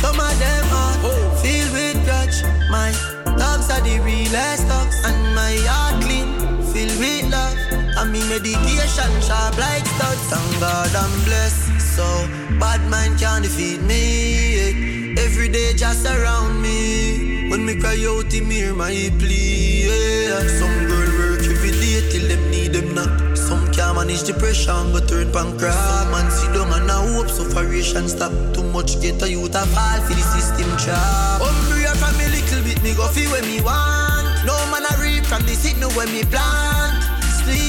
Some 0.00 0.20
of 0.20 0.38
them 0.38 0.64
are 0.72 1.36
filled 1.40 1.72
with 1.72 2.04
grudge. 2.04 2.44
My 2.70 2.92
dogs 3.36 3.70
are 3.70 3.80
the 3.80 4.00
realest 4.00 4.68
dogs, 4.68 4.96
and 5.04 5.34
my 5.34 5.56
heart 5.68 6.02
clean, 6.04 6.28
filled 6.72 6.98
with 7.00 7.30
love. 7.32 7.56
And 7.98 8.12
me 8.12 8.20
medication 8.28 9.12
sharp 9.20 9.58
like 9.58 9.84
studs. 9.84 10.24
Thank 10.28 10.60
God 10.60 10.94
I'm 10.94 11.24
blessed, 11.24 11.77
so 11.98 12.28
bad 12.62 12.80
mind 12.88 13.18
can't 13.18 13.42
defeat 13.42 13.82
me. 13.82 15.18
Every 15.18 15.48
day 15.48 15.74
just 15.74 16.06
around 16.06 16.62
me. 16.62 17.50
When 17.50 17.64
me 17.66 17.74
cry 17.74 17.98
out, 18.06 18.32
him 18.32 18.50
hear 18.50 18.72
my 18.72 18.94
plea. 19.18 19.90
Yeah. 19.90 20.46
Some 20.60 20.76
girl 20.90 21.10
work 21.18 21.42
every 21.42 21.72
day 21.82 21.98
till 22.10 22.26
them 22.30 22.42
need 22.52 22.70
them 22.76 22.94
not. 22.94 23.36
Some 23.36 23.66
can't 23.74 23.96
manage 23.96 24.22
depression, 24.30 24.92
but 24.92 25.08
turn 25.08 25.32
pancreas. 25.32 26.06
Man, 26.12 26.30
sit 26.30 26.54
down 26.54 26.70
and 26.76 26.86
now 26.86 27.02
hope 27.14 27.30
sufferation 27.38 28.06
stop. 28.06 28.32
Too 28.54 28.62
much 28.76 29.00
get 29.02 29.20
a 29.24 29.28
youth 29.28 29.56
a 29.58 29.66
fall 29.74 30.00
for 30.06 30.14
the 30.14 30.24
system 30.34 30.70
trap. 30.78 31.42
Hungry 31.42 31.82
from 32.00 32.14
me 32.18 32.26
little 32.36 32.62
bit, 32.62 32.78
me 32.84 32.94
go 32.94 33.08
feel 33.08 33.30
when 33.32 33.44
me 33.50 33.58
want. 33.60 34.46
No 34.46 34.54
man 34.70 34.86
a 34.86 34.92
reap 35.02 35.24
from 35.26 35.42
this 35.42 35.62
the 35.62 35.68
signal 35.70 35.90
when 35.98 36.08
me 36.14 36.22
plant. 36.22 36.77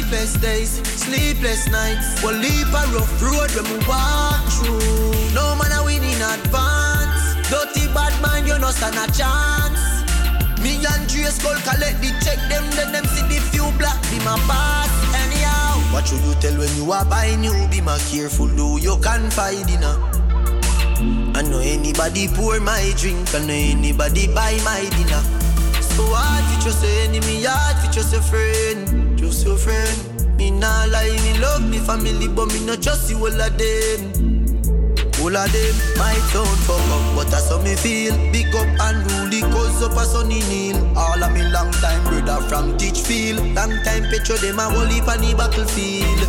Sleepless 0.09 0.41
days, 0.41 0.71
sleepless 0.97 1.69
nights. 1.69 2.23
Well, 2.23 2.33
leave 2.33 2.67
a 2.69 2.81
rough 2.97 3.21
road 3.21 3.53
when 3.53 3.69
we 3.69 3.77
walk 3.85 4.41
through. 4.57 5.13
No 5.37 5.53
man 5.53 5.69
a 5.69 5.85
win 5.85 6.01
in 6.01 6.17
advance. 6.17 7.37
Dirty 7.45 7.85
bad 7.93 8.19
mind, 8.19 8.47
you 8.47 8.57
no 8.57 8.71
stand 8.71 8.97
a 8.97 9.05
chance. 9.13 9.77
Me 10.65 10.81
and 10.81 11.05
Dre 11.05 11.29
Skull 11.29 11.61
collect 11.61 12.01
the 12.01 12.09
check 12.25 12.41
them, 12.49 12.65
then 12.73 12.91
them 12.91 13.05
see 13.05 13.21
the 13.29 13.37
few 13.53 13.69
black 13.77 14.01
be 14.09 14.17
my 14.25 14.33
pass. 14.49 14.89
Anyhow, 15.13 15.77
what 15.93 16.07
should 16.07 16.25
you 16.25 16.33
tell 16.41 16.57
when 16.57 16.73
you 16.75 16.91
are 16.91 17.05
buying 17.05 17.43
you? 17.43 17.53
Be 17.69 17.79
my 17.79 17.99
careful, 18.09 18.47
do 18.47 18.81
you 18.81 18.97
confide 18.97 19.69
in 19.69 19.83
her. 19.85 19.97
I 21.37 21.43
know 21.43 21.59
anybody 21.59 22.27
pour 22.29 22.59
my 22.59 22.93
drink, 22.97 23.29
I 23.35 23.45
know 23.45 23.53
anybody 23.53 24.25
buy 24.33 24.57
my 24.65 24.89
dinner. 24.89 25.21
So 25.93 26.01
hard 26.17 26.43
for 26.49 26.65
just 26.65 26.83
an 26.83 27.13
enemy, 27.13 27.43
hard 27.45 27.77
for 27.77 27.93
just 27.93 28.15
a 28.15 28.21
friend, 28.21 29.08
just 29.29 29.45
your 29.45 29.57
friend. 29.57 30.37
Me 30.37 30.49
nah 30.49 30.85
lie, 30.85 31.17
me 31.23 31.37
love 31.39 31.61
me 31.69 31.77
family, 31.77 32.27
but 32.27 32.47
me 32.47 32.65
not 32.65 32.81
trust 32.81 33.09
you 33.11 33.17
all 33.17 33.27
of 33.27 33.57
them. 33.57 33.99
All 35.21 35.35
of 35.35 35.51
them 35.53 35.75
might 35.99 36.23
sound 36.31 36.59
fuck 36.65 36.81
up, 36.89 37.15
but 37.15 37.27
that's 37.29 37.49
how 37.49 37.61
me 37.61 37.75
feel. 37.75 38.15
Big 38.31 38.49
up 38.55 38.65
and 38.87 38.97
rule 39.11 39.51
cause 39.51 39.83
up 39.83 39.97
a 39.97 40.05
sunny 40.05 40.41
kneel. 40.49 40.77
All 40.97 41.21
of 41.21 41.31
me 41.33 41.43
long 41.43 41.71
time 41.83 42.03
brother 42.09 42.41
from 42.47 42.77
Teachfield. 42.77 43.37
Long 43.53 43.73
time 43.83 44.09
picture 44.09 44.37
them 44.37 44.57
a 44.57 44.63
whole 44.63 44.87
heap 44.87 45.07
on 45.07 45.21
the 45.21 45.35
battlefield. 45.37 46.21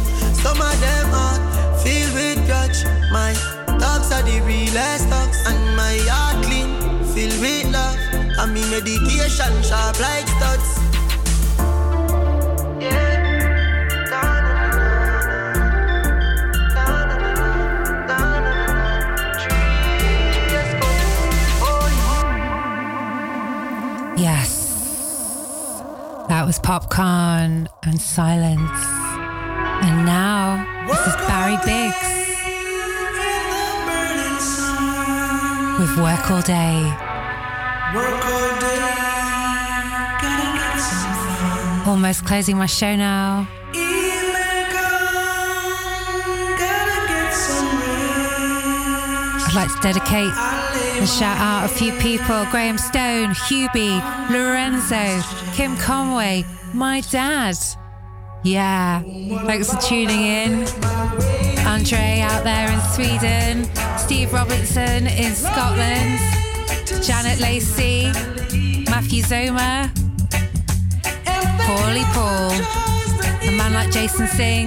Some 0.43 0.61
of 0.61 0.77
them 0.85 1.09
heart 1.17 1.41
filled 1.83 2.13
with 2.15 2.45
grudge. 2.47 2.85
My 3.11 3.33
dogs 3.81 4.13
are 4.13 4.23
the 4.23 4.43
realest 4.45 5.09
dogs, 5.09 5.39
and 5.47 5.77
my 5.77 5.97
heart 6.11 6.45
clean, 6.45 6.77
filled 7.15 7.41
with 7.41 7.73
love. 7.73 7.97
And 8.41 8.53
me 8.53 8.63
medication 8.69 9.55
sharp 9.63 9.99
like 10.01 10.29
studs. 10.29 10.80
Was 26.51 26.59
Popcaan 26.59 27.69
and 27.85 28.01
Silence. 28.03 28.83
And 29.87 30.05
now, 30.05 30.67
this 30.89 30.99
is 31.07 31.15
Barry 31.29 31.57
Biggs 31.65 32.11
with 35.79 35.97
Work 35.97 36.29
All 36.29 36.43
Day. 36.43 36.93
Almost 41.89 42.25
closing 42.27 42.57
my 42.59 42.67
show 42.67 42.97
now. 42.97 43.47
I'd 49.47 49.55
like 49.55 49.73
to 49.73 49.81
dedicate 49.81 50.60
and 51.01 51.09
shout 51.09 51.39
out 51.39 51.65
a 51.65 51.69
few 51.69 51.93
people 51.95 52.45
Graham 52.51 52.77
Stone, 52.77 53.31
Hubie, 53.31 54.01
Lorenzo, 54.31 55.23
Kim 55.55 55.75
Conway, 55.79 56.45
my 56.75 57.01
dad. 57.01 57.57
Yeah, 58.45 59.01
thanks 59.47 59.73
for 59.73 59.81
tuning 59.81 60.21
in. 60.21 60.67
Andre 61.67 62.21
out 62.21 62.45
there 62.45 62.71
in 62.71 62.81
Sweden, 62.93 63.65
Steve 63.99 64.31
Robinson 64.33 65.07
in 65.07 65.35
Scotland, 65.35 66.19
Janet 67.03 67.41
Lacey, 67.41 68.05
Matthew 68.91 69.23
Zoma, 69.23 69.91
Paulie 71.65 72.05
Paul, 72.13 72.53
a 73.49 73.57
man 73.57 73.73
like 73.73 73.91
Jason 73.91 74.27
Singh, 74.27 74.67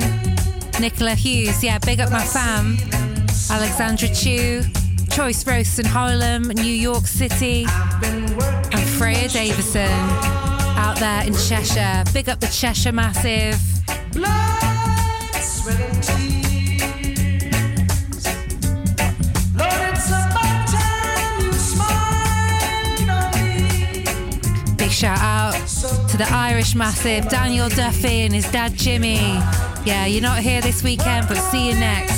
Nicola 0.80 1.14
Hughes, 1.14 1.64
yeah, 1.64 1.78
big 1.78 2.00
up 2.00 2.12
my 2.12 2.24
fam, 2.26 2.78
Alexandra 3.52 4.08
Chu, 4.10 4.64
Choice 5.14 5.46
Roast 5.46 5.78
in 5.78 5.86
Harlem, 5.86 6.48
New 6.48 6.64
York 6.64 7.06
City, 7.06 7.66
and 7.68 8.82
Freya 8.98 9.28
Davison 9.30 9.92
out 10.76 10.98
there 10.98 11.24
in 11.28 11.34
Cheshire. 11.36 12.04
Big 12.14 12.30
up 12.30 12.40
the 12.40 12.48
Cheshire 12.48 12.92
Massive. 12.92 13.56
Big 24.78 24.90
shout 24.90 25.20
out 25.20 25.54
to 26.10 26.18
the 26.18 26.28
Irish 26.32 26.74
Massive, 26.74 27.30
Daniel 27.30 27.70
Duffy 27.70 28.22
and 28.22 28.34
his 28.34 28.50
dad 28.52 28.74
Jimmy. 28.74 29.18
Yeah, 29.86 30.08
you're 30.08 30.24
not 30.24 30.40
here 30.40 30.62
this 30.62 30.82
weekend, 30.82 31.28
but 31.28 31.38
see 31.38 31.70
you 31.70 31.76
next. 31.76 32.13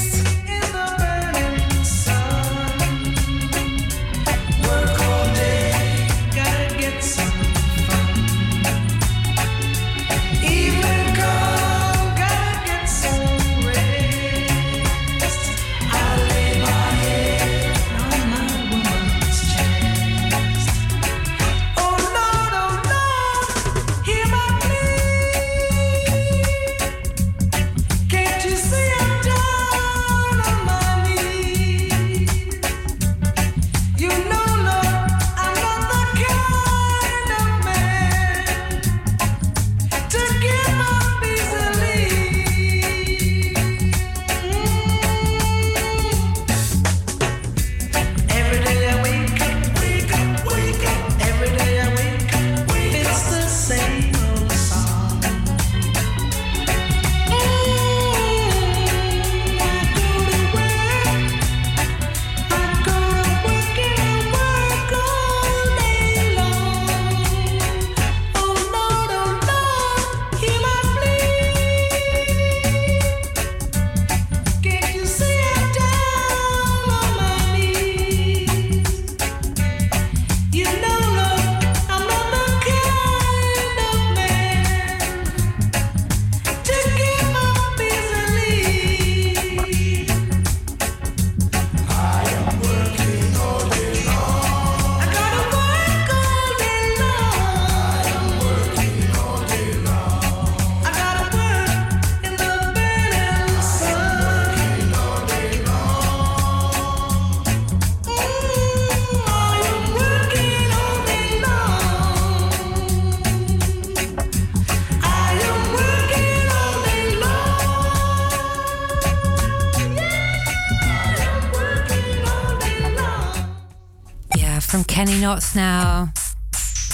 Knotts 125.35 125.53
now. 125.53 126.13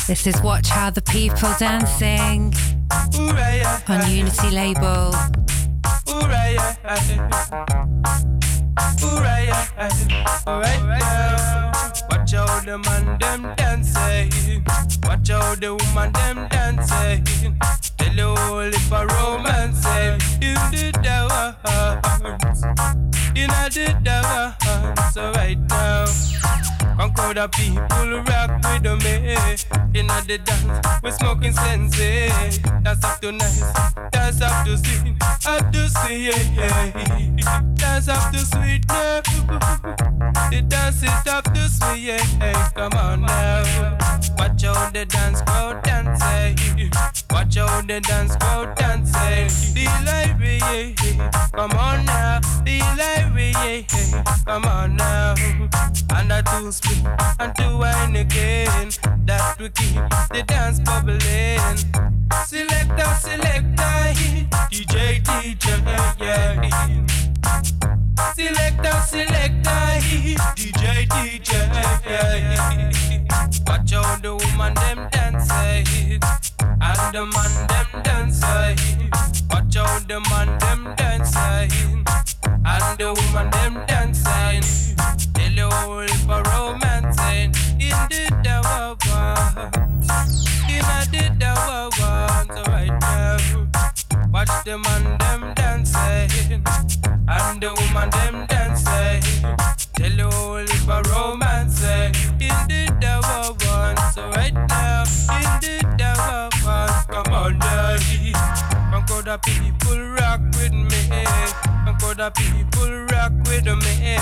This 0.07 0.25
is 0.25 0.41
Watch 0.41 0.67
How 0.69 0.89
the 0.89 1.03
People 1.03 1.53
Dancing 1.59 2.51
on 3.87 4.11
Unity 4.11 4.49
label. 4.49 5.11
Watch 12.09 12.33
how 12.33 12.59
the 12.61 12.77
man 12.79 13.17
them 13.19 13.53
dancing. 13.57 14.65
Watch 15.03 15.29
out 15.29 15.59
the 15.61 15.75
woman 15.75 16.11
them 16.13 16.47
dancing. 16.49 17.23
Tell 17.99 18.15
you 18.15 18.25
all 18.25 18.59
if 18.61 18.91
a 18.91 19.05
romance 19.05 19.85
in 20.41 20.57
the 20.71 20.91
dance. 21.03 22.63
In 23.35 23.49
the 23.49 23.99
dance. 24.03 25.15
Right 25.15 25.59
now. 25.69 26.50
Conquer 27.01 27.33
the 27.33 27.47
people 27.47 28.21
rock 28.29 28.61
with 28.63 28.83
me 29.03 29.99
In 29.99 30.05
the 30.05 30.37
dance, 30.37 31.01
we 31.01 31.09
smoking 31.09 31.51
sensi 31.51 32.27
Dance 32.83 33.03
eh? 33.03 33.07
up 33.07 33.19
to 33.21 33.31
nice, 33.31 33.63
dance 34.11 34.41
up 34.43 34.63
to 34.67 34.77
sweet 34.77 35.15
Up 35.47 35.71
to 35.71 35.89
sweet, 35.89 37.70
Dance 37.81 38.09
up 38.09 38.31
to 38.31 38.37
sweet 38.37 38.87
now 38.89 39.21
The 40.51 40.63
dance 40.67 41.01
it 41.01 41.27
up 41.27 41.45
to 41.45 41.67
sweet, 41.67 42.03
yeah. 42.03 42.69
Come 42.75 42.93
on 42.93 43.21
now. 43.21 43.97
Watch 44.37 44.63
out 44.65 44.93
the 44.93 45.05
dance 45.05 45.41
crowd 45.41 45.83
dancing 45.83 46.59
eh? 46.77 46.89
Watch 47.31 47.57
out 47.57 47.87
the 47.87 47.99
dance 47.99 48.35
crowd 48.35 48.75
dancing 48.75 49.15
eh? 49.19 49.47
The 49.73 49.85
library, 50.05 50.93
eh? 50.99 51.29
come 51.53 51.71
on 51.71 52.05
now. 52.05 52.39
The 52.63 52.81
library, 52.99 53.87
come 54.45 54.65
on 54.65 54.95
now. 54.95 55.33
And 56.13 56.31
I 56.31 56.41
do 56.41 56.71
split 56.71 57.03
and 57.39 57.51
do 57.55 57.79
wine 57.79 58.15
again. 58.15 58.91
That 59.25 59.59
will 59.59 59.69
keep 59.69 59.95
the 60.29 60.43
dance 60.45 60.79
bubbling. 60.81 61.59
Selector, 62.45 63.15
selector, 63.19 64.13
DJ, 64.69 65.23
DJ, 65.23 66.19
yeah 66.19 67.30
Selector, 68.35 68.97
selector, 69.07 69.81
DJ, 70.55 71.07
DJ, 71.07 71.51
Watch 73.67 73.93
out 73.93 74.21
the 74.21 74.35
woman 74.35 74.73
them 74.75 75.09
dancing 75.11 76.19
And 76.81 77.13
the 77.13 77.25
man 77.25 77.67
them 77.67 78.03
dancing 78.03 79.09
Watch 79.49 79.75
out 79.77 80.07
the 80.07 80.19
man 80.29 80.57
them 80.59 80.95
dancing 80.95 82.05
And 82.65 82.97
the 82.97 83.13
woman 83.13 83.49
them 83.51 83.85
dancing. 83.87 84.63
Tell 85.33 85.51
you 85.51 85.65
all 85.65 86.07
for 86.25 86.41
romancing. 86.51 87.53
In 87.79 87.97
the 88.09 88.23
dower 88.43 88.95
ones 89.09 90.09
In 90.69 90.85
the 91.11 91.23
dower 91.37 91.89
ones 91.99 92.57
right 92.67 92.95
now 93.01 93.37
Watch 94.31 94.63
the 94.63 94.77
man 94.77 95.17
them 95.17 95.53
dancing 95.55 95.99
eh? 95.99 96.61
And 97.27 97.61
the 97.61 97.73
woman 97.75 98.09
them 98.11 98.47
dancing 98.47 98.93
eh? 98.93 99.55
Tell 99.95 100.11
you 100.11 100.25
all 100.25 100.67
for 100.85 101.01
romancing 101.11 101.89
eh? 101.89 102.11
In 102.39 102.67
the 102.69 102.95
dower 103.01 103.51
ones 103.67 104.17
right 104.35 104.53
now 104.53 105.03
In 105.35 105.51
the 105.59 105.95
dower 105.97 106.49
ones 106.63 107.05
Come 107.09 107.33
on 107.33 107.57
now 107.59 108.60
Conquer 109.21 109.37
the 109.37 109.51
people 109.51 109.99
rock 110.13 110.41
with 110.55 110.73
me. 110.73 111.25
Conquer 111.85 112.15
the 112.15 112.31
people 112.31 113.05
rock 113.11 113.31
with 113.45 113.65
me. 113.65 114.17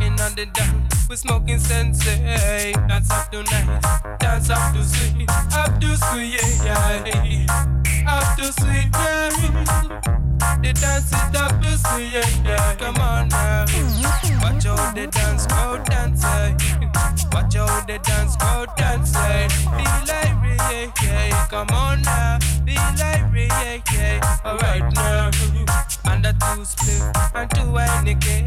In 0.00 0.16
the 0.16 0.48
dance 0.54 1.08
we 1.10 1.16
smoking 1.16 1.58
sensi 1.58 2.08
eh? 2.08 2.72
Dance 2.88 3.10
up 3.10 3.30
to 3.30 3.42
nice 3.42 4.18
Dance 4.18 4.48
up 4.48 4.72
to 4.72 4.82
sweet 4.82 5.28
Up 5.52 5.78
to 5.80 5.96
sweet 5.96 6.40
yeah. 6.64 7.44
Up 8.08 8.38
to 8.38 8.52
sweet 8.52 8.88
yeah. 8.94 9.28
The 10.62 10.72
dance 10.72 11.12
it 11.12 11.36
up 11.36 11.60
to 11.60 11.76
sweet 11.76 12.14
yeah. 12.44 12.74
Come 12.76 12.96
on 12.96 13.28
now 13.28 13.66
Watch 14.48 14.64
out 14.64 14.94
the 14.94 15.06
dance 15.08 15.46
crowd 15.46 15.84
dancing 15.84 16.26
eh? 16.26 16.56
Watch 17.32 17.56
out 17.56 17.86
the 17.86 17.98
dance 17.98 18.34
crowd 18.36 18.74
dancing 18.78 19.50
Feel 19.60 19.74
eh? 19.76 19.82
like 20.08 20.32
yeah, 21.02 21.02
yeah. 21.02 21.46
Come 21.48 21.68
on 21.68 22.00
now. 22.00 22.38
Like 22.66 22.98
yeah, 23.36 23.82
yeah. 23.92 24.38
Alright 24.46 24.90
now. 24.94 25.30
And 26.10 26.24
the 26.24 26.32
two 26.40 26.64
split 26.64 27.02
and 27.34 27.50
two 27.50 27.70
wine 27.70 28.08
again. 28.08 28.46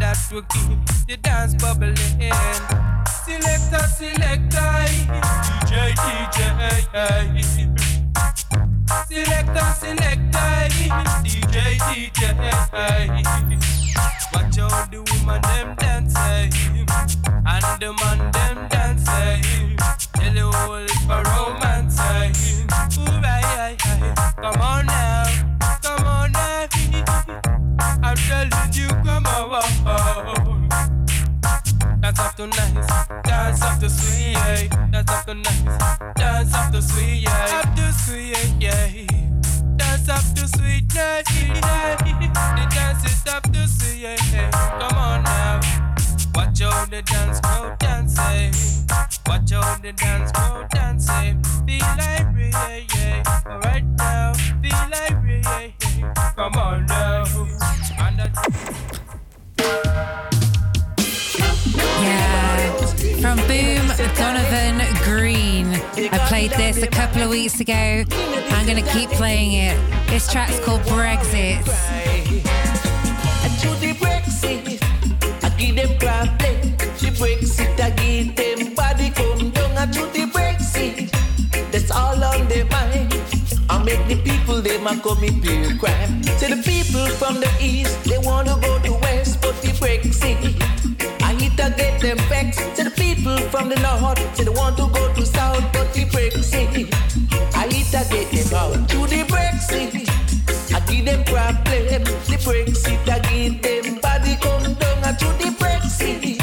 That 0.00 0.18
will 0.32 0.42
keep 0.42 0.84
the 1.06 1.16
dance 1.16 1.54
bubbling. 1.54 1.94
Selector, 3.24 3.86
selector. 3.86 4.84
DJ, 5.70 5.94
DJ 5.94 6.40
Selector, 8.90 9.68
selector 9.78 10.50
DJ, 11.22 11.78
DJ 11.78 12.16
Watch 14.32 14.58
out 14.58 14.90
the 14.90 14.98
woman 15.12 15.40
them 15.42 15.76
dancing 15.76 16.50
And 17.46 17.80
the 17.80 17.92
man 18.00 18.32
them 18.32 18.68
dancing 18.68 19.76
Tell 20.14 20.34
you 20.34 20.50
all 20.50 20.74
it's 20.74 20.98
for 21.04 21.22
romancing 21.22 22.34
Ooh, 22.98 23.20
right, 23.20 23.78
right, 23.78 23.78
Come 24.42 24.60
on 24.60 24.86
now, 24.86 25.24
come 25.82 26.06
on 26.06 26.32
now 26.32 26.66
I'm 28.02 28.16
telling 28.16 28.72
you, 28.72 28.88
come 28.88 29.26
on 29.26 29.50
oh, 29.52 29.60
oh, 29.86 30.34
oh. 30.36 30.39
Dance 32.00 32.18
up 32.18 32.34
to 32.36 32.46
nice, 32.46 32.88
dance 33.24 33.62
up 33.62 33.78
to 33.80 33.90
sweet, 33.90 34.32
yeah. 34.32 34.68
Dance 34.90 35.10
up 35.10 35.24
to 35.26 35.34
nice, 35.34 35.78
dance 36.14 36.54
up 36.54 36.72
to 36.72 36.82
sweet, 36.82 37.22
yeah. 37.22 37.62
Up 37.62 37.74
to 37.76 37.92
sweet, 37.92 38.54
yeah. 38.58 39.06
Dance 39.76 40.08
up 40.08 40.24
to 40.34 40.48
sweet, 40.48 40.92
yeah. 40.94 41.22
The 41.22 42.66
dance 42.70 43.04
is 43.04 43.26
up 43.26 43.42
to 43.52 43.68
sweet, 43.68 44.00
yeah. 44.00 44.50
Come 44.80 44.98
on 44.98 45.22
now. 45.24 45.60
Watch 46.34 46.62
out 46.62 46.90
the 46.90 47.02
dance 47.02 47.40
crowd 47.40 47.78
dancing. 47.78 48.52
Watch 49.26 49.52
out 49.52 49.82
the 49.82 49.92
dance 49.92 50.32
crowd 50.32 50.70
dancing. 50.70 51.42
Feel 51.66 51.80
like 51.98 52.26
yeah, 52.36 52.80
yeah. 52.96 53.58
Right 53.64 53.84
now, 53.98 54.32
feel 54.34 54.84
like 54.90 55.16
yeah, 55.26 55.70
yeah. 55.98 56.32
Come 56.34 56.54
on 56.56 56.86
now. 56.86 57.24
And 57.98 58.18
that- 58.18 58.79
from 63.30 63.46
Boom 63.46 63.86
Donovan 64.16 64.82
Green. 65.04 65.66
I 66.10 66.18
played 66.26 66.50
this 66.50 66.82
a 66.82 66.88
couple 66.88 67.22
of 67.22 67.30
weeks 67.30 67.60
ago. 67.60 68.02
I'm 68.50 68.66
gonna 68.66 68.82
keep 68.82 69.08
playing 69.10 69.52
it. 69.52 69.76
This 70.08 70.26
track's 70.32 70.58
called 70.58 70.80
Brexit. 70.82 71.64
to 80.02 80.26
that's 81.70 81.90
all 81.92 82.24
on 82.24 82.48
their 82.48 82.64
mind. 82.64 83.14
I 83.68 83.80
make 83.84 84.04
the 84.08 84.16
people 84.24 84.60
them 84.60 84.88
a 84.88 84.96
commit 84.98 85.40
pure 85.40 85.76
crime. 85.78 86.24
Say 86.38 86.52
the 86.52 86.62
people 86.64 87.06
from 87.20 87.38
the 87.38 87.50
east 87.60 88.02
they 88.04 88.18
want 88.18 88.48
to 88.48 88.54
go 88.60 88.80
to 88.80 88.92
west, 89.02 89.40
but 89.40 89.54
the 89.62 89.68
Brexit. 89.68 91.22
I 91.22 91.34
hit 91.34 91.52
to 91.58 91.72
get 91.76 92.00
them 92.00 92.18
facts. 92.28 92.89
People 93.20 93.36
from 93.50 93.68
the 93.68 93.76
north 93.80 94.18
say 94.34 94.44
they 94.44 94.50
want 94.50 94.78
to 94.78 94.88
go 94.88 95.12
to 95.12 95.26
south, 95.26 95.62
but 95.74 95.92
the 95.92 96.06
Brexit. 96.06 96.88
I 97.54 97.68
hit 97.68 97.92
to 97.92 98.08
get 98.08 98.30
them 98.32 98.58
out 98.58 98.88
to 98.88 98.96
the 99.12 99.24
Brexit. 99.28 100.08
I 100.74 100.80
give 100.86 101.04
them 101.04 101.22
problem. 101.24 102.02
The 102.02 102.38
Brexit, 102.40 103.06
I 103.06 103.18
give 103.28 103.60
them 103.60 104.00
body 104.00 104.36
come 104.40 104.72
down 104.72 105.16
to 105.18 105.26
the 105.36 105.54
Brexit. 105.60 106.38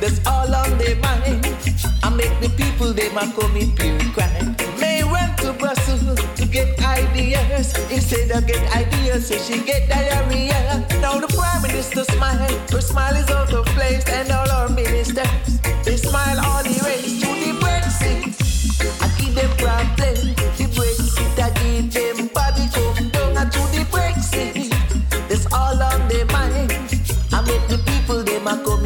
That's 0.00 0.26
all 0.26 0.52
on 0.52 0.76
their 0.78 0.96
mind. 0.96 1.46
I 2.02 2.10
make 2.10 2.40
the 2.40 2.48
people 2.56 2.92
them 2.92 3.16
a 3.16 3.32
commit 3.32 3.76
pure 3.76 4.12
crime. 4.12 4.55
Ideas. 7.16 7.72
Instead 7.90 8.30
of 8.30 8.46
get 8.46 8.62
ideas, 8.76 9.28
she 9.46 9.62
get 9.62 9.88
diarrhea. 9.88 10.86
Now 11.00 11.18
the 11.18 11.28
prime 11.28 11.62
minister 11.62 12.04
smile, 12.04 12.36
her 12.70 12.80
smile 12.80 13.16
is 13.16 13.30
out 13.30 13.52
of 13.52 13.64
place, 13.66 14.04
and 14.08 14.30
all 14.30 14.50
our 14.50 14.68
ministers 14.68 15.60
they 15.84 15.96
smile 15.96 16.38
all 16.44 16.62
the 16.62 16.76
race 16.84 17.20
to 17.22 17.28
the 17.44 17.52
Brexit. 17.62 18.22
I 19.00 19.08
give 19.18 19.34
them 19.34 19.50
problem. 19.56 20.34
The 20.58 20.66
Brexit, 20.76 21.38
I 21.40 21.50
give 21.60 21.92
them 21.92 22.28
body 22.34 22.66
come 22.74 23.08
down 23.10 23.50
to 23.50 23.62
the 23.74 23.84
Brexit. 23.92 24.70
That's 25.28 25.46
all 25.52 25.80
on 25.82 26.08
their 26.08 26.26
mind. 26.26 26.72
I 27.32 27.40
make 27.42 27.66
the 27.68 27.78
people 27.86 28.22
them 28.22 28.46
a 28.46 28.62
commit 28.64 28.85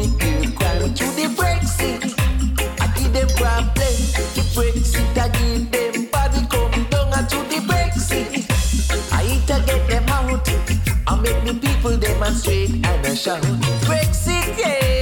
demonstrate 12.21 12.69
and 12.85 13.05
a 13.07 13.15
shout. 13.15 13.41
Brexit, 13.81 14.55
yeah. 14.57 15.00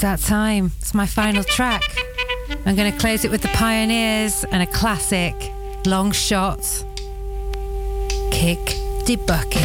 It's 0.00 0.24
that 0.24 0.34
time. 0.34 0.72
It's 0.80 0.94
my 0.94 1.04
final 1.04 1.44
track. 1.44 1.82
I'm 2.64 2.74
going 2.74 2.90
to 2.90 2.98
close 2.98 3.26
it 3.26 3.30
with 3.30 3.42
the 3.42 3.48
Pioneers 3.48 4.44
and 4.44 4.62
a 4.62 4.66
classic 4.66 5.34
long 5.84 6.10
shot 6.10 6.60
kick 8.30 8.64
the 9.04 9.22
bucket. 9.26 9.60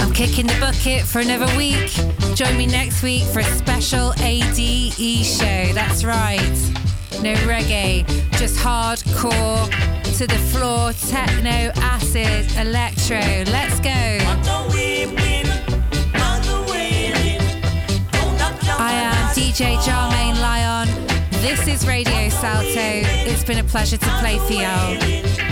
I'm 0.00 0.12
kicking 0.12 0.48
the 0.48 0.56
bucket 0.58 1.02
for 1.02 1.20
another 1.20 1.46
week. 1.56 1.92
Join 2.34 2.56
me 2.56 2.66
next 2.66 3.04
week 3.04 3.22
for 3.22 3.38
a 3.38 3.44
special 3.44 4.12
ADE 4.18 5.24
show. 5.24 5.72
That's 5.72 6.02
right. 6.02 6.40
No 7.22 7.34
reggae, 7.46 8.04
just 8.32 8.56
hardcore 8.56 9.70
to 10.18 10.26
the 10.26 10.38
floor, 10.50 10.92
techno, 11.08 11.70
acid, 11.82 12.50
electro. 12.58 13.20
Let's 13.52 13.78
go. 13.78 14.25
DJ 19.56 19.82
Germaine 19.82 20.38
Lion. 20.38 20.86
This 21.40 21.66
is 21.66 21.86
Radio 21.86 22.28
Salto. 22.28 22.68
It's 22.74 23.42
been 23.42 23.56
a 23.56 23.64
pleasure 23.64 23.96
to 23.96 24.08
play 24.18 24.38
for 24.40 24.52
you 24.52 25.45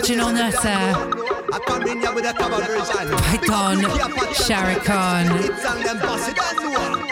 original 0.00 0.32
nutter. 0.32 0.94
Python, 3.18 3.76
Shara 4.32 4.80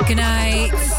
Good 0.06 0.16
night. 0.16 0.98